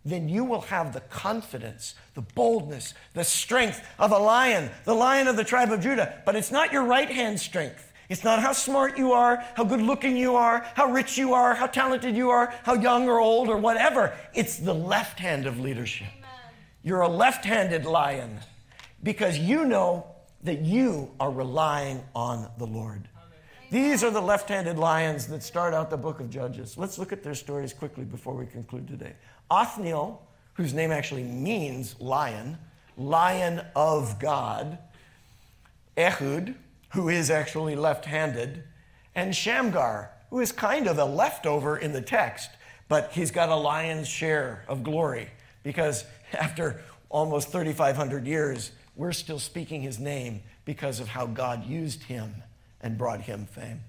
then 0.05 0.27
you 0.27 0.43
will 0.43 0.61
have 0.61 0.93
the 0.93 0.99
confidence, 1.01 1.95
the 2.13 2.21
boldness, 2.21 2.93
the 3.13 3.23
strength 3.23 3.85
of 3.97 4.11
a 4.11 4.17
lion, 4.17 4.69
the 4.85 4.93
lion 4.93 5.27
of 5.27 5.37
the 5.37 5.43
tribe 5.43 5.71
of 5.71 5.81
Judah. 5.81 6.21
But 6.25 6.35
it's 6.35 6.51
not 6.51 6.71
your 6.71 6.83
right 6.83 7.09
hand 7.09 7.39
strength. 7.39 7.91
It's 8.09 8.23
not 8.23 8.41
how 8.41 8.51
smart 8.51 8.97
you 8.97 9.13
are, 9.13 9.43
how 9.55 9.63
good 9.63 9.81
looking 9.81 10.17
you 10.17 10.35
are, 10.35 10.65
how 10.75 10.91
rich 10.91 11.17
you 11.17 11.33
are, 11.33 11.55
how 11.55 11.67
talented 11.67 12.15
you 12.15 12.29
are, 12.29 12.53
how 12.63 12.73
young 12.73 13.07
or 13.07 13.19
old 13.19 13.47
or 13.47 13.57
whatever. 13.57 14.13
It's 14.33 14.57
the 14.57 14.75
left 14.75 15.19
hand 15.19 15.47
of 15.47 15.59
leadership. 15.59 16.07
Amen. 16.17 16.29
You're 16.83 17.01
a 17.01 17.07
left 17.07 17.45
handed 17.45 17.85
lion 17.85 18.39
because 19.03 19.37
you 19.37 19.65
know 19.65 20.07
that 20.43 20.61
you 20.61 21.11
are 21.19 21.31
relying 21.31 22.03
on 22.15 22.49
the 22.57 22.65
Lord. 22.65 23.07
These 23.69 24.03
are 24.03 24.11
the 24.11 24.21
left 24.21 24.49
handed 24.49 24.77
lions 24.77 25.27
that 25.27 25.43
start 25.43 25.73
out 25.73 25.89
the 25.89 25.97
book 25.97 26.19
of 26.19 26.29
Judges. 26.29 26.77
Let's 26.77 26.97
look 26.97 27.11
at 27.11 27.23
their 27.23 27.35
stories 27.35 27.73
quickly 27.73 28.03
before 28.03 28.33
we 28.33 28.45
conclude 28.45 28.87
today. 28.87 29.13
Othniel, 29.49 30.21
whose 30.53 30.73
name 30.73 30.91
actually 30.91 31.23
means 31.23 31.99
lion, 31.99 32.57
lion 32.97 33.61
of 33.75 34.19
God, 34.19 34.77
Ehud, 35.97 36.55
who 36.89 37.09
is 37.09 37.31
actually 37.31 37.75
left 37.75 38.05
handed, 38.05 38.63
and 39.15 39.35
Shamgar, 39.35 40.11
who 40.29 40.39
is 40.39 40.51
kind 40.51 40.87
of 40.87 40.97
a 40.99 41.05
leftover 41.05 41.77
in 41.77 41.93
the 41.93 42.01
text, 42.01 42.51
but 42.87 43.11
he's 43.11 43.31
got 43.31 43.49
a 43.49 43.55
lion's 43.55 44.07
share 44.07 44.65
of 44.67 44.83
glory 44.83 45.29
because 45.63 46.05
after 46.33 46.81
almost 47.09 47.51
3,500 47.51 48.27
years, 48.27 48.71
we're 48.95 49.11
still 49.11 49.39
speaking 49.39 49.81
his 49.81 49.99
name 49.99 50.41
because 50.65 50.99
of 50.99 51.09
how 51.09 51.25
God 51.25 51.65
used 51.65 52.03
him 52.03 52.35
and 52.81 52.97
brought 52.97 53.21
him 53.21 53.45
fame. 53.45 53.81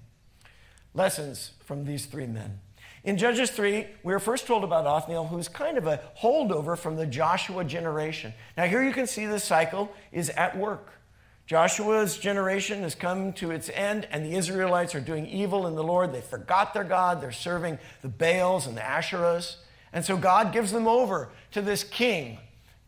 Lessons 0.93 1.51
from 1.65 1.85
these 1.85 2.05
three 2.05 2.27
men. 2.27 2.59
In 3.03 3.17
Judges 3.17 3.51
3, 3.51 3.85
we 4.01 4.13
are 4.13 4.19
first 4.19 4.47
told 4.47 4.63
about 4.63 4.87
Othniel, 4.87 5.27
who's 5.27 5.47
kind 5.47 5.77
of 5.77 5.85
a 5.85 6.01
holdover 6.19 6.75
from 6.75 6.95
the 6.95 7.05
Joshua 7.05 7.63
generation. 7.63 8.33
Now, 8.57 8.65
here 8.65 8.83
you 8.83 8.93
can 8.93 9.05
see 9.05 9.27
the 9.27 9.39
cycle 9.39 9.91
is 10.11 10.31
at 10.31 10.57
work. 10.57 10.89
Joshua's 11.45 12.17
generation 12.17 12.81
has 12.81 12.95
come 12.95 13.31
to 13.33 13.51
its 13.51 13.69
end, 13.69 14.07
and 14.09 14.25
the 14.25 14.35
Israelites 14.35 14.95
are 14.95 14.99
doing 14.99 15.27
evil 15.27 15.67
in 15.67 15.75
the 15.75 15.83
Lord. 15.83 16.11
They 16.11 16.21
forgot 16.21 16.73
their 16.73 16.83
God. 16.83 17.21
They're 17.21 17.31
serving 17.31 17.77
the 18.01 18.07
Baals 18.07 18.65
and 18.65 18.75
the 18.75 18.81
Asherahs. 18.81 19.57
And 19.93 20.03
so 20.03 20.17
God 20.17 20.51
gives 20.51 20.71
them 20.71 20.87
over 20.87 21.29
to 21.51 21.61
this 21.61 21.83
king, 21.83 22.39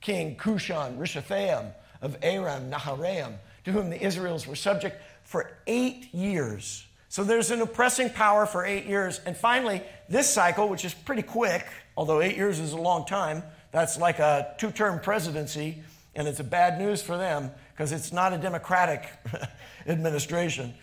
King 0.02 0.36
Cushan 0.36 0.98
Rishathaim, 0.98 1.74
of 2.02 2.18
Aram 2.22 2.72
Naharaim, 2.72 3.36
to 3.66 3.72
whom 3.72 3.90
the 3.90 4.02
Israels 4.02 4.48
were 4.48 4.56
subject 4.56 5.02
for 5.24 5.52
eight 5.68 6.14
years. 6.14 6.86
So 7.10 7.24
there's 7.24 7.52
an 7.52 7.62
oppressing 7.62 8.10
power 8.10 8.46
for 8.46 8.66
eight 8.66 8.86
years. 8.86 9.20
And 9.26 9.36
finally, 9.36 9.82
this 10.10 10.30
cycle, 10.30 10.70
which 10.70 10.86
is 10.86 10.94
pretty 10.94 11.22
quick, 11.22 11.66
although 11.96 12.22
eight 12.22 12.36
years 12.36 12.60
is 12.60 12.74
a 12.74 12.78
long 12.78 13.06
time, 13.06 13.44
that's 13.72 13.98
like 13.98 14.20
a 14.20 14.56
two 14.58 14.72
term 14.72 15.00
presidency, 15.00 15.84
and 16.16 16.28
it's 16.28 16.40
a 16.40 16.44
bad 16.44 16.80
news 16.80 17.02
for 17.02 17.18
them 17.18 17.52
because 17.72 17.92
it's 17.92 18.12
not 18.12 18.34
a 18.34 18.38
democratic 18.38 19.08
administration. 19.88 20.74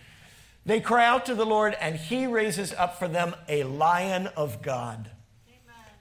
They 0.67 0.81
cry 0.81 1.05
out 1.05 1.27
to 1.27 1.35
the 1.35 1.45
Lord, 1.45 1.77
and 1.81 1.97
He 1.97 2.27
raises 2.27 2.73
up 2.73 2.99
for 2.99 3.09
them 3.09 3.35
a 3.49 3.65
lion 3.65 4.29
of 4.29 4.63
God. 4.63 5.11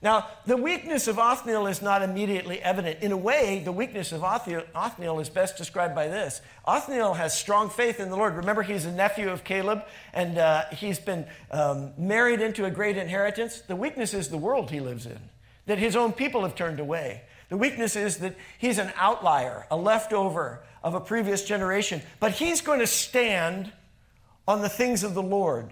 Now, 0.04 0.28
the 0.44 0.58
weakness 0.58 1.08
of 1.08 1.18
Othniel 1.18 1.66
is 1.66 1.80
not 1.80 2.02
immediately 2.02 2.60
evident. 2.60 3.02
In 3.02 3.10
a 3.10 3.16
way, 3.16 3.62
the 3.64 3.72
weakness 3.72 4.12
of 4.12 4.22
Othniel 4.22 5.18
is 5.18 5.30
best 5.30 5.56
described 5.56 5.94
by 5.94 6.08
this 6.08 6.42
Othniel 6.66 7.14
has 7.14 7.36
strong 7.36 7.70
faith 7.70 7.98
in 7.98 8.10
the 8.10 8.16
Lord. 8.16 8.34
Remember, 8.34 8.62
he's 8.62 8.84
a 8.84 8.92
nephew 8.92 9.30
of 9.30 9.44
Caleb, 9.44 9.82
and 10.12 10.36
uh, 10.36 10.66
he's 10.72 10.98
been 10.98 11.24
um, 11.50 11.94
married 11.96 12.42
into 12.42 12.66
a 12.66 12.70
great 12.70 12.98
inheritance. 12.98 13.62
The 13.62 13.76
weakness 13.76 14.12
is 14.12 14.28
the 14.28 14.36
world 14.36 14.70
he 14.70 14.78
lives 14.78 15.06
in, 15.06 15.18
that 15.64 15.78
his 15.78 15.96
own 15.96 16.12
people 16.12 16.42
have 16.42 16.54
turned 16.54 16.80
away. 16.80 17.22
The 17.48 17.56
weakness 17.56 17.96
is 17.96 18.18
that 18.18 18.36
he's 18.58 18.76
an 18.76 18.92
outlier, 18.96 19.66
a 19.70 19.76
leftover 19.76 20.64
of 20.82 20.92
a 20.92 21.00
previous 21.00 21.46
generation, 21.46 22.02
but 22.20 22.32
he's 22.32 22.60
going 22.60 22.80
to 22.80 22.86
stand 22.86 23.72
on 24.46 24.60
the 24.60 24.68
things 24.68 25.02
of 25.02 25.14
the 25.14 25.22
Lord 25.22 25.70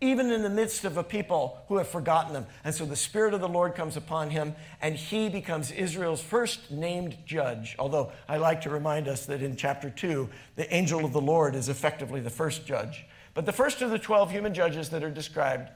even 0.00 0.30
in 0.30 0.42
the 0.42 0.50
midst 0.50 0.84
of 0.84 0.96
a 0.96 1.04
people 1.04 1.58
who 1.68 1.78
have 1.78 1.88
forgotten 1.88 2.32
them. 2.32 2.46
And 2.62 2.74
so 2.74 2.84
the 2.84 2.96
Spirit 2.96 3.32
of 3.32 3.40
the 3.40 3.48
Lord 3.48 3.74
comes 3.74 3.96
upon 3.96 4.30
him, 4.30 4.54
and 4.82 4.96
he 4.96 5.28
becomes 5.28 5.70
Israel's 5.70 6.22
first 6.22 6.70
named 6.70 7.16
judge. 7.24 7.76
Although 7.78 8.12
I 8.28 8.36
like 8.36 8.60
to 8.62 8.70
remind 8.70 9.08
us 9.08 9.26
that 9.26 9.42
in 9.42 9.56
chapter 9.56 9.90
2, 9.90 10.28
the 10.56 10.74
angel 10.74 11.04
of 11.04 11.12
the 11.12 11.20
Lord 11.20 11.54
is 11.54 11.68
effectively 11.68 12.20
the 12.20 12.30
first 12.30 12.66
judge. 12.66 13.06
But 13.34 13.46
the 13.46 13.52
first 13.52 13.82
of 13.82 13.90
the 13.90 13.98
12 13.98 14.30
human 14.30 14.54
judges 14.54 14.90
that 14.90 15.02
are 15.02 15.10
described 15.10 15.70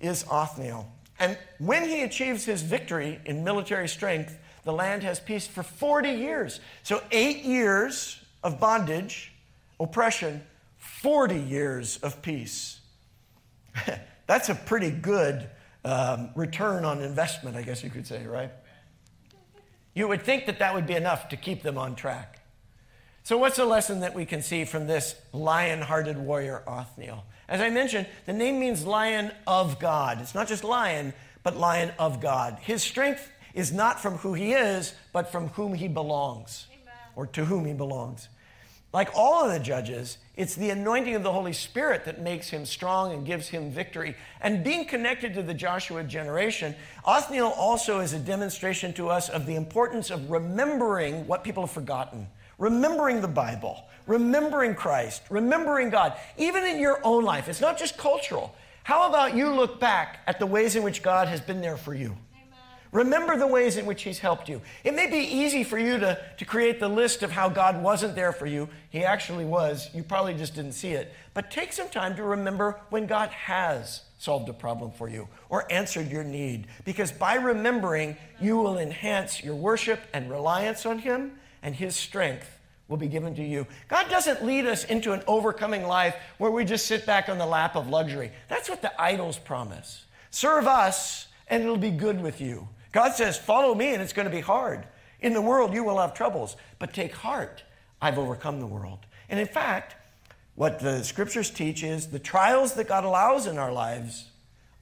is 0.00 0.24
Othniel. 0.30 0.90
And 1.18 1.38
when 1.58 1.88
he 1.88 2.02
achieves 2.02 2.44
his 2.44 2.62
victory 2.62 3.20
in 3.24 3.44
military 3.44 3.88
strength, 3.88 4.38
the 4.64 4.72
land 4.72 5.02
has 5.02 5.20
peace 5.20 5.46
for 5.46 5.62
40 5.62 6.10
years. 6.10 6.60
So, 6.82 7.02
eight 7.10 7.44
years 7.44 8.20
of 8.42 8.58
bondage, 8.58 9.32
oppression, 9.78 10.42
40 10.78 11.36
years 11.36 11.98
of 11.98 12.20
peace. 12.22 12.79
That's 14.26 14.48
a 14.48 14.54
pretty 14.54 14.90
good 14.90 15.48
um, 15.84 16.30
return 16.34 16.84
on 16.84 17.02
investment, 17.02 17.56
I 17.56 17.62
guess 17.62 17.82
you 17.82 17.90
could 17.90 18.06
say, 18.06 18.26
right? 18.26 18.50
You 19.94 20.08
would 20.08 20.22
think 20.22 20.46
that 20.46 20.58
that 20.60 20.74
would 20.74 20.86
be 20.86 20.94
enough 20.94 21.28
to 21.30 21.36
keep 21.36 21.62
them 21.62 21.76
on 21.76 21.96
track. 21.96 22.38
So, 23.22 23.36
what's 23.36 23.56
the 23.56 23.64
lesson 23.64 24.00
that 24.00 24.14
we 24.14 24.24
can 24.24 24.42
see 24.42 24.64
from 24.64 24.86
this 24.86 25.14
lion 25.32 25.82
hearted 25.82 26.18
warrior, 26.18 26.62
Othniel? 26.66 27.24
As 27.48 27.60
I 27.60 27.68
mentioned, 27.70 28.06
the 28.26 28.32
name 28.32 28.58
means 28.58 28.86
lion 28.86 29.32
of 29.46 29.78
God. 29.78 30.20
It's 30.20 30.34
not 30.34 30.48
just 30.48 30.64
lion, 30.64 31.12
but 31.42 31.56
lion 31.56 31.92
of 31.98 32.20
God. 32.20 32.58
His 32.60 32.82
strength 32.82 33.30
is 33.54 33.72
not 33.72 34.00
from 34.00 34.14
who 34.18 34.34
he 34.34 34.52
is, 34.52 34.94
but 35.12 35.30
from 35.30 35.48
whom 35.48 35.74
he 35.74 35.88
belongs, 35.88 36.66
Amen. 36.72 36.94
or 37.16 37.26
to 37.26 37.44
whom 37.44 37.66
he 37.66 37.72
belongs. 37.72 38.28
Like 38.92 39.10
all 39.14 39.44
of 39.44 39.52
the 39.52 39.60
judges, 39.60 40.18
it's 40.34 40.56
the 40.56 40.70
anointing 40.70 41.14
of 41.14 41.22
the 41.22 41.32
Holy 41.32 41.52
Spirit 41.52 42.04
that 42.06 42.20
makes 42.20 42.48
him 42.48 42.66
strong 42.66 43.12
and 43.12 43.24
gives 43.24 43.48
him 43.48 43.70
victory. 43.70 44.16
And 44.40 44.64
being 44.64 44.84
connected 44.84 45.32
to 45.34 45.42
the 45.42 45.54
Joshua 45.54 46.02
generation, 46.02 46.74
Othniel 47.04 47.54
also 47.56 48.00
is 48.00 48.14
a 48.14 48.18
demonstration 48.18 48.92
to 48.94 49.08
us 49.08 49.28
of 49.28 49.46
the 49.46 49.54
importance 49.54 50.10
of 50.10 50.28
remembering 50.28 51.24
what 51.28 51.44
people 51.44 51.62
have 51.64 51.70
forgotten, 51.70 52.26
remembering 52.58 53.20
the 53.20 53.28
Bible, 53.28 53.84
remembering 54.08 54.74
Christ, 54.74 55.22
remembering 55.30 55.90
God, 55.90 56.14
even 56.36 56.64
in 56.64 56.80
your 56.80 57.00
own 57.04 57.24
life. 57.24 57.48
It's 57.48 57.60
not 57.60 57.78
just 57.78 57.96
cultural. 57.96 58.56
How 58.82 59.08
about 59.08 59.36
you 59.36 59.50
look 59.54 59.78
back 59.78 60.18
at 60.26 60.40
the 60.40 60.46
ways 60.46 60.74
in 60.74 60.82
which 60.82 61.00
God 61.00 61.28
has 61.28 61.40
been 61.40 61.60
there 61.60 61.76
for 61.76 61.94
you? 61.94 62.16
Remember 62.92 63.36
the 63.36 63.46
ways 63.46 63.76
in 63.76 63.86
which 63.86 64.02
He's 64.02 64.18
helped 64.18 64.48
you. 64.48 64.60
It 64.82 64.94
may 64.94 65.08
be 65.08 65.18
easy 65.18 65.62
for 65.62 65.78
you 65.78 65.98
to, 65.98 66.18
to 66.38 66.44
create 66.44 66.80
the 66.80 66.88
list 66.88 67.22
of 67.22 67.30
how 67.30 67.48
God 67.48 67.80
wasn't 67.80 68.16
there 68.16 68.32
for 68.32 68.46
you. 68.46 68.68
He 68.90 69.04
actually 69.04 69.44
was. 69.44 69.88
You 69.94 70.02
probably 70.02 70.34
just 70.34 70.54
didn't 70.54 70.72
see 70.72 70.92
it. 70.92 71.12
But 71.32 71.50
take 71.50 71.72
some 71.72 71.88
time 71.88 72.16
to 72.16 72.24
remember 72.24 72.80
when 72.90 73.06
God 73.06 73.30
has 73.30 74.02
solved 74.18 74.48
a 74.48 74.52
problem 74.52 74.90
for 74.90 75.08
you 75.08 75.28
or 75.48 75.70
answered 75.72 76.10
your 76.10 76.24
need. 76.24 76.66
Because 76.84 77.12
by 77.12 77.34
remembering, 77.34 78.16
you 78.40 78.56
will 78.56 78.78
enhance 78.78 79.42
your 79.42 79.54
worship 79.54 80.00
and 80.12 80.28
reliance 80.28 80.84
on 80.84 80.98
Him, 80.98 81.38
and 81.62 81.76
His 81.76 81.94
strength 81.94 82.58
will 82.88 82.96
be 82.96 83.06
given 83.06 83.36
to 83.36 83.44
you. 83.44 83.68
God 83.88 84.10
doesn't 84.10 84.44
lead 84.44 84.66
us 84.66 84.84
into 84.84 85.12
an 85.12 85.22
overcoming 85.28 85.84
life 85.84 86.16
where 86.38 86.50
we 86.50 86.64
just 86.64 86.86
sit 86.86 87.06
back 87.06 87.28
on 87.28 87.38
the 87.38 87.46
lap 87.46 87.76
of 87.76 87.88
luxury. 87.88 88.32
That's 88.48 88.68
what 88.68 88.82
the 88.82 89.00
idols 89.00 89.38
promise. 89.38 90.06
Serve 90.32 90.66
us, 90.66 91.28
and 91.46 91.62
it'll 91.62 91.76
be 91.76 91.92
good 91.92 92.20
with 92.20 92.40
you. 92.40 92.68
God 92.92 93.14
says, 93.14 93.38
Follow 93.38 93.74
me, 93.74 93.92
and 93.92 94.02
it's 94.02 94.12
going 94.12 94.28
to 94.28 94.34
be 94.34 94.40
hard. 94.40 94.86
In 95.20 95.32
the 95.32 95.42
world, 95.42 95.74
you 95.74 95.84
will 95.84 95.98
have 95.98 96.14
troubles, 96.14 96.56
but 96.78 96.94
take 96.94 97.12
heart. 97.12 97.62
I've 98.00 98.18
overcome 98.18 98.60
the 98.60 98.66
world. 98.66 99.00
And 99.28 99.38
in 99.38 99.46
fact, 99.46 99.94
what 100.54 100.80
the 100.80 101.02
scriptures 101.04 101.50
teach 101.50 101.82
is 101.82 102.08
the 102.08 102.18
trials 102.18 102.74
that 102.74 102.88
God 102.88 103.04
allows 103.04 103.46
in 103.46 103.58
our 103.58 103.72
lives 103.72 104.30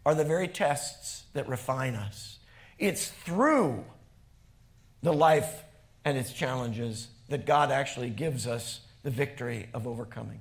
are 0.06 0.14
the 0.14 0.24
very 0.24 0.48
tests 0.48 1.24
that 1.34 1.48
refine 1.48 1.94
us. 1.94 2.38
It's 2.78 3.09
through 3.09 3.84
the 5.02 5.12
life 5.12 5.64
and 6.04 6.16
its 6.16 6.32
challenges 6.32 7.09
that 7.28 7.46
God 7.46 7.70
actually 7.70 8.11
gives 8.11 8.46
us 8.46 8.80
the 9.02 9.11
victory 9.11 9.68
of 9.74 9.86
overcoming. 9.86 10.40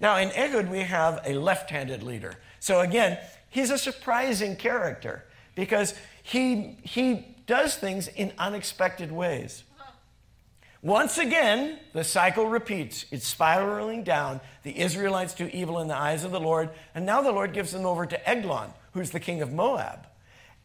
Now, 0.00 0.16
in 0.16 0.30
Ehud, 0.30 0.68
we 0.68 0.80
have 0.80 1.20
a 1.24 1.34
left 1.34 1.70
handed 1.70 2.02
leader. 2.02 2.34
So, 2.58 2.80
again, 2.80 3.18
he's 3.50 3.70
a 3.70 3.78
surprising 3.78 4.56
character 4.56 5.24
because 5.54 5.94
he, 6.22 6.78
he 6.82 7.36
does 7.46 7.76
things 7.76 8.08
in 8.08 8.32
unexpected 8.38 9.10
ways. 9.12 9.64
Once 10.82 11.16
again, 11.16 11.78
the 11.92 12.02
cycle 12.02 12.46
repeats. 12.48 13.04
It's 13.12 13.26
spiraling 13.26 14.02
down. 14.02 14.40
The 14.64 14.80
Israelites 14.80 15.32
do 15.32 15.48
evil 15.52 15.80
in 15.80 15.86
the 15.86 15.96
eyes 15.96 16.24
of 16.24 16.32
the 16.32 16.40
Lord, 16.40 16.70
and 16.92 17.06
now 17.06 17.22
the 17.22 17.30
Lord 17.30 17.52
gives 17.52 17.70
them 17.70 17.86
over 17.86 18.04
to 18.04 18.28
Eglon, 18.28 18.72
who's 18.92 19.12
the 19.12 19.20
king 19.20 19.42
of 19.42 19.52
Moab. 19.52 20.06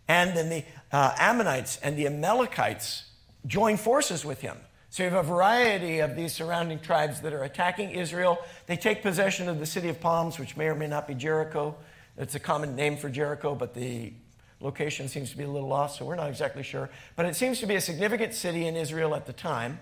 And 0.07 0.35
then 0.35 0.49
the 0.49 0.63
uh, 0.91 1.13
Ammonites 1.19 1.77
and 1.83 1.95
the 1.97 2.07
Amalekites 2.07 3.03
join 3.45 3.77
forces 3.77 4.25
with 4.25 4.41
him. 4.41 4.57
So 4.89 5.03
you 5.03 5.09
have 5.09 5.25
a 5.25 5.27
variety 5.27 5.99
of 5.99 6.15
these 6.15 6.33
surrounding 6.33 6.79
tribes 6.79 7.21
that 7.21 7.33
are 7.33 7.43
attacking 7.43 7.91
Israel. 7.91 8.39
They 8.65 8.77
take 8.77 9.03
possession 9.03 9.49
of 9.49 9.59
the 9.59 9.65
city 9.67 9.89
of 9.89 9.99
Palms, 9.99 10.39
which 10.39 10.57
may 10.57 10.65
or 10.65 10.75
may 10.75 10.87
not 10.87 11.07
be 11.07 11.13
Jericho. 11.13 11.75
It's 12.17 12.33
a 12.33 12.39
common 12.39 12.75
name 12.75 12.97
for 12.97 13.09
Jericho, 13.09 13.53
but 13.53 13.75
the 13.75 14.13
location 14.59 15.07
seems 15.07 15.29
to 15.31 15.37
be 15.37 15.43
a 15.43 15.49
little 15.49 15.67
lost, 15.67 15.97
so 15.99 16.05
we're 16.05 16.15
not 16.15 16.29
exactly 16.29 16.63
sure. 16.63 16.89
But 17.15 17.25
it 17.25 17.35
seems 17.35 17.59
to 17.59 17.65
be 17.67 17.75
a 17.75 17.81
significant 17.81 18.33
city 18.33 18.67
in 18.67 18.75
Israel 18.75 19.15
at 19.15 19.25
the 19.25 19.33
time. 19.33 19.79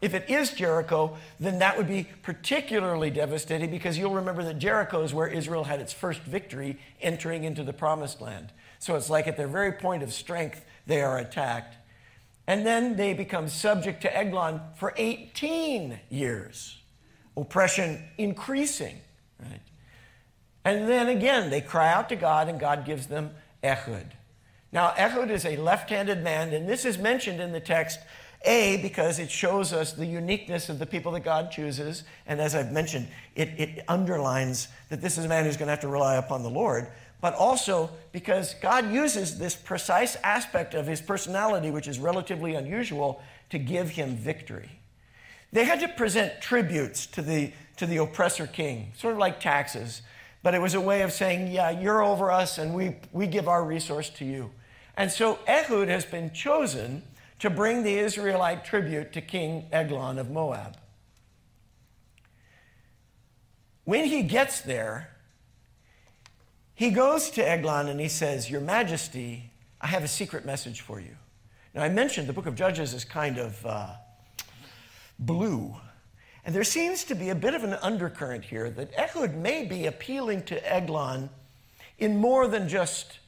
If 0.00 0.14
it 0.14 0.30
is 0.30 0.52
Jericho, 0.52 1.16
then 1.40 1.58
that 1.58 1.76
would 1.76 1.88
be 1.88 2.06
particularly 2.22 3.10
devastating 3.10 3.70
because 3.70 3.98
you'll 3.98 4.14
remember 4.14 4.44
that 4.44 4.58
Jericho 4.58 5.02
is 5.02 5.12
where 5.12 5.26
Israel 5.26 5.64
had 5.64 5.80
its 5.80 5.92
first 5.92 6.20
victory 6.20 6.78
entering 7.00 7.44
into 7.44 7.64
the 7.64 7.72
promised 7.72 8.20
land. 8.20 8.52
So 8.78 8.94
it's 8.94 9.10
like 9.10 9.26
at 9.26 9.36
their 9.36 9.48
very 9.48 9.72
point 9.72 10.04
of 10.04 10.12
strength, 10.12 10.64
they 10.86 11.00
are 11.00 11.18
attacked. 11.18 11.76
And 12.46 12.64
then 12.64 12.96
they 12.96 13.12
become 13.12 13.48
subject 13.48 14.02
to 14.02 14.16
Eglon 14.16 14.60
for 14.76 14.94
18 14.96 15.98
years, 16.08 16.78
oppression 17.36 18.04
increasing. 18.16 19.00
Right? 19.40 19.60
And 20.64 20.88
then 20.88 21.08
again, 21.08 21.50
they 21.50 21.60
cry 21.60 21.92
out 21.92 22.08
to 22.10 22.16
God, 22.16 22.48
and 22.48 22.58
God 22.58 22.84
gives 22.84 23.08
them 23.08 23.32
Ehud. 23.62 24.14
Now, 24.70 24.92
Ehud 24.98 25.30
is 25.30 25.44
a 25.44 25.56
left 25.56 25.90
handed 25.90 26.22
man, 26.22 26.52
and 26.52 26.68
this 26.68 26.84
is 26.84 26.98
mentioned 26.98 27.40
in 27.40 27.52
the 27.52 27.60
text 27.60 27.98
a, 28.44 28.76
because 28.82 29.18
it 29.18 29.30
shows 29.30 29.72
us 29.72 29.92
the 29.92 30.06
uniqueness 30.06 30.68
of 30.68 30.78
the 30.78 30.86
people 30.86 31.12
that 31.12 31.24
God 31.24 31.50
chooses. 31.50 32.04
And 32.26 32.40
as 32.40 32.54
I've 32.54 32.70
mentioned, 32.70 33.08
it, 33.34 33.48
it 33.58 33.84
underlines 33.88 34.68
that 34.90 35.00
this 35.00 35.18
is 35.18 35.24
a 35.24 35.28
man 35.28 35.44
who's 35.44 35.56
going 35.56 35.66
to 35.66 35.72
have 35.72 35.80
to 35.80 35.88
rely 35.88 36.16
upon 36.16 36.42
the 36.42 36.50
Lord. 36.50 36.88
But 37.20 37.34
also 37.34 37.90
because 38.12 38.54
God 38.62 38.92
uses 38.92 39.38
this 39.38 39.56
precise 39.56 40.16
aspect 40.22 40.74
of 40.74 40.86
his 40.86 41.00
personality, 41.00 41.72
which 41.72 41.88
is 41.88 41.98
relatively 41.98 42.54
unusual, 42.54 43.20
to 43.50 43.58
give 43.58 43.90
him 43.90 44.14
victory. 44.14 44.70
They 45.52 45.64
had 45.64 45.80
to 45.80 45.88
present 45.88 46.40
tributes 46.40 47.06
to 47.06 47.22
the, 47.22 47.52
to 47.78 47.86
the 47.86 47.96
oppressor 47.96 48.46
king, 48.46 48.92
sort 48.96 49.14
of 49.14 49.18
like 49.18 49.40
taxes. 49.40 50.02
But 50.42 50.54
it 50.54 50.60
was 50.60 50.74
a 50.74 50.80
way 50.80 51.02
of 51.02 51.12
saying, 51.12 51.52
yeah, 51.52 51.70
you're 51.70 52.02
over 52.02 52.30
us 52.30 52.58
and 52.58 52.74
we, 52.74 52.96
we 53.12 53.26
give 53.26 53.48
our 53.48 53.64
resource 53.64 54.08
to 54.10 54.24
you. 54.24 54.50
And 54.96 55.10
so 55.10 55.38
Ehud 55.46 55.88
has 55.88 56.04
been 56.04 56.32
chosen 56.32 57.02
to 57.38 57.50
bring 57.50 57.82
the 57.82 57.98
Israelite 57.98 58.64
tribute 58.64 59.12
to 59.12 59.20
King 59.20 59.66
Eglon 59.72 60.18
of 60.18 60.30
Moab. 60.30 60.76
When 63.84 64.04
he 64.04 64.22
gets 64.22 64.60
there, 64.60 65.10
he 66.74 66.90
goes 66.90 67.30
to 67.30 67.48
Eglon 67.48 67.88
and 67.88 67.98
he 67.98 68.08
says, 68.08 68.50
Your 68.50 68.60
Majesty, 68.60 69.50
I 69.80 69.86
have 69.88 70.04
a 70.04 70.08
secret 70.08 70.44
message 70.44 70.80
for 70.80 71.00
you. 71.00 71.16
Now, 71.74 71.82
I 71.82 71.88
mentioned 71.88 72.28
the 72.28 72.32
book 72.32 72.46
of 72.46 72.54
Judges 72.54 72.92
is 72.94 73.04
kind 73.04 73.38
of 73.38 73.64
uh, 73.64 73.90
blue. 75.18 75.74
And 76.48 76.54
there 76.54 76.64
seems 76.64 77.04
to 77.04 77.14
be 77.14 77.28
a 77.28 77.34
bit 77.34 77.52
of 77.52 77.62
an 77.62 77.74
undercurrent 77.74 78.42
here 78.42 78.70
that 78.70 78.90
Ehud 78.98 79.34
may 79.34 79.66
be 79.66 79.84
appealing 79.84 80.44
to 80.44 80.74
Eglon 80.74 81.28
in 81.98 82.16
more 82.16 82.48
than 82.48 82.70
just 82.70 83.18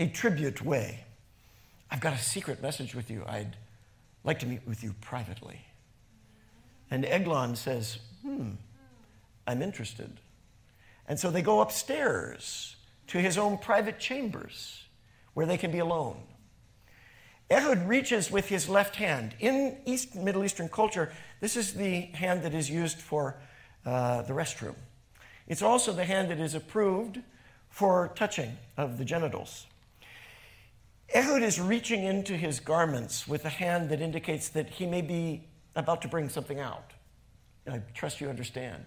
a 0.00 0.08
tribute 0.08 0.60
way. 0.60 1.04
I've 1.88 2.00
got 2.00 2.14
a 2.14 2.18
secret 2.18 2.60
message 2.60 2.96
with 2.96 3.12
you. 3.12 3.22
I'd 3.28 3.54
like 4.24 4.40
to 4.40 4.46
meet 4.46 4.66
with 4.66 4.82
you 4.82 4.92
privately. 5.00 5.60
And 6.90 7.04
Eglon 7.04 7.54
says, 7.54 8.00
Hmm, 8.22 8.54
I'm 9.46 9.62
interested. 9.62 10.18
And 11.06 11.16
so 11.16 11.30
they 11.30 11.42
go 11.42 11.60
upstairs 11.60 12.74
to 13.06 13.18
his 13.18 13.38
own 13.38 13.58
private 13.58 14.00
chambers 14.00 14.82
where 15.34 15.46
they 15.46 15.58
can 15.58 15.70
be 15.70 15.78
alone. 15.78 16.16
Ehud 17.50 17.88
reaches 17.88 18.32
with 18.32 18.48
his 18.48 18.68
left 18.68 18.96
hand. 18.96 19.34
In 19.40 19.78
East 19.86 20.16
Middle 20.16 20.44
Eastern 20.44 20.68
culture, 20.68 21.12
this 21.40 21.56
is 21.56 21.74
the 21.74 22.00
hand 22.00 22.42
that 22.42 22.54
is 22.54 22.68
used 22.68 22.98
for 22.98 23.36
uh, 23.86 24.22
the 24.22 24.32
restroom. 24.32 24.74
It's 25.46 25.62
also 25.62 25.92
the 25.92 26.04
hand 26.04 26.30
that 26.30 26.40
is 26.40 26.54
approved 26.54 27.20
for 27.70 28.12
touching 28.14 28.56
of 28.76 28.98
the 28.98 29.04
genitals. 29.04 29.66
Ehud 31.14 31.42
is 31.42 31.58
reaching 31.58 32.04
into 32.04 32.36
his 32.36 32.60
garments 32.60 33.26
with 33.26 33.44
a 33.44 33.48
hand 33.48 33.88
that 33.88 34.00
indicates 34.00 34.50
that 34.50 34.68
he 34.68 34.86
may 34.86 35.00
be 35.00 35.42
about 35.74 36.02
to 36.02 36.08
bring 36.08 36.28
something 36.28 36.60
out. 36.60 36.92
I 37.70 37.80
trust 37.94 38.20
you 38.20 38.28
understand. 38.28 38.84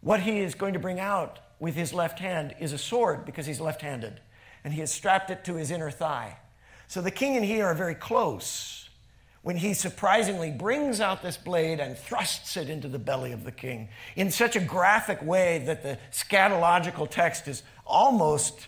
What 0.00 0.20
he 0.20 0.38
is 0.38 0.54
going 0.54 0.74
to 0.74 0.78
bring 0.78 1.00
out 1.00 1.40
with 1.58 1.74
his 1.74 1.92
left 1.92 2.18
hand 2.18 2.54
is 2.60 2.72
a 2.72 2.78
sword 2.78 3.24
because 3.26 3.46
he's 3.46 3.60
left 3.60 3.82
handed, 3.82 4.20
and 4.64 4.72
he 4.72 4.80
has 4.80 4.92
strapped 4.92 5.30
it 5.30 5.44
to 5.44 5.56
his 5.56 5.70
inner 5.70 5.90
thigh. 5.90 6.38
So 6.86 7.02
the 7.02 7.10
king 7.10 7.36
and 7.36 7.44
he 7.44 7.60
are 7.60 7.74
very 7.74 7.94
close 7.94 8.77
when 9.42 9.56
he 9.56 9.72
surprisingly 9.72 10.50
brings 10.50 11.00
out 11.00 11.22
this 11.22 11.36
blade 11.36 11.80
and 11.80 11.96
thrusts 11.96 12.56
it 12.56 12.68
into 12.68 12.88
the 12.88 12.98
belly 12.98 13.32
of 13.32 13.44
the 13.44 13.52
king 13.52 13.88
in 14.16 14.30
such 14.30 14.56
a 14.56 14.60
graphic 14.60 15.22
way 15.22 15.62
that 15.66 15.82
the 15.82 15.98
scatological 16.12 17.08
text 17.08 17.48
is 17.48 17.62
almost 17.86 18.66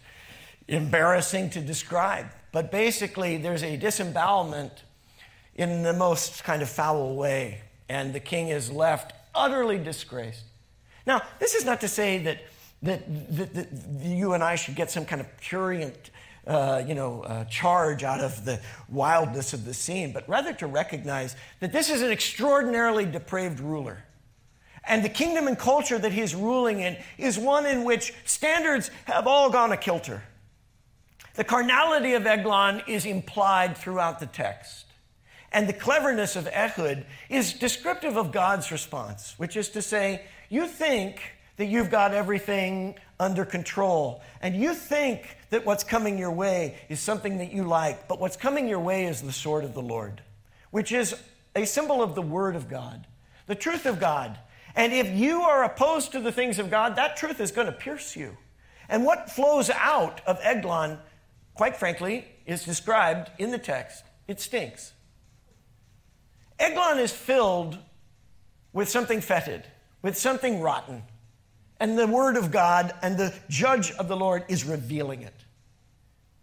embarrassing 0.69 1.51
to 1.51 1.61
describe. 1.61 2.27
But 2.53 2.71
basically, 2.71 3.37
there's 3.37 3.63
a 3.63 3.77
disembowelment 3.77 4.85
in 5.55 5.83
the 5.83 5.93
most 5.93 6.45
kind 6.45 6.63
of 6.63 6.69
foul 6.69 7.17
way, 7.17 7.63
and 7.89 8.13
the 8.13 8.21
king 8.21 8.49
is 8.49 8.71
left 8.71 9.13
utterly 9.35 9.79
disgraced. 9.79 10.45
Now, 11.07 11.23
this 11.39 11.55
is 11.55 11.65
not 11.65 11.81
to 11.81 11.89
say 11.89 12.19
that, 12.19 12.39
that, 12.83 13.37
that, 13.37 13.55
that 13.55 13.69
you 14.03 14.33
and 14.33 14.43
I 14.43 14.55
should 14.57 14.75
get 14.75 14.91
some 14.91 15.05
kind 15.05 15.21
of 15.21 15.27
prurient, 15.41 16.11
uh, 16.47 16.83
you 16.87 16.95
know, 16.95 17.23
uh, 17.23 17.45
charge 17.45 18.03
out 18.03 18.21
of 18.21 18.45
the 18.45 18.61
wildness 18.89 19.53
of 19.53 19.65
the 19.65 19.75
scene, 19.75 20.13
but 20.13 20.29
rather 20.29 20.53
to 20.55 20.67
recognize 20.67 21.37
that 21.61 21.73
this 21.73 21.91
is 21.91 22.03
an 22.03 22.11
extraordinarily 22.11 23.05
depraved 23.05 23.61
ruler. 23.61 24.05
And 24.85 25.05
the 25.05 25.11
kingdom 25.11 25.47
and 25.47 25.59
culture 25.59 25.99
that 25.99 26.13
he's 26.13 26.35
ruling 26.35 26.81
in 26.81 26.97
is 27.19 27.39
one 27.39 27.67
in 27.67 27.85
which 27.85 28.15
standards 28.25 28.91
have 29.05 29.27
all 29.27 29.51
gone 29.51 29.73
a 29.73 29.77
kilter. 29.77 30.23
The 31.35 31.45
carnality 31.45 32.15
of 32.15 32.27
Eglon 32.27 32.83
is 32.87 33.05
implied 33.05 33.77
throughout 33.77 34.19
the 34.19 34.27
text. 34.27 34.87
And 35.53 35.69
the 35.69 35.73
cleverness 35.73 36.37
of 36.37 36.47
Ehud 36.49 37.05
is 37.29 37.53
descriptive 37.53 38.17
of 38.17 38.33
God's 38.33 38.71
response, 38.71 39.35
which 39.37 39.57
is 39.57 39.69
to 39.71 39.83
say, 39.83 40.23
you 40.49 40.67
think 40.67 41.21
that 41.57 41.67
you've 41.67 41.91
got 41.91 42.15
everything 42.15 42.95
under 43.21 43.45
control, 43.45 44.21
and 44.43 44.57
you 44.57 44.75
think 44.75 45.37
that 45.51 45.65
what's 45.65 45.85
coming 45.85 46.19
your 46.19 46.33
way 46.33 46.77
is 46.89 46.99
something 46.99 47.39
that 47.39 47.53
you 47.53 47.63
like, 47.63 48.09
but 48.09 48.19
what's 48.19 48.37
coming 48.37 48.67
your 48.67 48.81
way 48.81 49.05
is 49.05 49.23
the 49.23 49.33
sword 49.33 49.63
of 49.63 49.75
the 49.75 49.83
Lord, 49.83 50.21
which 50.73 50.91
is 50.91 51.15
a 51.55 51.65
symbol 51.65 52.03
of 52.03 52.17
the 52.17 52.23
Word 52.23 52.57
of 52.57 52.69
God, 52.69 53.07
the 53.47 53.55
truth 53.55 53.87
of 53.87 54.01
God. 54.01 54.39
And 54.75 54.93
if 54.93 55.09
you 55.09 55.43
are 55.43 55.63
opposed 55.63 56.11
to 56.13 56.21
the 56.21 56.33
things 56.33 56.59
of 56.59 56.71
God, 56.71 56.97
that 56.97 57.17
truth 57.17 57.41
is 57.41 57.53
going 57.53 57.67
to 57.67 57.73
pierce 57.73 58.17
you. 58.17 58.37
And 58.89 59.05
what 59.05 59.31
flows 59.31 59.71
out 59.71 60.21
of 60.27 60.41
Eglon 60.43 60.99
quite 61.61 61.77
frankly, 61.77 62.25
is 62.47 62.65
described 62.65 63.31
in 63.39 63.51
the 63.51 63.59
text. 63.59 64.05
It 64.27 64.41
stinks. 64.41 64.95
Eglon 66.59 66.99
is 66.99 67.13
filled 67.13 67.77
with 68.73 68.89
something 68.89 69.21
fetid, 69.21 69.67
with 70.01 70.17
something 70.17 70.63
rotten. 70.63 71.03
And 71.81 71.99
the 71.99 72.07
word 72.07 72.37
of 72.37 72.53
God 72.53 72.93
and 73.03 73.17
the 73.17 73.35
judge 73.49 73.91
of 73.93 74.07
the 74.07 74.17
Lord 74.17 74.45
is 74.49 74.65
revealing 74.65 75.23
it. 75.23 75.35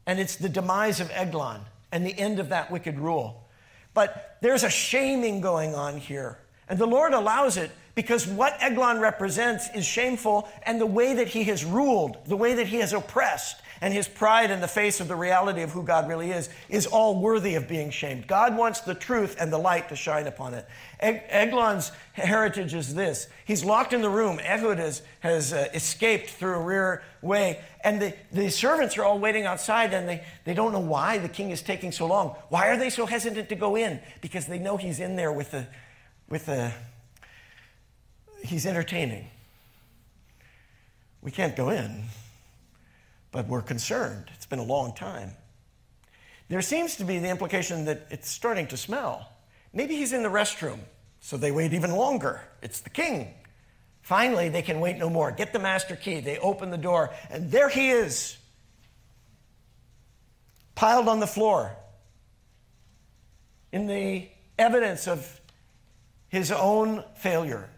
And 0.07 0.19
it's 0.19 0.35
the 0.35 0.49
demise 0.49 0.99
of 0.99 1.11
Eglon 1.11 1.61
and 1.91 2.05
the 2.05 2.17
end 2.17 2.39
of 2.39 2.49
that 2.49 2.71
wicked 2.71 2.99
rule. 2.99 3.47
But 3.93 4.37
there's 4.41 4.63
a 4.63 4.69
shaming 4.69 5.39
going 5.39 5.75
on 5.75 5.97
here. 5.97 6.39
And 6.67 6.79
the 6.79 6.87
Lord 6.87 7.13
allows 7.13 7.55
it 7.55 7.71
because 7.93 8.27
what 8.27 8.57
Eglon 8.61 8.99
represents 8.99 9.69
is 9.73 9.85
shameful, 9.85 10.47
and 10.63 10.79
the 10.79 10.85
way 10.85 11.15
that 11.15 11.27
he 11.27 11.45
has 11.45 11.65
ruled, 11.65 12.17
the 12.27 12.37
way 12.37 12.53
that 12.53 12.67
he 12.67 12.77
has 12.77 12.93
oppressed, 12.93 13.61
and 13.81 13.93
his 13.93 14.07
pride 14.07 14.51
in 14.51 14.61
the 14.61 14.67
face 14.67 14.99
of 14.99 15.07
the 15.07 15.15
reality 15.15 15.61
of 15.61 15.71
who 15.71 15.83
God 15.83 16.07
really 16.07 16.31
is, 16.31 16.49
is 16.69 16.85
all 16.85 17.19
worthy 17.19 17.55
of 17.55 17.67
being 17.67 17.89
shamed. 17.89 18.27
God 18.27 18.57
wants 18.57 18.81
the 18.81 18.95
truth 18.95 19.35
and 19.39 19.51
the 19.51 19.57
light 19.57 19.89
to 19.89 19.95
shine 19.95 20.27
upon 20.27 20.53
it. 20.53 20.67
Eglon's 20.99 21.91
heritage 22.13 22.73
is 22.73 22.95
this 22.95 23.27
he's 23.45 23.63
locked 23.63 23.93
in 23.93 24.01
the 24.01 24.09
room. 24.09 24.39
Ehud 24.39 24.77
has, 24.77 25.01
has 25.19 25.53
uh, 25.53 25.67
escaped 25.73 26.29
through 26.29 26.55
a 26.55 26.61
rear 26.61 27.03
way, 27.21 27.61
and 27.83 28.01
the, 28.01 28.13
the 28.31 28.49
servants 28.49 28.97
are 28.97 29.03
all 29.03 29.19
waiting 29.19 29.45
outside, 29.45 29.93
and 29.93 30.09
they, 30.09 30.23
they 30.43 30.53
don't 30.53 30.71
know 30.71 30.79
why 30.79 31.17
the 31.17 31.29
king 31.29 31.51
is 31.51 31.61
taking 31.61 31.91
so 31.91 32.07
long. 32.07 32.35
Why 32.49 32.67
are 32.69 32.77
they 32.77 32.89
so 32.89 33.05
hesitant 33.05 33.49
to 33.49 33.55
go 33.55 33.75
in? 33.75 33.99
Because 34.21 34.47
they 34.47 34.59
know 34.59 34.77
he's 34.77 34.99
in 34.99 35.15
there 35.15 35.31
with 35.31 35.51
the, 35.51 35.67
with 36.29 36.47
the 36.47 36.71
he's 38.43 38.65
entertaining. 38.65 39.29
We 41.21 41.31
can't 41.31 41.55
go 41.55 41.69
in, 41.69 42.03
but 43.37 43.47
we're 43.47 43.61
concerned. 43.61 44.31
It's 44.33 44.47
been 44.47 44.57
a 44.57 44.63
long 44.63 44.95
time. 44.95 45.29
There 46.49 46.63
seems 46.63 46.95
to 46.95 47.03
be 47.03 47.19
the 47.19 47.29
implication 47.29 47.85
that 47.85 48.07
it's 48.09 48.27
starting 48.27 48.65
to 48.69 48.77
smell. 48.77 49.29
Maybe 49.73 49.95
he's 49.95 50.11
in 50.11 50.23
the 50.23 50.29
restroom, 50.29 50.79
so 51.19 51.37
they 51.37 51.51
wait 51.51 51.71
even 51.71 51.91
longer. 51.91 52.41
It's 52.63 52.79
the 52.79 52.89
king. 52.89 53.35
Finally, 54.01 54.49
they 54.49 54.63
can 54.63 54.79
wait 54.79 54.97
no 54.97 55.07
more. 55.07 55.31
Get 55.31 55.53
the 55.53 55.59
master 55.59 55.95
key. 55.95 56.19
They 56.19 56.39
open 56.39 56.71
the 56.71 56.79
door, 56.79 57.11
and 57.29 57.51
there 57.51 57.69
he 57.69 57.91
is, 57.91 58.37
piled 60.73 61.07
on 61.07 61.19
the 61.19 61.27
floor 61.27 61.75
in 63.71 63.85
the 63.85 64.29
evidence 64.57 65.07
of 65.07 65.39
his 66.27 66.51
own 66.51 67.03
failure. 67.17 67.69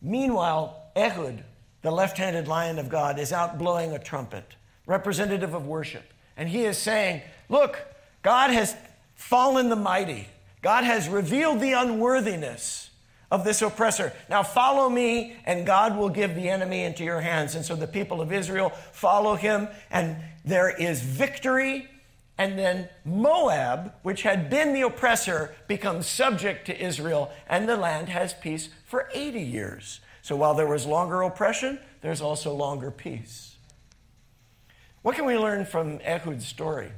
Meanwhile, 0.00 0.92
Ehud, 0.94 1.42
the 1.86 1.92
left 1.92 2.18
handed 2.18 2.48
lion 2.48 2.80
of 2.80 2.88
God, 2.88 3.16
is 3.16 3.32
out 3.32 3.58
blowing 3.58 3.92
a 3.92 3.98
trumpet, 4.00 4.56
representative 4.86 5.54
of 5.54 5.68
worship. 5.68 6.12
And 6.36 6.48
he 6.48 6.64
is 6.64 6.76
saying, 6.76 7.22
Look, 7.48 7.78
God 8.22 8.50
has 8.50 8.74
fallen 9.14 9.68
the 9.68 9.76
mighty, 9.76 10.26
God 10.62 10.82
has 10.82 11.08
revealed 11.08 11.60
the 11.60 11.72
unworthiness 11.74 12.90
of 13.30 13.44
this 13.44 13.62
oppressor. 13.62 14.12
Now 14.28 14.42
follow 14.42 14.88
me, 14.88 15.36
and 15.44 15.64
God 15.64 15.96
will 15.96 16.08
give 16.08 16.34
the 16.34 16.48
enemy 16.48 16.82
into 16.82 17.04
your 17.04 17.20
hands. 17.20 17.54
And 17.54 17.64
so 17.64 17.76
the 17.76 17.86
people 17.86 18.20
of 18.20 18.32
Israel 18.32 18.70
follow 18.90 19.36
him, 19.36 19.68
and 19.88 20.16
there 20.44 20.68
is 20.68 21.00
victory. 21.00 21.88
And 22.36 22.58
then 22.58 22.88
Moab, 23.04 23.92
which 24.02 24.22
had 24.22 24.50
been 24.50 24.74
the 24.74 24.82
oppressor, 24.82 25.54
becomes 25.68 26.06
subject 26.06 26.66
to 26.66 26.84
Israel, 26.84 27.30
and 27.48 27.68
the 27.68 27.76
land 27.76 28.08
has 28.08 28.34
peace 28.34 28.70
for 28.84 29.08
80 29.14 29.40
years. 29.40 30.00
So 30.26 30.34
while 30.34 30.54
there 30.54 30.66
was 30.66 30.86
longer 30.86 31.22
oppression, 31.22 31.78
there's 32.00 32.20
also 32.20 32.52
longer 32.52 32.90
peace. 32.90 33.54
What 35.02 35.14
can 35.14 35.24
we 35.24 35.38
learn 35.38 35.64
from 35.64 36.00
Ehud's 36.00 36.44
story? 36.44 36.90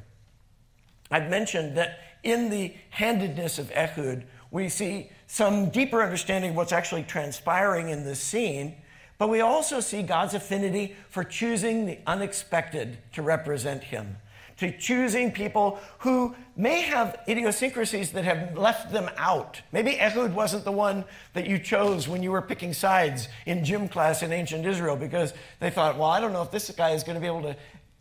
I've 1.10 1.28
mentioned 1.28 1.76
that 1.76 1.98
in 2.22 2.48
the 2.48 2.72
handedness 2.88 3.58
of 3.58 3.70
Ehud, 3.72 4.24
we 4.50 4.70
see 4.70 5.10
some 5.26 5.68
deeper 5.68 6.02
understanding 6.02 6.52
of 6.52 6.56
what's 6.56 6.72
actually 6.72 7.02
transpiring 7.02 7.90
in 7.90 8.02
this 8.02 8.18
scene, 8.18 8.76
but 9.18 9.28
we 9.28 9.42
also 9.42 9.80
see 9.80 10.02
God's 10.02 10.32
affinity 10.32 10.96
for 11.10 11.22
choosing 11.22 11.84
the 11.84 11.98
unexpected 12.06 12.96
to 13.12 13.20
represent 13.20 13.84
him, 13.84 14.16
to 14.58 14.76
choosing 14.76 15.30
people 15.30 15.78
who 15.98 16.34
may 16.56 16.82
have 16.82 17.20
idiosyncrasies 17.28 18.12
that 18.12 18.24
have 18.24 18.56
left 18.58 18.92
them 18.92 19.08
out. 19.16 19.62
Maybe 19.72 19.98
Ehud 20.00 20.34
wasn't 20.34 20.64
the 20.64 20.72
one 20.72 21.04
that 21.34 21.46
you 21.46 21.58
chose 21.58 22.08
when 22.08 22.22
you 22.22 22.32
were 22.32 22.42
picking 22.42 22.72
sides 22.72 23.28
in 23.46 23.64
gym 23.64 23.88
class 23.88 24.22
in 24.22 24.32
ancient 24.32 24.66
Israel 24.66 24.96
because 24.96 25.32
they 25.60 25.70
thought, 25.70 25.96
well, 25.96 26.10
I 26.10 26.20
don't 26.20 26.32
know 26.32 26.42
if 26.42 26.50
this 26.50 26.68
guy 26.70 26.90
is 26.90 27.04
going 27.04 27.14
to 27.14 27.20
be 27.20 27.28
able 27.28 27.42
to 27.42 27.56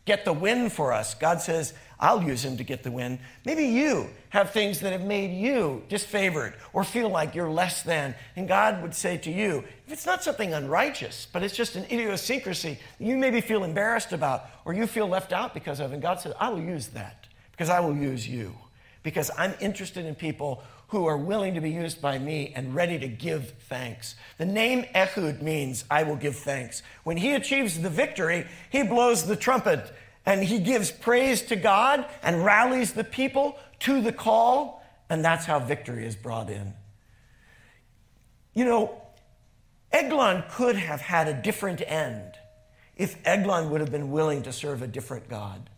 get 0.08 0.24
the 0.24 0.32
win 0.32 0.70
for 0.70 0.92
us. 0.92 1.14
God 1.14 1.40
says, 1.42 1.74
I'll 2.00 2.22
use 2.22 2.42
him 2.42 2.56
to 2.56 2.64
get 2.64 2.82
the 2.82 2.90
win. 2.90 3.18
Maybe 3.44 3.64
you 3.64 4.08
have 4.30 4.52
things 4.52 4.80
that 4.80 4.92
have 4.92 5.04
made 5.04 5.38
you 5.38 5.82
disfavored 5.90 6.54
or 6.72 6.82
feel 6.82 7.10
like 7.10 7.34
you're 7.34 7.50
less 7.50 7.82
than. 7.82 8.14
And 8.34 8.48
God 8.48 8.80
would 8.80 8.94
say 8.94 9.18
to 9.18 9.30
you, 9.30 9.64
if 9.86 9.92
it's 9.92 10.06
not 10.06 10.24
something 10.24 10.54
unrighteous, 10.54 11.26
but 11.30 11.42
it's 11.42 11.54
just 11.54 11.76
an 11.76 11.84
idiosyncrasy 11.84 12.78
you 12.98 13.18
maybe 13.18 13.42
feel 13.42 13.64
embarrassed 13.64 14.14
about 14.14 14.46
or 14.64 14.72
you 14.72 14.86
feel 14.86 15.06
left 15.06 15.32
out 15.32 15.52
because 15.52 15.78
of, 15.78 15.92
and 15.92 16.00
God 16.00 16.20
says, 16.20 16.32
I 16.40 16.48
will 16.48 16.62
use 16.62 16.88
that 16.88 17.26
because 17.52 17.68
I 17.68 17.80
will 17.80 17.96
use 17.96 18.26
you. 18.26 18.54
Because 19.02 19.30
I'm 19.36 19.54
interested 19.60 20.06
in 20.06 20.14
people 20.14 20.62
who 20.88 21.06
are 21.06 21.16
willing 21.16 21.54
to 21.54 21.60
be 21.60 21.70
used 21.70 22.00
by 22.00 22.18
me 22.18 22.52
and 22.56 22.74
ready 22.74 22.98
to 22.98 23.08
give 23.08 23.52
thanks. 23.68 24.14
The 24.38 24.46
name 24.46 24.86
Ehud 24.94 25.42
means 25.42 25.84
I 25.90 26.02
will 26.02 26.16
give 26.16 26.36
thanks. 26.36 26.82
When 27.04 27.18
he 27.18 27.34
achieves 27.34 27.80
the 27.80 27.90
victory, 27.90 28.46
he 28.70 28.82
blows 28.82 29.26
the 29.26 29.36
trumpet 29.36 29.92
and 30.24 30.42
he 30.42 30.58
gives 30.58 30.90
praise 30.90 31.42
to 31.42 31.56
God 31.56 32.06
and 32.22 32.44
rallies 32.44 32.92
the 32.92 33.04
people 33.04 33.58
to 33.80 34.02
the 34.02 34.12
call, 34.12 34.82
and 35.08 35.24
that's 35.24 35.46
how 35.46 35.58
victory 35.58 36.06
is 36.06 36.16
brought 36.16 36.50
in. 36.50 36.74
You 38.54 38.64
know, 38.64 39.02
Eglon 39.92 40.44
could 40.50 40.76
have 40.76 41.00
had 41.00 41.28
a 41.28 41.34
different 41.34 41.82
end 41.86 42.32
if 42.96 43.16
Eglon 43.24 43.70
would 43.70 43.80
have 43.80 43.92
been 43.92 44.10
willing 44.10 44.42
to 44.42 44.52
serve 44.52 44.82
a 44.82 44.86
different 44.86 45.28
God. 45.28 45.70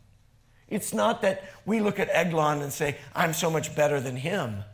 It's 0.68 0.94
not 0.94 1.22
that 1.22 1.44
we 1.66 1.80
look 1.80 1.98
at 1.98 2.08
Eglon 2.11 2.62
and 2.62 2.72
say, 2.72 2.96
I'm 3.14 3.32
so 3.32 3.50
much 3.50 3.74
better 3.76 4.00
than 4.00 4.16
him. 4.16 4.64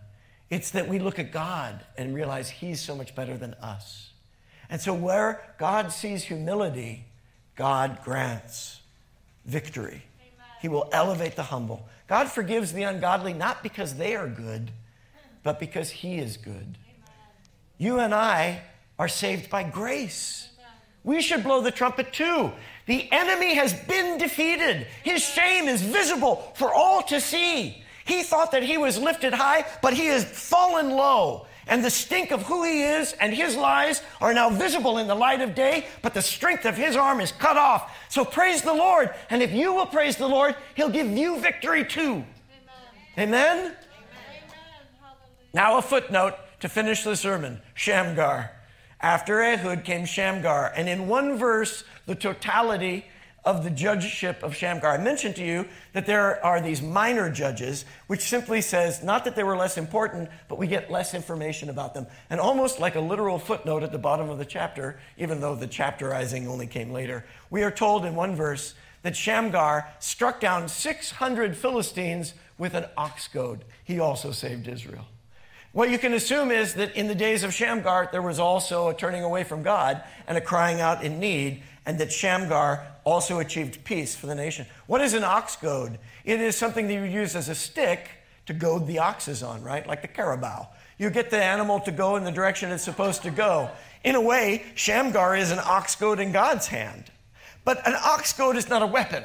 It's 0.48 0.70
that 0.70 0.88
we 0.88 0.98
look 0.98 1.18
at 1.18 1.32
God 1.32 1.84
and 1.96 2.14
realize 2.14 2.48
He's 2.48 2.80
so 2.80 2.94
much 2.94 3.14
better 3.14 3.36
than 3.36 3.54
us. 3.54 4.10
And 4.70 4.80
so, 4.80 4.94
where 4.94 5.42
God 5.58 5.92
sees 5.92 6.24
humility, 6.24 7.04
God 7.56 7.98
grants 8.04 8.80
victory. 9.44 10.02
Amen. 10.20 10.46
He 10.60 10.68
will 10.68 10.88
elevate 10.92 11.36
the 11.36 11.44
humble. 11.44 11.88
God 12.08 12.28
forgives 12.28 12.72
the 12.72 12.84
ungodly 12.84 13.32
not 13.32 13.62
because 13.62 13.94
they 13.94 14.14
are 14.14 14.28
good, 14.28 14.70
but 15.42 15.58
because 15.58 15.90
He 15.90 16.18
is 16.18 16.36
good. 16.36 16.52
Amen. 16.54 16.76
You 17.78 17.98
and 17.98 18.14
I 18.14 18.62
are 18.98 19.08
saved 19.08 19.50
by 19.50 19.64
grace. 19.64 20.48
Amen. 20.58 20.72
We 21.02 21.22
should 21.22 21.42
blow 21.42 21.60
the 21.60 21.70
trumpet 21.72 22.12
too. 22.12 22.52
The 22.86 23.08
enemy 23.10 23.54
has 23.54 23.72
been 23.72 24.18
defeated, 24.18 24.86
his 25.02 25.22
shame 25.22 25.66
is 25.66 25.82
visible 25.82 26.52
for 26.54 26.72
all 26.72 27.02
to 27.04 27.20
see. 27.20 27.82
He 28.06 28.22
thought 28.22 28.52
that 28.52 28.62
he 28.62 28.78
was 28.78 28.98
lifted 28.98 29.34
high, 29.34 29.66
but 29.82 29.92
he 29.92 30.06
has 30.06 30.24
fallen 30.24 30.90
low. 30.90 31.46
And 31.66 31.84
the 31.84 31.90
stink 31.90 32.30
of 32.30 32.42
who 32.42 32.62
he 32.62 32.84
is 32.84 33.12
and 33.14 33.34
his 33.34 33.56
lies 33.56 34.00
are 34.20 34.32
now 34.32 34.48
visible 34.48 34.98
in 34.98 35.08
the 35.08 35.14
light 35.14 35.40
of 35.40 35.56
day, 35.56 35.86
but 36.00 36.14
the 36.14 36.22
strength 36.22 36.64
of 36.64 36.76
his 36.76 36.94
arm 36.94 37.20
is 37.20 37.32
cut 37.32 37.56
off. 37.56 37.92
So 38.08 38.24
praise 38.24 38.62
the 38.62 38.72
Lord. 38.72 39.10
And 39.30 39.42
if 39.42 39.52
you 39.52 39.72
will 39.72 39.86
praise 39.86 40.16
the 40.16 40.28
Lord, 40.28 40.54
he'll 40.76 40.88
give 40.88 41.08
you 41.08 41.40
victory 41.40 41.84
too. 41.84 42.24
Amen? 43.18 43.28
Amen? 43.28 43.58
Amen. 43.58 43.72
Now, 45.52 45.78
a 45.78 45.82
footnote 45.82 46.34
to 46.60 46.68
finish 46.68 47.02
the 47.02 47.16
sermon 47.16 47.60
Shamgar. 47.74 48.52
After 49.00 49.42
Ehud 49.42 49.82
came 49.84 50.04
Shamgar. 50.04 50.72
And 50.76 50.88
in 50.88 51.08
one 51.08 51.36
verse, 51.36 51.82
the 52.06 52.14
totality 52.14 53.06
of 53.46 53.62
the 53.62 53.70
judgeship 53.70 54.42
of 54.42 54.56
Shamgar. 54.56 54.90
I 54.90 54.98
mentioned 54.98 55.36
to 55.36 55.44
you 55.44 55.66
that 55.92 56.04
there 56.04 56.44
are 56.44 56.60
these 56.60 56.82
minor 56.82 57.30
judges, 57.30 57.84
which 58.08 58.22
simply 58.22 58.60
says 58.60 59.04
not 59.04 59.24
that 59.24 59.36
they 59.36 59.44
were 59.44 59.56
less 59.56 59.78
important, 59.78 60.28
but 60.48 60.58
we 60.58 60.66
get 60.66 60.90
less 60.90 61.14
information 61.14 61.70
about 61.70 61.94
them. 61.94 62.08
And 62.28 62.40
almost 62.40 62.80
like 62.80 62.96
a 62.96 63.00
literal 63.00 63.38
footnote 63.38 63.84
at 63.84 63.92
the 63.92 63.98
bottom 63.98 64.28
of 64.28 64.38
the 64.38 64.44
chapter, 64.44 64.98
even 65.16 65.40
though 65.40 65.54
the 65.54 65.68
chapterizing 65.68 66.48
only 66.48 66.66
came 66.66 66.90
later, 66.90 67.24
we 67.48 67.62
are 67.62 67.70
told 67.70 68.04
in 68.04 68.16
one 68.16 68.34
verse 68.34 68.74
that 69.02 69.14
Shamgar 69.14 69.88
struck 70.00 70.40
down 70.40 70.68
600 70.68 71.56
Philistines 71.56 72.34
with 72.58 72.74
an 72.74 72.86
ox 72.96 73.28
goad. 73.28 73.64
He 73.84 74.00
also 74.00 74.32
saved 74.32 74.66
Israel. 74.66 75.06
What 75.76 75.90
you 75.90 75.98
can 75.98 76.14
assume 76.14 76.50
is 76.50 76.74
that 76.74 76.96
in 76.96 77.06
the 77.06 77.14
days 77.14 77.44
of 77.44 77.52
Shamgar, 77.52 78.08
there 78.10 78.22
was 78.22 78.40
also 78.40 78.88
a 78.88 78.94
turning 78.94 79.22
away 79.22 79.44
from 79.44 79.62
God 79.62 80.02
and 80.26 80.38
a 80.38 80.40
crying 80.40 80.80
out 80.80 81.04
in 81.04 81.20
need, 81.20 81.62
and 81.86 81.98
that 82.00 82.12
Shamgar 82.12 82.84
also 83.04 83.38
achieved 83.38 83.84
peace 83.84 84.14
for 84.16 84.26
the 84.26 84.34
nation. 84.34 84.66
What 84.86 85.00
is 85.00 85.14
an 85.14 85.22
ox 85.22 85.54
goad? 85.56 85.98
It 86.24 86.40
is 86.40 86.56
something 86.56 86.88
that 86.88 86.94
you 86.94 87.04
use 87.04 87.36
as 87.36 87.48
a 87.48 87.54
stick 87.54 88.10
to 88.46 88.52
goad 88.52 88.88
the 88.88 88.98
oxes 88.98 89.42
on, 89.42 89.62
right? 89.62 89.86
Like 89.86 90.02
the 90.02 90.08
carabao. 90.08 90.68
You 90.98 91.10
get 91.10 91.30
the 91.30 91.42
animal 91.42 91.80
to 91.80 91.92
go 91.92 92.16
in 92.16 92.24
the 92.24 92.32
direction 92.32 92.72
it's 92.72 92.82
supposed 92.82 93.22
to 93.22 93.30
go. 93.30 93.70
In 94.02 94.16
a 94.16 94.20
way, 94.20 94.64
Shamgar 94.74 95.36
is 95.36 95.52
an 95.52 95.60
ox 95.60 95.94
goad 95.94 96.18
in 96.18 96.32
God's 96.32 96.66
hand. 96.66 97.10
But 97.64 97.86
an 97.86 97.94
ox 97.94 98.32
goad 98.32 98.56
is 98.56 98.68
not 98.68 98.82
a 98.82 98.86
weapon, 98.86 99.24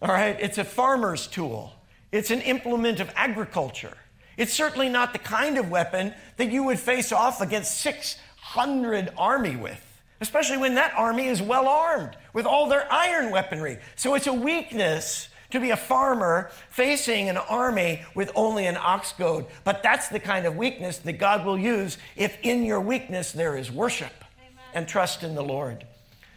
all 0.00 0.08
right? 0.08 0.36
It's 0.40 0.58
a 0.58 0.64
farmer's 0.64 1.26
tool, 1.26 1.72
it's 2.12 2.30
an 2.30 2.40
implement 2.42 3.00
of 3.00 3.10
agriculture. 3.14 3.96
It's 4.36 4.52
certainly 4.52 4.88
not 4.88 5.12
the 5.12 5.18
kind 5.18 5.58
of 5.58 5.68
weapon 5.68 6.14
that 6.36 6.50
you 6.52 6.62
would 6.62 6.78
face 6.78 7.10
off 7.10 7.40
against 7.40 7.78
600 7.78 9.12
army 9.18 9.56
with 9.56 9.84
especially 10.20 10.58
when 10.58 10.74
that 10.74 10.92
army 10.94 11.26
is 11.26 11.40
well 11.40 11.68
armed 11.68 12.16
with 12.32 12.46
all 12.46 12.68
their 12.68 12.90
iron 12.92 13.30
weaponry. 13.30 13.78
So 13.96 14.14
it's 14.14 14.26
a 14.26 14.32
weakness 14.32 15.28
to 15.50 15.60
be 15.60 15.70
a 15.70 15.76
farmer 15.76 16.50
facing 16.70 17.28
an 17.28 17.36
army 17.36 18.02
with 18.14 18.30
only 18.34 18.66
an 18.66 18.76
ox 18.76 19.12
goad. 19.12 19.46
But 19.64 19.82
that's 19.82 20.08
the 20.08 20.20
kind 20.20 20.46
of 20.46 20.56
weakness 20.56 20.98
that 20.98 21.14
God 21.14 21.46
will 21.46 21.58
use 21.58 21.98
if 22.16 22.36
in 22.42 22.64
your 22.64 22.80
weakness 22.80 23.32
there 23.32 23.56
is 23.56 23.70
worship 23.70 24.24
Amen. 24.40 24.64
and 24.74 24.88
trust 24.88 25.22
in 25.22 25.34
the 25.34 25.42
Lord. 25.42 25.86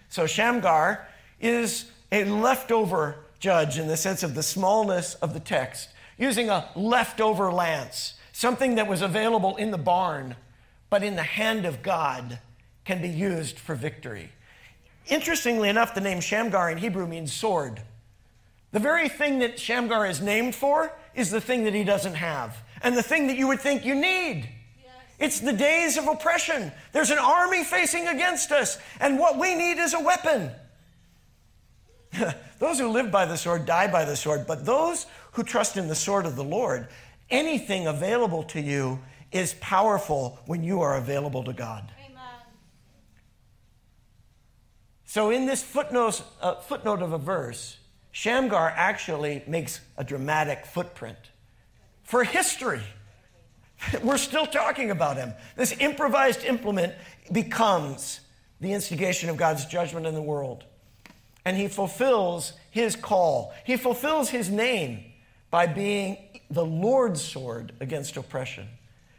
So 0.09 0.27
Shamgar 0.27 1.07
is 1.39 1.91
a 2.11 2.23
leftover 2.25 3.15
judge 3.39 3.77
in 3.77 3.87
the 3.87 3.97
sense 3.97 4.23
of 4.23 4.35
the 4.35 4.43
smallness 4.43 5.15
of 5.15 5.33
the 5.33 5.39
text, 5.39 5.89
using 6.17 6.49
a 6.49 6.69
leftover 6.75 7.51
lance, 7.51 8.13
something 8.31 8.75
that 8.75 8.87
was 8.87 9.01
available 9.01 9.57
in 9.57 9.71
the 9.71 9.77
barn, 9.77 10.35
but 10.89 11.03
in 11.03 11.15
the 11.15 11.23
hand 11.23 11.65
of 11.65 11.81
God 11.81 12.39
can 12.85 13.01
be 13.01 13.09
used 13.09 13.59
for 13.59 13.75
victory. 13.75 14.31
Interestingly 15.07 15.69
enough, 15.69 15.93
the 15.93 16.01
name 16.01 16.21
Shamgar 16.21 16.69
in 16.69 16.77
Hebrew 16.77 17.07
means 17.07 17.33
sword. 17.33 17.81
The 18.71 18.79
very 18.79 19.09
thing 19.09 19.39
that 19.39 19.59
Shamgar 19.59 20.05
is 20.05 20.21
named 20.21 20.55
for 20.55 20.93
is 21.13 21.29
the 21.29 21.41
thing 21.41 21.65
that 21.65 21.73
he 21.73 21.83
doesn't 21.83 22.15
have, 22.15 22.57
and 22.81 22.95
the 22.95 23.03
thing 23.03 23.27
that 23.27 23.37
you 23.37 23.47
would 23.47 23.59
think 23.59 23.83
you 23.83 23.95
need. 23.95 24.49
Yes. 24.81 24.93
It's 25.19 25.39
the 25.41 25.53
days 25.53 25.97
of 25.97 26.07
oppression. 26.07 26.71
There's 26.93 27.11
an 27.11 27.19
army 27.19 27.63
facing 27.63 28.07
against 28.07 28.51
us, 28.51 28.77
and 28.99 29.19
what 29.19 29.37
we 29.37 29.55
need 29.55 29.77
is 29.77 29.93
a 29.93 29.99
weapon. 29.99 30.51
those 32.59 32.79
who 32.79 32.87
live 32.89 33.11
by 33.11 33.25
the 33.25 33.37
sword 33.37 33.65
die 33.65 33.91
by 33.91 34.05
the 34.05 34.15
sword, 34.15 34.45
but 34.47 34.65
those 34.65 35.05
who 35.33 35.43
trust 35.43 35.77
in 35.77 35.87
the 35.87 35.95
sword 35.95 36.25
of 36.25 36.35
the 36.35 36.43
Lord, 36.43 36.87
anything 37.29 37.87
available 37.87 38.43
to 38.43 38.61
you 38.61 38.99
is 39.31 39.53
powerful 39.55 40.39
when 40.45 40.63
you 40.63 40.81
are 40.81 40.97
available 40.97 41.43
to 41.43 41.53
God. 41.53 41.91
Amen. 42.05 42.23
So, 45.11 45.29
in 45.29 45.45
this 45.45 45.61
footnote, 45.61 46.23
uh, 46.39 46.55
footnote 46.55 47.01
of 47.01 47.11
a 47.11 47.17
verse, 47.17 47.75
Shamgar 48.13 48.71
actually 48.73 49.43
makes 49.45 49.81
a 49.97 50.05
dramatic 50.05 50.65
footprint 50.65 51.17
for 52.01 52.23
history. 52.23 52.79
We're 54.03 54.15
still 54.15 54.45
talking 54.45 54.89
about 54.89 55.17
him. 55.17 55.33
This 55.57 55.75
improvised 55.77 56.45
implement 56.45 56.93
becomes 57.29 58.21
the 58.61 58.71
instigation 58.71 59.29
of 59.29 59.35
God's 59.35 59.65
judgment 59.65 60.05
in 60.05 60.13
the 60.13 60.21
world. 60.21 60.63
And 61.43 61.57
he 61.57 61.67
fulfills 61.67 62.53
his 62.69 62.95
call, 62.95 63.53
he 63.65 63.75
fulfills 63.75 64.29
his 64.29 64.49
name 64.49 65.03
by 65.49 65.67
being 65.67 66.39
the 66.49 66.65
Lord's 66.65 67.21
sword 67.21 67.73
against 67.81 68.15
oppression. 68.15 68.69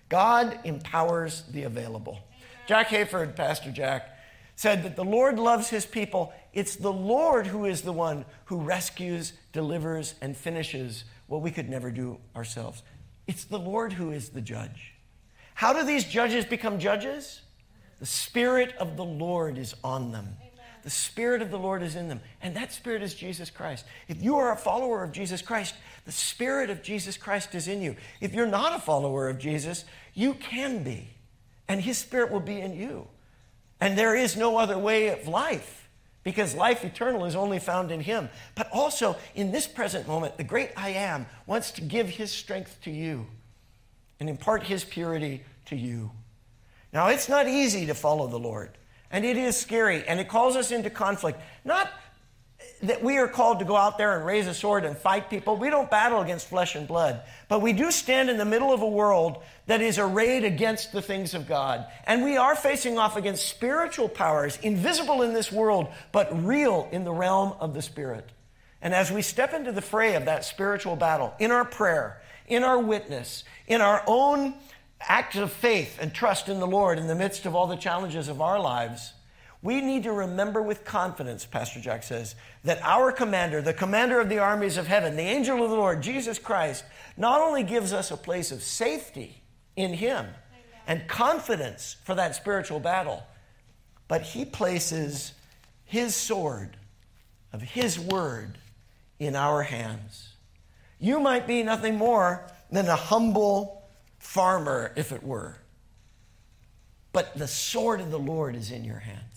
God 0.09 0.59
empowers 0.65 1.43
the 1.51 1.65
available. 1.65 2.19
Jack 2.67 2.89
Hayford, 2.89 3.37
Pastor 3.37 3.71
Jack, 3.71 4.12
said 4.57 4.83
that 4.85 4.97
the 4.97 5.05
Lord 5.05 5.39
loves 5.39 5.69
his 5.69 5.87
people. 5.87 6.33
It's 6.53 6.77
the 6.77 6.93
Lord 6.93 7.47
who 7.47 7.65
is 7.65 7.83
the 7.83 7.93
one 7.93 8.25
who 8.47 8.59
rescues, 8.59 9.33
delivers, 9.53 10.15
and 10.21 10.37
finishes 10.37 11.05
what 11.27 11.43
we 11.43 11.51
could 11.51 11.69
never 11.69 11.91
do 11.91 12.19
ourselves. 12.37 12.83
It's 13.27 13.45
the 13.45 13.59
Lord 13.59 13.95
who 13.95 14.11
is 14.11 14.31
the 14.31 14.41
judge. 14.41 14.95
How 15.55 15.73
do 15.73 15.85
these 15.85 16.05
judges 16.05 16.45
become 16.45 16.79
judges? 16.79 17.41
The 18.01 18.07
Spirit 18.07 18.75
of 18.79 18.97
the 18.97 19.05
Lord 19.05 19.59
is 19.59 19.75
on 19.85 20.13
them. 20.13 20.37
Amen. 20.41 20.53
The 20.83 20.91
Spirit 20.91 21.41
of 21.41 21.51
the 21.51 21.59
Lord 21.59 21.83
is 21.83 21.95
in 21.95 22.09
them. 22.09 22.21
And 22.41 22.57
that 22.57 22.73
Spirit 22.73 23.03
is 23.03 23.15
Jesus 23.15 23.49
Christ. 23.49 23.85
If 24.09 24.23
you 24.23 24.37
are 24.37 24.53
a 24.53 24.57
follower 24.57 25.05
of 25.05 25.13
Jesus 25.13 25.41
Christ, 25.41 25.75
the 26.05 26.13
Spirit 26.13 26.69
of 26.69 26.83
Jesus 26.83 27.17
Christ 27.17 27.55
is 27.55 27.69
in 27.69 27.81
you. 27.81 27.97
If 28.21 28.35
you're 28.35 28.47
not 28.47 28.75
a 28.75 28.81
follower 28.81 29.29
of 29.29 29.39
Jesus, 29.39 29.85
you 30.15 30.35
can 30.35 30.83
be. 30.83 31.11
And 31.69 31.81
His 31.81 31.97
Spirit 31.97 32.33
will 32.33 32.41
be 32.41 32.61
in 32.61 32.75
you. 32.75 33.07
And 33.83 33.99
there 33.99 34.15
is 34.15 34.37
no 34.37 34.59
other 34.59 34.79
way 34.79 35.09
of 35.09 35.27
life 35.27 35.89
because 36.23 36.55
life 36.55 36.85
eternal 36.85 37.25
is 37.25 37.35
only 37.35 37.59
found 37.59 37.91
in 37.91 37.99
Him. 37.99 38.29
But 38.55 38.69
also, 38.71 39.17
in 39.35 39.51
this 39.51 39.67
present 39.67 40.07
moment, 40.07 40.37
the 40.37 40.45
great 40.45 40.71
I 40.77 40.91
am 40.91 41.27
wants 41.47 41.73
to 41.73 41.81
give 41.81 42.09
His 42.09 42.31
strength 42.31 42.79
to 42.83 42.93
you 42.93 43.27
and 44.21 44.31
impart 44.31 44.63
His 44.63 44.85
purity 44.85 45.43
to 45.65 45.75
you. 45.75 46.13
Now, 46.93 47.09
it's 47.09 47.29
not 47.29 47.49
easy 47.49 47.87
to 47.87 47.95
follow 47.95 48.29
the 48.29 48.39
Lord, 48.39 48.71
and 49.11 49.25
it 49.25 49.37
is 49.37 49.57
scary, 49.57 50.07
and 50.07 50.21
it 50.21 50.29
calls 50.29 50.55
us 50.55 50.71
into 50.71 50.89
conflict, 50.89 51.41
not 51.65 51.91
that 52.83 53.03
we 53.03 53.17
are 53.19 53.29
called 53.29 53.61
to 53.61 53.65
go 53.65 53.77
out 53.77 53.97
there 53.97 54.17
and 54.17 54.27
raise 54.27 54.47
a 54.47 54.55
sword 54.55 54.85
and 54.85 54.97
fight 54.97 55.31
people. 55.31 55.57
We 55.57 55.71
don't 55.71 55.91
battle 55.91 56.21
against 56.21 56.49
flesh 56.49 56.75
and 56.75 56.87
blood. 56.87 57.23
But 57.49 57.63
we 57.63 57.73
do 57.73 57.91
stand 57.91 58.29
in 58.29 58.39
the 58.39 58.45
middle 58.45 58.73
of 58.73 58.83
a 58.83 58.89
world 58.89 59.43
that 59.67 59.81
is 59.81 59.99
arrayed 59.99 60.45
against 60.45 60.91
the 60.91 61.03
things 61.03 61.35
of 61.35 61.47
God. 61.47 61.87
And 62.05 62.25
we 62.25 62.37
are 62.37 62.57
facing 62.57 62.99
off 62.99 63.17
against 63.17 63.49
spiritual 63.49 64.09
powers, 64.09 64.59
invisible 64.63 65.23
in 65.23 65.33
this 65.33 65.53
world, 65.53 65.89
but 66.11 66.45
real 66.45 66.89
in 66.91 67.05
the 67.05 67.13
realm 67.13 67.55
of 67.61 67.73
the 67.73 67.83
Spirit. 67.83 68.29
And 68.81 68.93
as 68.93 69.13
we 69.13 69.23
step 69.23 69.55
into 69.55 69.71
the 69.71 69.81
fray 69.81 70.17
of 70.17 70.25
that 70.25 70.45
spiritual 70.45 70.97
battle, 70.97 71.35
in 71.39 71.53
our 71.53 71.65
prayer, 71.65 72.21
in 72.49 72.65
our 72.65 72.81
witness, 72.81 73.45
in 73.69 73.81
our 73.81 74.03
own 74.09 74.55
acts 75.01 75.37
of 75.37 75.53
faith 75.53 75.99
and 76.01 76.13
trust 76.13 76.49
in 76.49 76.59
the 76.59 76.67
Lord 76.67 76.99
in 76.99 77.07
the 77.07 77.15
midst 77.15 77.47
of 77.47 77.55
all 77.55 77.69
the 77.69 77.77
challenges 77.77 78.27
of 78.27 78.41
our 78.41 78.59
lives, 78.59 79.13
we 79.63 79.81
need 79.81 80.03
to 80.03 80.13
remember 80.13 80.61
with 80.61 80.85
confidence, 80.85 81.47
Pastor 81.47 81.81
Jack 81.81 82.03
says, 82.03 82.35
that 82.65 82.81
our 82.83 83.13
commander, 83.13 83.63
the 83.63 83.73
commander 83.73 84.21
of 84.21 84.29
the 84.29 84.41
armies 84.41 84.77
of 84.77 84.89
heaven, 84.89 85.15
the 85.15 85.23
angel 85.23 85.63
of 85.63 85.71
the 85.71 85.77
Lord, 85.77 86.03
Jesus 86.03 86.39
Christ, 86.39 86.85
not 87.17 87.41
only 87.41 87.63
gives 87.63 87.93
us 87.93 88.11
a 88.11 88.17
place 88.17 88.51
of 88.51 88.63
safety 88.63 89.41
in 89.77 89.95
Him 89.95 90.27
and 90.89 91.07
confidence 91.07 91.97
for 92.03 92.17
that 92.17 92.35
spiritual 92.35 92.81
battle, 92.81 93.23
but 94.09 94.23
He 94.23 94.45
places 94.45 95.33
His 95.85 96.17
sword 96.17 96.77
of 97.53 97.63
His 97.63 98.01
word 98.01 98.59
in 99.21 99.37
our 99.37 99.63
hands. 99.63 100.31
You 100.99 101.21
might 101.21 101.47
be 101.47 101.63
nothing 101.63 101.97
more 101.97 102.51
than 102.71 102.89
a 102.89 102.97
humble 102.97 103.85
farmer, 104.19 104.93
if 104.97 105.13
it 105.13 105.23
were, 105.23 105.59
but 107.13 107.37
the 107.39 107.47
sword 107.47 108.01
of 108.01 108.11
the 108.11 108.19
Lord 108.19 108.57
is 108.57 108.73
in 108.73 108.85
your 108.85 109.01
hands. 109.01 109.32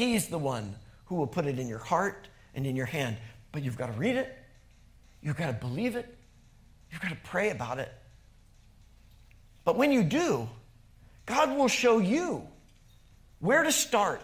He's 0.00 0.28
the 0.28 0.38
one 0.38 0.76
who 1.04 1.16
will 1.16 1.26
put 1.26 1.44
it 1.44 1.58
in 1.58 1.68
your 1.68 1.78
heart 1.78 2.26
and 2.54 2.66
in 2.66 2.74
your 2.74 2.86
hand. 2.86 3.18
But 3.52 3.62
you've 3.62 3.76
got 3.76 3.92
to 3.92 4.00
read 4.00 4.16
it, 4.16 4.34
you've 5.20 5.36
got 5.36 5.48
to 5.48 5.52
believe 5.52 5.94
it, 5.94 6.16
you've 6.90 7.02
got 7.02 7.10
to 7.10 7.18
pray 7.22 7.50
about 7.50 7.78
it. 7.78 7.92
But 9.62 9.76
when 9.76 9.92
you 9.92 10.02
do, 10.02 10.48
God 11.26 11.54
will 11.54 11.68
show 11.68 11.98
you 11.98 12.48
where 13.40 13.62
to 13.62 13.70
start. 13.70 14.22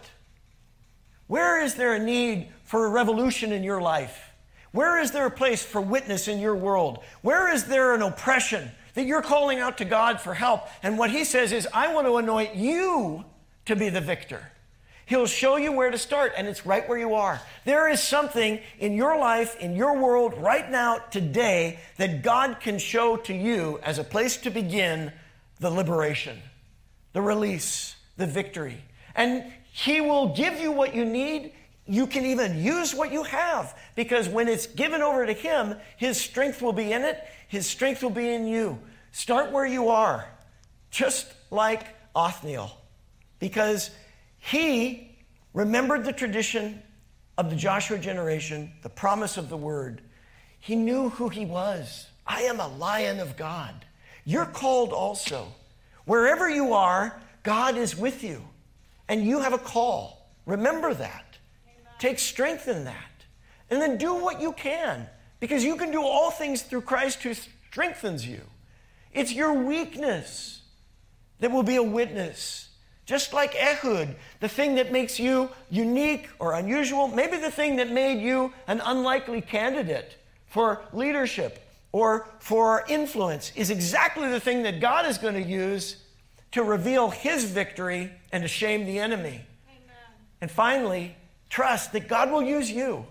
Where 1.27 1.63
is 1.63 1.75
there 1.75 1.93
a 1.93 1.99
need 1.99 2.49
for 2.65 2.87
a 2.87 2.89
revolution 2.89 3.53
in 3.53 3.63
your 3.63 3.83
life? 3.83 4.33
Where 4.73 4.99
is 4.99 5.11
there 5.11 5.27
a 5.27 5.31
place 5.31 5.63
for 5.63 5.83
witness 5.83 6.27
in 6.27 6.39
your 6.39 6.57
world? 6.57 7.01
Where 7.21 7.53
is 7.53 7.65
there 7.67 7.95
an 7.95 8.01
oppression 8.01 8.71
that 8.95 9.05
you're 9.05 9.21
calling 9.21 9.59
out 9.59 9.77
to 9.77 9.85
God 9.85 10.23
for 10.23 10.33
help? 10.33 10.69
And 10.83 10.97
what 10.97 11.11
He 11.11 11.25
says 11.25 11.53
is, 11.53 11.69
I 11.71 11.93
want 11.93 12.07
to 12.07 12.17
anoint 12.17 12.55
you 12.55 13.27
to 13.67 13.77
be 13.77 13.91
the 13.91 14.01
victor. 14.01 14.53
He'll 15.07 15.27
show 15.27 15.57
you 15.57 15.71
where 15.71 15.93
to 15.93 15.99
start, 15.99 16.33
and 16.37 16.49
it's 16.49 16.67
right 16.67 16.87
where 16.89 16.99
you 16.99 17.15
are. 17.15 17.41
There 17.65 17.89
is 17.89 18.03
something 18.03 18.59
in 18.81 18.95
your 18.95 19.17
life, 19.17 19.57
in 19.61 19.77
your 19.77 19.97
world, 19.97 20.35
right 20.37 20.69
now, 20.69 20.99
today, 21.13 21.79
that 21.97 22.23
God 22.23 22.59
can 22.59 22.79
show 22.79 23.17
to 23.19 23.33
you 23.33 23.79
as 23.85 24.01
a 24.01 24.05
place 24.05 24.37
to 24.39 24.51
begin 24.51 25.13
the 25.61 25.71
liberation, 25.71 26.37
the 27.13 27.23
release, 27.23 27.95
the 28.17 28.27
victory. 28.27 28.79
And 29.15 29.45
He 29.71 30.01
will 30.01 30.35
give 30.35 30.59
you 30.59 30.73
what 30.73 30.93
you 30.93 31.05
need. 31.05 31.53
You 31.87 32.09
can 32.09 32.27
even 32.27 32.61
use 32.61 32.93
what 32.93 33.13
you 33.13 33.23
have 33.23 33.79
because 33.95 34.29
when 34.29 34.49
it's 34.49 34.67
given 34.67 35.03
over 35.03 35.25
to 35.25 35.33
Him, 35.33 35.77
His 35.97 36.21
strength 36.21 36.61
will 36.61 36.73
be 36.73 36.93
in 36.93 37.03
it, 37.03 37.23
His 37.47 37.65
strength 37.65 38.03
will 38.03 38.11
be 38.11 38.35
in 38.35 38.49
you. 38.49 38.77
Start 39.13 39.53
where 39.53 39.67
you 39.67 39.89
are, 39.89 40.29
just 40.91 41.33
like 41.53 41.87
Othniel, 42.17 42.77
because 43.39 43.91
he 44.47 45.17
remembered 45.55 46.05
the 46.05 46.13
tradition 46.13 46.81
of 47.37 47.51
the 47.51 47.57
Joshua 47.57 47.99
generation, 47.99 48.71
the 48.83 48.89
promise 48.89 49.37
of 49.37 49.49
the 49.49 49.57
word. 49.57 50.03
He 50.61 50.77
knew 50.77 51.09
who 51.09 51.29
he 51.29 51.45
was. 51.45 52.07
I 52.27 52.43
am 52.43 52.61
a 52.61 52.69
lion 52.69 53.19
of 53.19 53.37
God. 53.37 53.75
You're 54.25 54.47
called 54.47 54.93
also. 54.93 55.49
Wherever 56.05 56.49
you 56.49 56.75
are, 56.75 57.21
God 57.43 57.77
is 57.77 57.97
with 57.97 58.23
you, 58.23 58.41
and 59.09 59.25
you 59.25 59.41
have 59.41 59.53
a 59.53 59.59
call. 59.59 60.31
Remember 60.47 60.95
that. 60.95 61.39
Amen. 61.65 61.93
Take 61.99 62.21
strength 62.21 62.69
in 62.69 62.85
that. 62.85 63.25
And 63.69 63.83
then 63.83 63.97
do 63.97 64.15
what 64.15 64.41
you 64.41 64.53
can, 64.53 65.09
because 65.41 65.65
you 65.65 65.77
can 65.77 65.91
do 65.91 66.03
all 66.03 66.31
things 66.31 66.63
through 66.63 66.83
Christ 66.83 67.23
who 67.25 67.35
strengthens 67.35 68.27
you. 68.27 68.43
It's 69.13 69.33
your 69.33 69.55
weakness 69.55 70.63
that 71.41 71.51
will 71.51 71.65
be 71.65 71.77
a 71.77 71.83
witness 71.83 72.66
just 73.07 73.33
like 73.33 73.55
Ehud, 73.55 74.17
the 74.41 74.49
thing 74.49 74.75
that 74.75 74.91
makes 74.91 75.19
you 75.19 75.49
unique 75.71 76.29
or 76.41 76.55
unusual, 76.55 77.07
maybe 77.07 77.37
the 77.37 77.51
thing 77.51 77.77
that 77.77 77.91
made 77.91 78.21
you 78.21 78.53
an 78.67 78.83
unlikely 78.85 79.41
candidate 79.41 80.17
for 80.47 80.83
leadership 80.93 81.63
or 81.93 82.29
for 82.41 82.85
influence 82.89 83.53
is 83.55 83.71
exactly 83.71 84.29
the 84.29 84.41
thing 84.41 84.65
that 84.65 84.81
God 84.81 85.07
is 85.07 85.19
going 85.19 85.35
to 85.35 85.43
use 85.43 85.97
to 86.51 86.65
reveal 86.65 87.11
his 87.11 87.45
victory 87.45 88.11
and 88.33 88.43
to 88.43 88.49
shame 88.49 88.85
the 88.85 88.99
enemy. 88.99 89.41
Amen. 89.69 89.97
And 90.41 90.51
finally, 90.51 91.17
trust 91.49 91.93
that 91.93 92.09
God 92.09 92.31
will 92.31 92.43
use 92.43 92.71
you. 92.71 93.07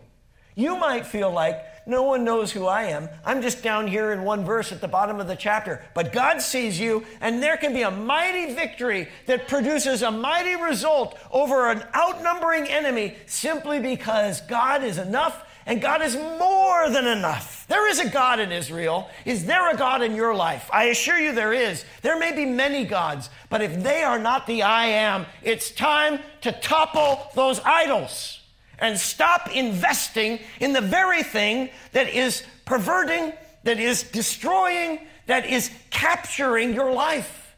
You 0.55 0.75
might 0.77 1.05
feel 1.05 1.31
like 1.31 1.63
no 1.85 2.03
one 2.03 2.23
knows 2.23 2.51
who 2.51 2.65
I 2.65 2.83
am. 2.85 3.09
I'm 3.23 3.41
just 3.41 3.61
down 3.61 3.87
here 3.87 4.11
in 4.11 4.23
one 4.23 4.43
verse 4.43 4.71
at 4.71 4.81
the 4.81 4.87
bottom 4.87 5.19
of 5.19 5.27
the 5.27 5.35
chapter. 5.35 5.83
But 5.93 6.11
God 6.11 6.41
sees 6.41 6.79
you, 6.79 7.05
and 7.21 7.41
there 7.41 7.57
can 7.57 7.73
be 7.73 7.83
a 7.83 7.91
mighty 7.91 8.53
victory 8.53 9.07
that 9.27 9.47
produces 9.47 10.01
a 10.01 10.11
mighty 10.11 10.55
result 10.55 11.17
over 11.31 11.69
an 11.69 11.83
outnumbering 11.93 12.67
enemy 12.67 13.15
simply 13.25 13.79
because 13.79 14.41
God 14.41 14.83
is 14.83 14.97
enough 14.97 15.45
and 15.67 15.81
God 15.81 16.03
is 16.03 16.15
more 16.15 16.89
than 16.91 17.07
enough. 17.07 17.65
There 17.67 17.89
is 17.89 17.99
a 17.99 18.09
God 18.09 18.39
in 18.39 18.51
Israel. 18.51 19.09
Is 19.25 19.45
there 19.45 19.71
a 19.71 19.75
God 19.75 20.03
in 20.03 20.15
your 20.15 20.35
life? 20.35 20.69
I 20.71 20.85
assure 20.85 21.19
you 21.19 21.33
there 21.33 21.53
is. 21.53 21.85
There 22.03 22.19
may 22.19 22.35
be 22.35 22.45
many 22.45 22.85
gods, 22.85 23.31
but 23.49 23.63
if 23.63 23.81
they 23.81 24.03
are 24.03 24.19
not 24.19 24.45
the 24.45 24.61
I 24.61 24.85
am, 24.85 25.25
it's 25.41 25.71
time 25.71 26.19
to 26.41 26.51
topple 26.51 27.31
those 27.33 27.59
idols 27.61 28.41
and 28.79 28.97
stop 28.99 29.53
investing 29.53 30.39
in 30.59 30.73
the 30.73 30.81
very 30.81 31.23
thing 31.23 31.69
that 31.91 32.09
is 32.09 32.43
perverting, 32.65 33.33
that 33.63 33.79
is 33.79 34.03
destroying, 34.03 34.99
that 35.27 35.45
is 35.45 35.71
capturing 35.89 36.73
your 36.73 36.91
life. 36.91 37.55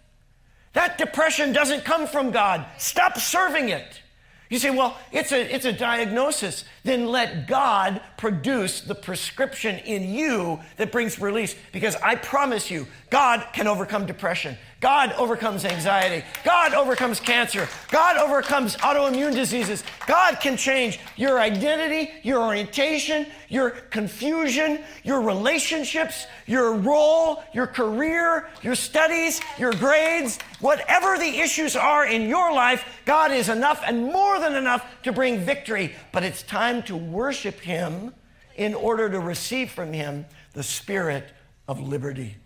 That 0.74 0.98
depression 0.98 1.54
doesn't 1.54 1.86
come 1.86 2.08
from 2.08 2.32
God. 2.32 2.66
Stop 2.78 3.18
serving 3.18 3.70
it. 3.70 4.02
You 4.50 4.60
say, 4.60 4.70
well, 4.70 4.98
it's 5.12 5.34
a, 5.34 5.54
it's 5.54 5.66
a 5.66 5.74
diagnosis. 5.74 6.64
Then 6.84 7.08
let 7.08 7.48
God 7.48 8.02
produce 8.16 8.80
the 8.82 8.96
prescription 8.96 9.78
in 9.80 10.14
you 10.14 10.60
that 10.78 10.92
brings 10.92 11.20
release. 11.20 11.56
Because 11.74 11.96
I 11.98 12.16
promise 12.16 12.72
you, 12.72 12.88
God 13.10 13.46
can 13.52 13.68
overcome 13.68 14.06
depression. 14.06 14.58
God 14.80 15.12
overcomes 15.14 15.66
anxiety. 15.66 16.24
God 16.44 16.74
overcomes 16.76 17.20
cancer. 17.20 17.68
God 17.90 18.18
overcomes 18.18 18.76
autoimmune 18.78 19.34
diseases. 19.34 19.84
God 20.06 20.40
can 20.40 20.56
change 20.56 21.00
your 21.16 21.40
identity, 21.40 22.12
your 22.22 22.44
orientation, 22.44 23.26
your 23.50 23.72
confusion, 23.72 24.84
your 25.04 25.22
relationships, 25.22 26.28
your 26.46 26.74
role, 26.74 27.44
your 27.54 27.66
career, 27.66 28.50
your 28.62 28.76
studies, 28.76 29.42
your 29.58 29.74
grades. 29.74 30.38
Whatever 30.60 31.18
the 31.18 31.40
issues 31.40 31.76
are 31.76 32.06
in 32.06 32.30
your 32.30 32.54
life, 32.54 32.86
God 33.06 33.32
is 33.32 33.50
enough 33.50 33.82
and 33.84 34.06
more 34.06 34.40
than 34.40 34.54
enough 34.54 34.86
to 35.04 35.12
bring 35.12 35.40
victory. 35.40 35.96
But 36.12 36.24
it's 36.24 36.44
time 36.44 36.84
to 36.84 36.96
worship 36.96 37.60
Him 37.62 38.14
in 38.56 38.76
order 38.76 39.10
to 39.10 39.20
receive 39.20 39.72
from 39.72 39.92
Him 39.92 40.26
the 40.54 40.64
spirit 40.64 41.32
of 41.68 41.80
liberty. 41.80 42.38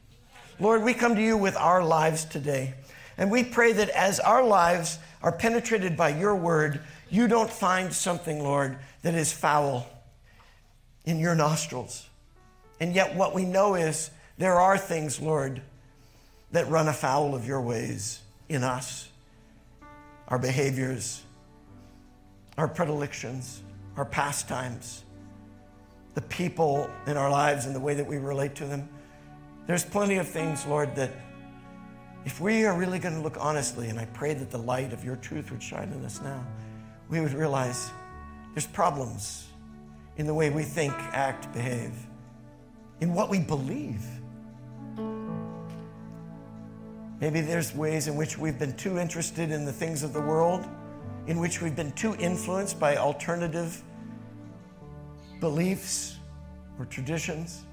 Lord, 0.61 0.83
we 0.83 0.93
come 0.93 1.15
to 1.15 1.21
you 1.21 1.37
with 1.37 1.57
our 1.57 1.83
lives 1.83 2.23
today. 2.23 2.75
And 3.17 3.31
we 3.31 3.43
pray 3.43 3.73
that 3.73 3.89
as 3.89 4.19
our 4.19 4.43
lives 4.43 4.99
are 5.23 5.31
penetrated 5.31 5.97
by 5.97 6.09
your 6.09 6.35
word, 6.35 6.81
you 7.09 7.27
don't 7.27 7.49
find 7.49 7.91
something, 7.91 8.43
Lord, 8.43 8.77
that 9.01 9.15
is 9.15 9.33
foul 9.33 9.87
in 11.03 11.17
your 11.17 11.33
nostrils. 11.33 12.07
And 12.79 12.93
yet, 12.93 13.15
what 13.15 13.33
we 13.33 13.43
know 13.43 13.73
is 13.73 14.11
there 14.37 14.59
are 14.59 14.77
things, 14.77 15.19
Lord, 15.19 15.63
that 16.51 16.69
run 16.69 16.87
afoul 16.87 17.33
of 17.33 17.47
your 17.47 17.61
ways 17.61 18.19
in 18.47 18.63
us, 18.63 19.09
our 20.27 20.37
behaviors, 20.37 21.23
our 22.59 22.67
predilections, 22.67 23.63
our 23.97 24.05
pastimes, 24.05 25.03
the 26.13 26.21
people 26.21 26.87
in 27.07 27.17
our 27.17 27.31
lives 27.31 27.65
and 27.65 27.75
the 27.75 27.79
way 27.79 27.95
that 27.95 28.05
we 28.05 28.17
relate 28.17 28.53
to 28.55 28.65
them. 28.65 28.87
There's 29.71 29.85
plenty 29.85 30.17
of 30.17 30.27
things, 30.27 30.65
Lord, 30.65 30.97
that 30.97 31.13
if 32.25 32.41
we 32.41 32.65
are 32.65 32.77
really 32.77 32.99
going 32.99 33.15
to 33.15 33.21
look 33.21 33.37
honestly, 33.39 33.87
and 33.87 33.97
I 33.97 34.03
pray 34.03 34.33
that 34.33 34.51
the 34.51 34.57
light 34.57 34.91
of 34.91 35.05
your 35.05 35.15
truth 35.15 35.49
would 35.49 35.63
shine 35.63 35.93
in 35.93 36.03
us 36.03 36.19
now, 36.21 36.45
we 37.07 37.21
would 37.21 37.31
realize 37.31 37.89
there's 38.53 38.67
problems 38.67 39.47
in 40.17 40.27
the 40.27 40.33
way 40.33 40.49
we 40.49 40.63
think, 40.63 40.91
act, 41.13 41.53
behave, 41.53 41.93
in 42.99 43.13
what 43.13 43.29
we 43.29 43.39
believe. 43.39 44.03
Maybe 47.21 47.39
there's 47.39 47.73
ways 47.73 48.09
in 48.09 48.17
which 48.17 48.37
we've 48.37 48.59
been 48.59 48.75
too 48.75 48.99
interested 48.99 49.51
in 49.51 49.63
the 49.63 49.71
things 49.71 50.03
of 50.03 50.11
the 50.11 50.19
world, 50.19 50.67
in 51.27 51.39
which 51.39 51.61
we've 51.61 51.77
been 51.77 51.93
too 51.93 52.13
influenced 52.19 52.77
by 52.77 52.97
alternative 52.97 53.81
beliefs 55.39 56.17
or 56.77 56.83
traditions. 56.83 57.63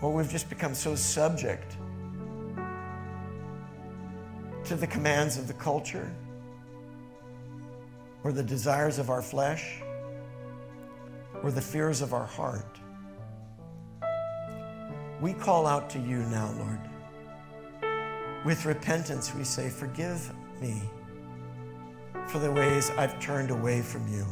Or 0.00 0.12
we've 0.12 0.30
just 0.30 0.48
become 0.48 0.74
so 0.74 0.94
subject 0.94 1.76
to 4.64 4.76
the 4.76 4.86
commands 4.86 5.38
of 5.38 5.48
the 5.48 5.54
culture 5.54 6.10
or 8.22 8.32
the 8.32 8.42
desires 8.42 8.98
of 8.98 9.10
our 9.10 9.22
flesh 9.22 9.80
or 11.42 11.50
the 11.50 11.60
fears 11.60 12.00
of 12.00 12.12
our 12.12 12.26
heart. 12.26 12.78
We 15.20 15.32
call 15.32 15.66
out 15.66 15.90
to 15.90 15.98
you 15.98 16.18
now, 16.18 16.52
Lord. 16.58 16.80
With 18.44 18.64
repentance, 18.66 19.34
we 19.34 19.42
say, 19.42 19.68
Forgive 19.68 20.32
me 20.60 20.82
for 22.28 22.38
the 22.38 22.52
ways 22.52 22.90
I've 22.90 23.18
turned 23.20 23.50
away 23.50 23.82
from 23.82 24.06
you. 24.12 24.26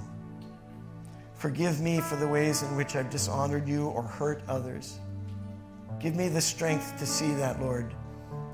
Forgive 1.35 1.81
me 1.81 2.01
for 2.01 2.17
the 2.17 2.29
ways 2.29 2.63
in 2.63 2.77
which 2.77 2.95
I've 2.95 3.11
dishonored 3.11 3.67
you 3.69 3.89
or 3.89 4.03
hurt 4.03 4.43
others. 4.49 5.01
Give 6.01 6.15
me 6.15 6.29
the 6.29 6.41
strength 6.41 6.99
to 6.99 7.07
see 7.07 7.33
that, 7.35 7.61
Lord, 7.61 7.95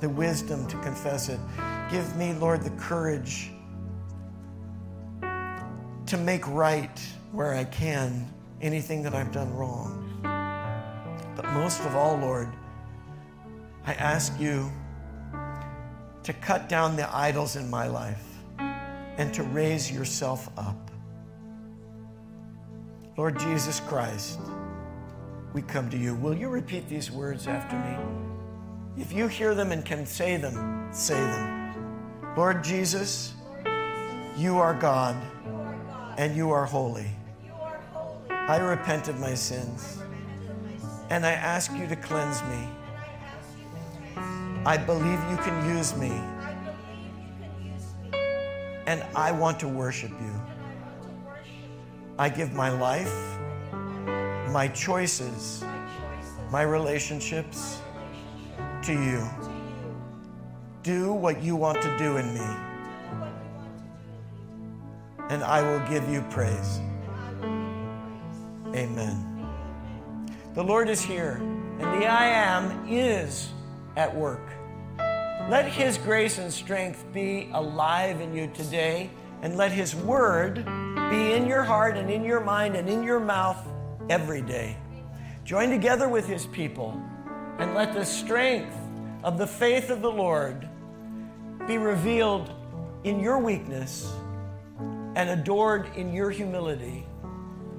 the 0.01 0.09
wisdom 0.09 0.67
to 0.69 0.77
confess 0.79 1.29
it. 1.29 1.41
Give 1.91 2.17
me, 2.17 2.33
Lord, 2.35 2.63
the 2.63 2.71
courage 2.71 3.51
to 6.07 6.17
make 6.17 6.47
right 6.49 7.01
where 7.33 7.55
I 7.55 7.65
can 7.65 8.29
anything 8.61 9.03
that 9.03 9.15
I've 9.15 9.33
done 9.33 9.53
wrong. 9.55 9.99
But 11.35 11.47
most 11.53 11.81
of 11.81 11.97
all, 11.97 12.17
Lord, 12.17 12.49
I 13.85 13.95
ask 13.95 14.39
you 14.39 14.71
to 16.23 16.33
cut 16.33 16.69
down 16.69 16.97
the 16.97 17.15
idols 17.15 17.57
in 17.57 17.69
my 17.69 17.89
life 17.89 18.25
and 18.59 19.35
to 19.35 19.43
raise 19.43 19.91
yourself 19.91 20.49
up. 20.57 20.91
Lord 23.17 23.39
Jesus 23.39 23.81
Christ 23.81 24.39
we 25.53 25.63
come 25.63 25.91
to 25.91 25.99
you. 25.99 26.15
Will 26.15 26.35
you 26.35 26.49
repeat 26.49 26.89
these 26.89 27.11
words 27.11 27.47
after 27.47 27.77
me? 27.77 29.03
If 29.03 29.13
you 29.13 29.27
hear 29.27 29.55
them 29.55 29.73
and 29.73 29.85
can 29.85 30.07
say 30.07 30.37
them, 30.37 30.89
say 30.93 31.15
them. 31.15 32.35
Lord 32.37 32.65
Jesus, 32.65 33.35
you 34.37 34.59
are 34.59 34.75
God 34.75 35.17
and 36.17 36.35
you 36.37 36.51
are 36.51 36.65
holy. 36.65 37.11
I 38.31 38.59
repent 38.59 39.09
of 39.09 39.21
my 39.21 39.35
sins 39.35 40.03
and 41.11 41.27
I 41.27 41.33
ask 41.33 41.73
you 41.73 41.87
to 41.87 41.97
cleanse 41.97 42.43
me. 42.45 42.69
I 44.65 44.77
believe 44.77 45.19
you 45.31 45.37
can 45.39 45.77
use 45.77 45.97
me 45.97 46.13
and 48.87 49.05
I 49.15 49.33
want 49.33 49.61
to 49.61 49.69
worship 49.69 50.11
you. 50.11 50.41
I 52.19 52.29
give 52.29 52.53
my 52.53 52.71
life 52.71 53.13
my 54.53 54.69
choices, 54.69 55.65
my 56.51 56.61
relationships 56.61 57.81
to 58.83 58.93
you. 58.93 59.27
Do 60.83 61.15
what 61.15 61.43
you 61.43 61.57
want 61.57 61.81
to 61.81 61.99
do 61.99 62.19
in 62.19 62.35
me, 62.35 62.47
and 65.31 65.43
I 65.43 65.63
will 65.63 65.81
give 65.89 66.07
you 66.11 66.21
praise. 66.29 66.81
Amen. 68.75 69.49
The 70.55 70.63
Lord 70.63 70.91
is 70.91 71.01
here, 71.01 71.37
and 71.81 72.03
the 72.03 72.07
I 72.07 72.27
am 72.27 72.87
is 72.87 73.49
at 73.97 74.15
work. 74.15 74.47
Let 75.49 75.67
His 75.67 75.97
grace 75.97 76.37
and 76.37 76.53
strength 76.53 77.07
be 77.13 77.49
alive 77.55 78.21
in 78.21 78.35
you 78.35 78.51
today, 78.53 79.09
and 79.41 79.57
let 79.57 79.73
His 79.73 79.95
word 79.95 80.57
be 81.11 81.33
in 81.33 81.47
your 81.47 81.63
heart 81.63 81.97
and 81.97 82.11
in 82.11 82.23
your 82.23 82.41
mind 82.41 82.77
and 82.77 82.89
in 82.89 83.03
your 83.03 83.21
mouth 83.21 83.67
every 84.09 84.43
day. 84.43 84.77
Join 85.45 85.71
together 85.71 86.09
with 86.09 86.27
his 86.27 86.47
people 86.47 87.01
and 87.59 87.75
let 87.75 87.95
the 87.95 88.05
strength 88.05 88.77
of 89.23 89.39
the 89.39 89.47
faith 89.47 89.91
of 89.91 90.03
the 90.03 90.11
Lord 90.11 90.69
be 91.67 91.79
revealed 91.79 92.51
in 93.05 93.21
your 93.21 93.39
weakness 93.39 94.13
and 95.15 95.29
adored 95.29 95.89
in 95.97 96.13
your 96.13 96.31
humility 96.31 97.05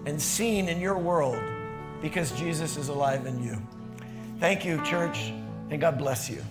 and 0.06 0.22
seen 0.22 0.68
in 0.68 0.80
your 0.80 0.98
world 0.98 1.42
because 2.02 2.32
Jesus 2.34 2.78
is 2.78 2.90
alive 2.90 3.26
in 3.26 3.42
you. 3.42 3.62
Thank 4.40 4.66
you, 4.66 4.84
church, 4.84 5.32
and 5.70 5.80
God 5.80 5.98
bless 5.98 6.30
you. 6.30 6.44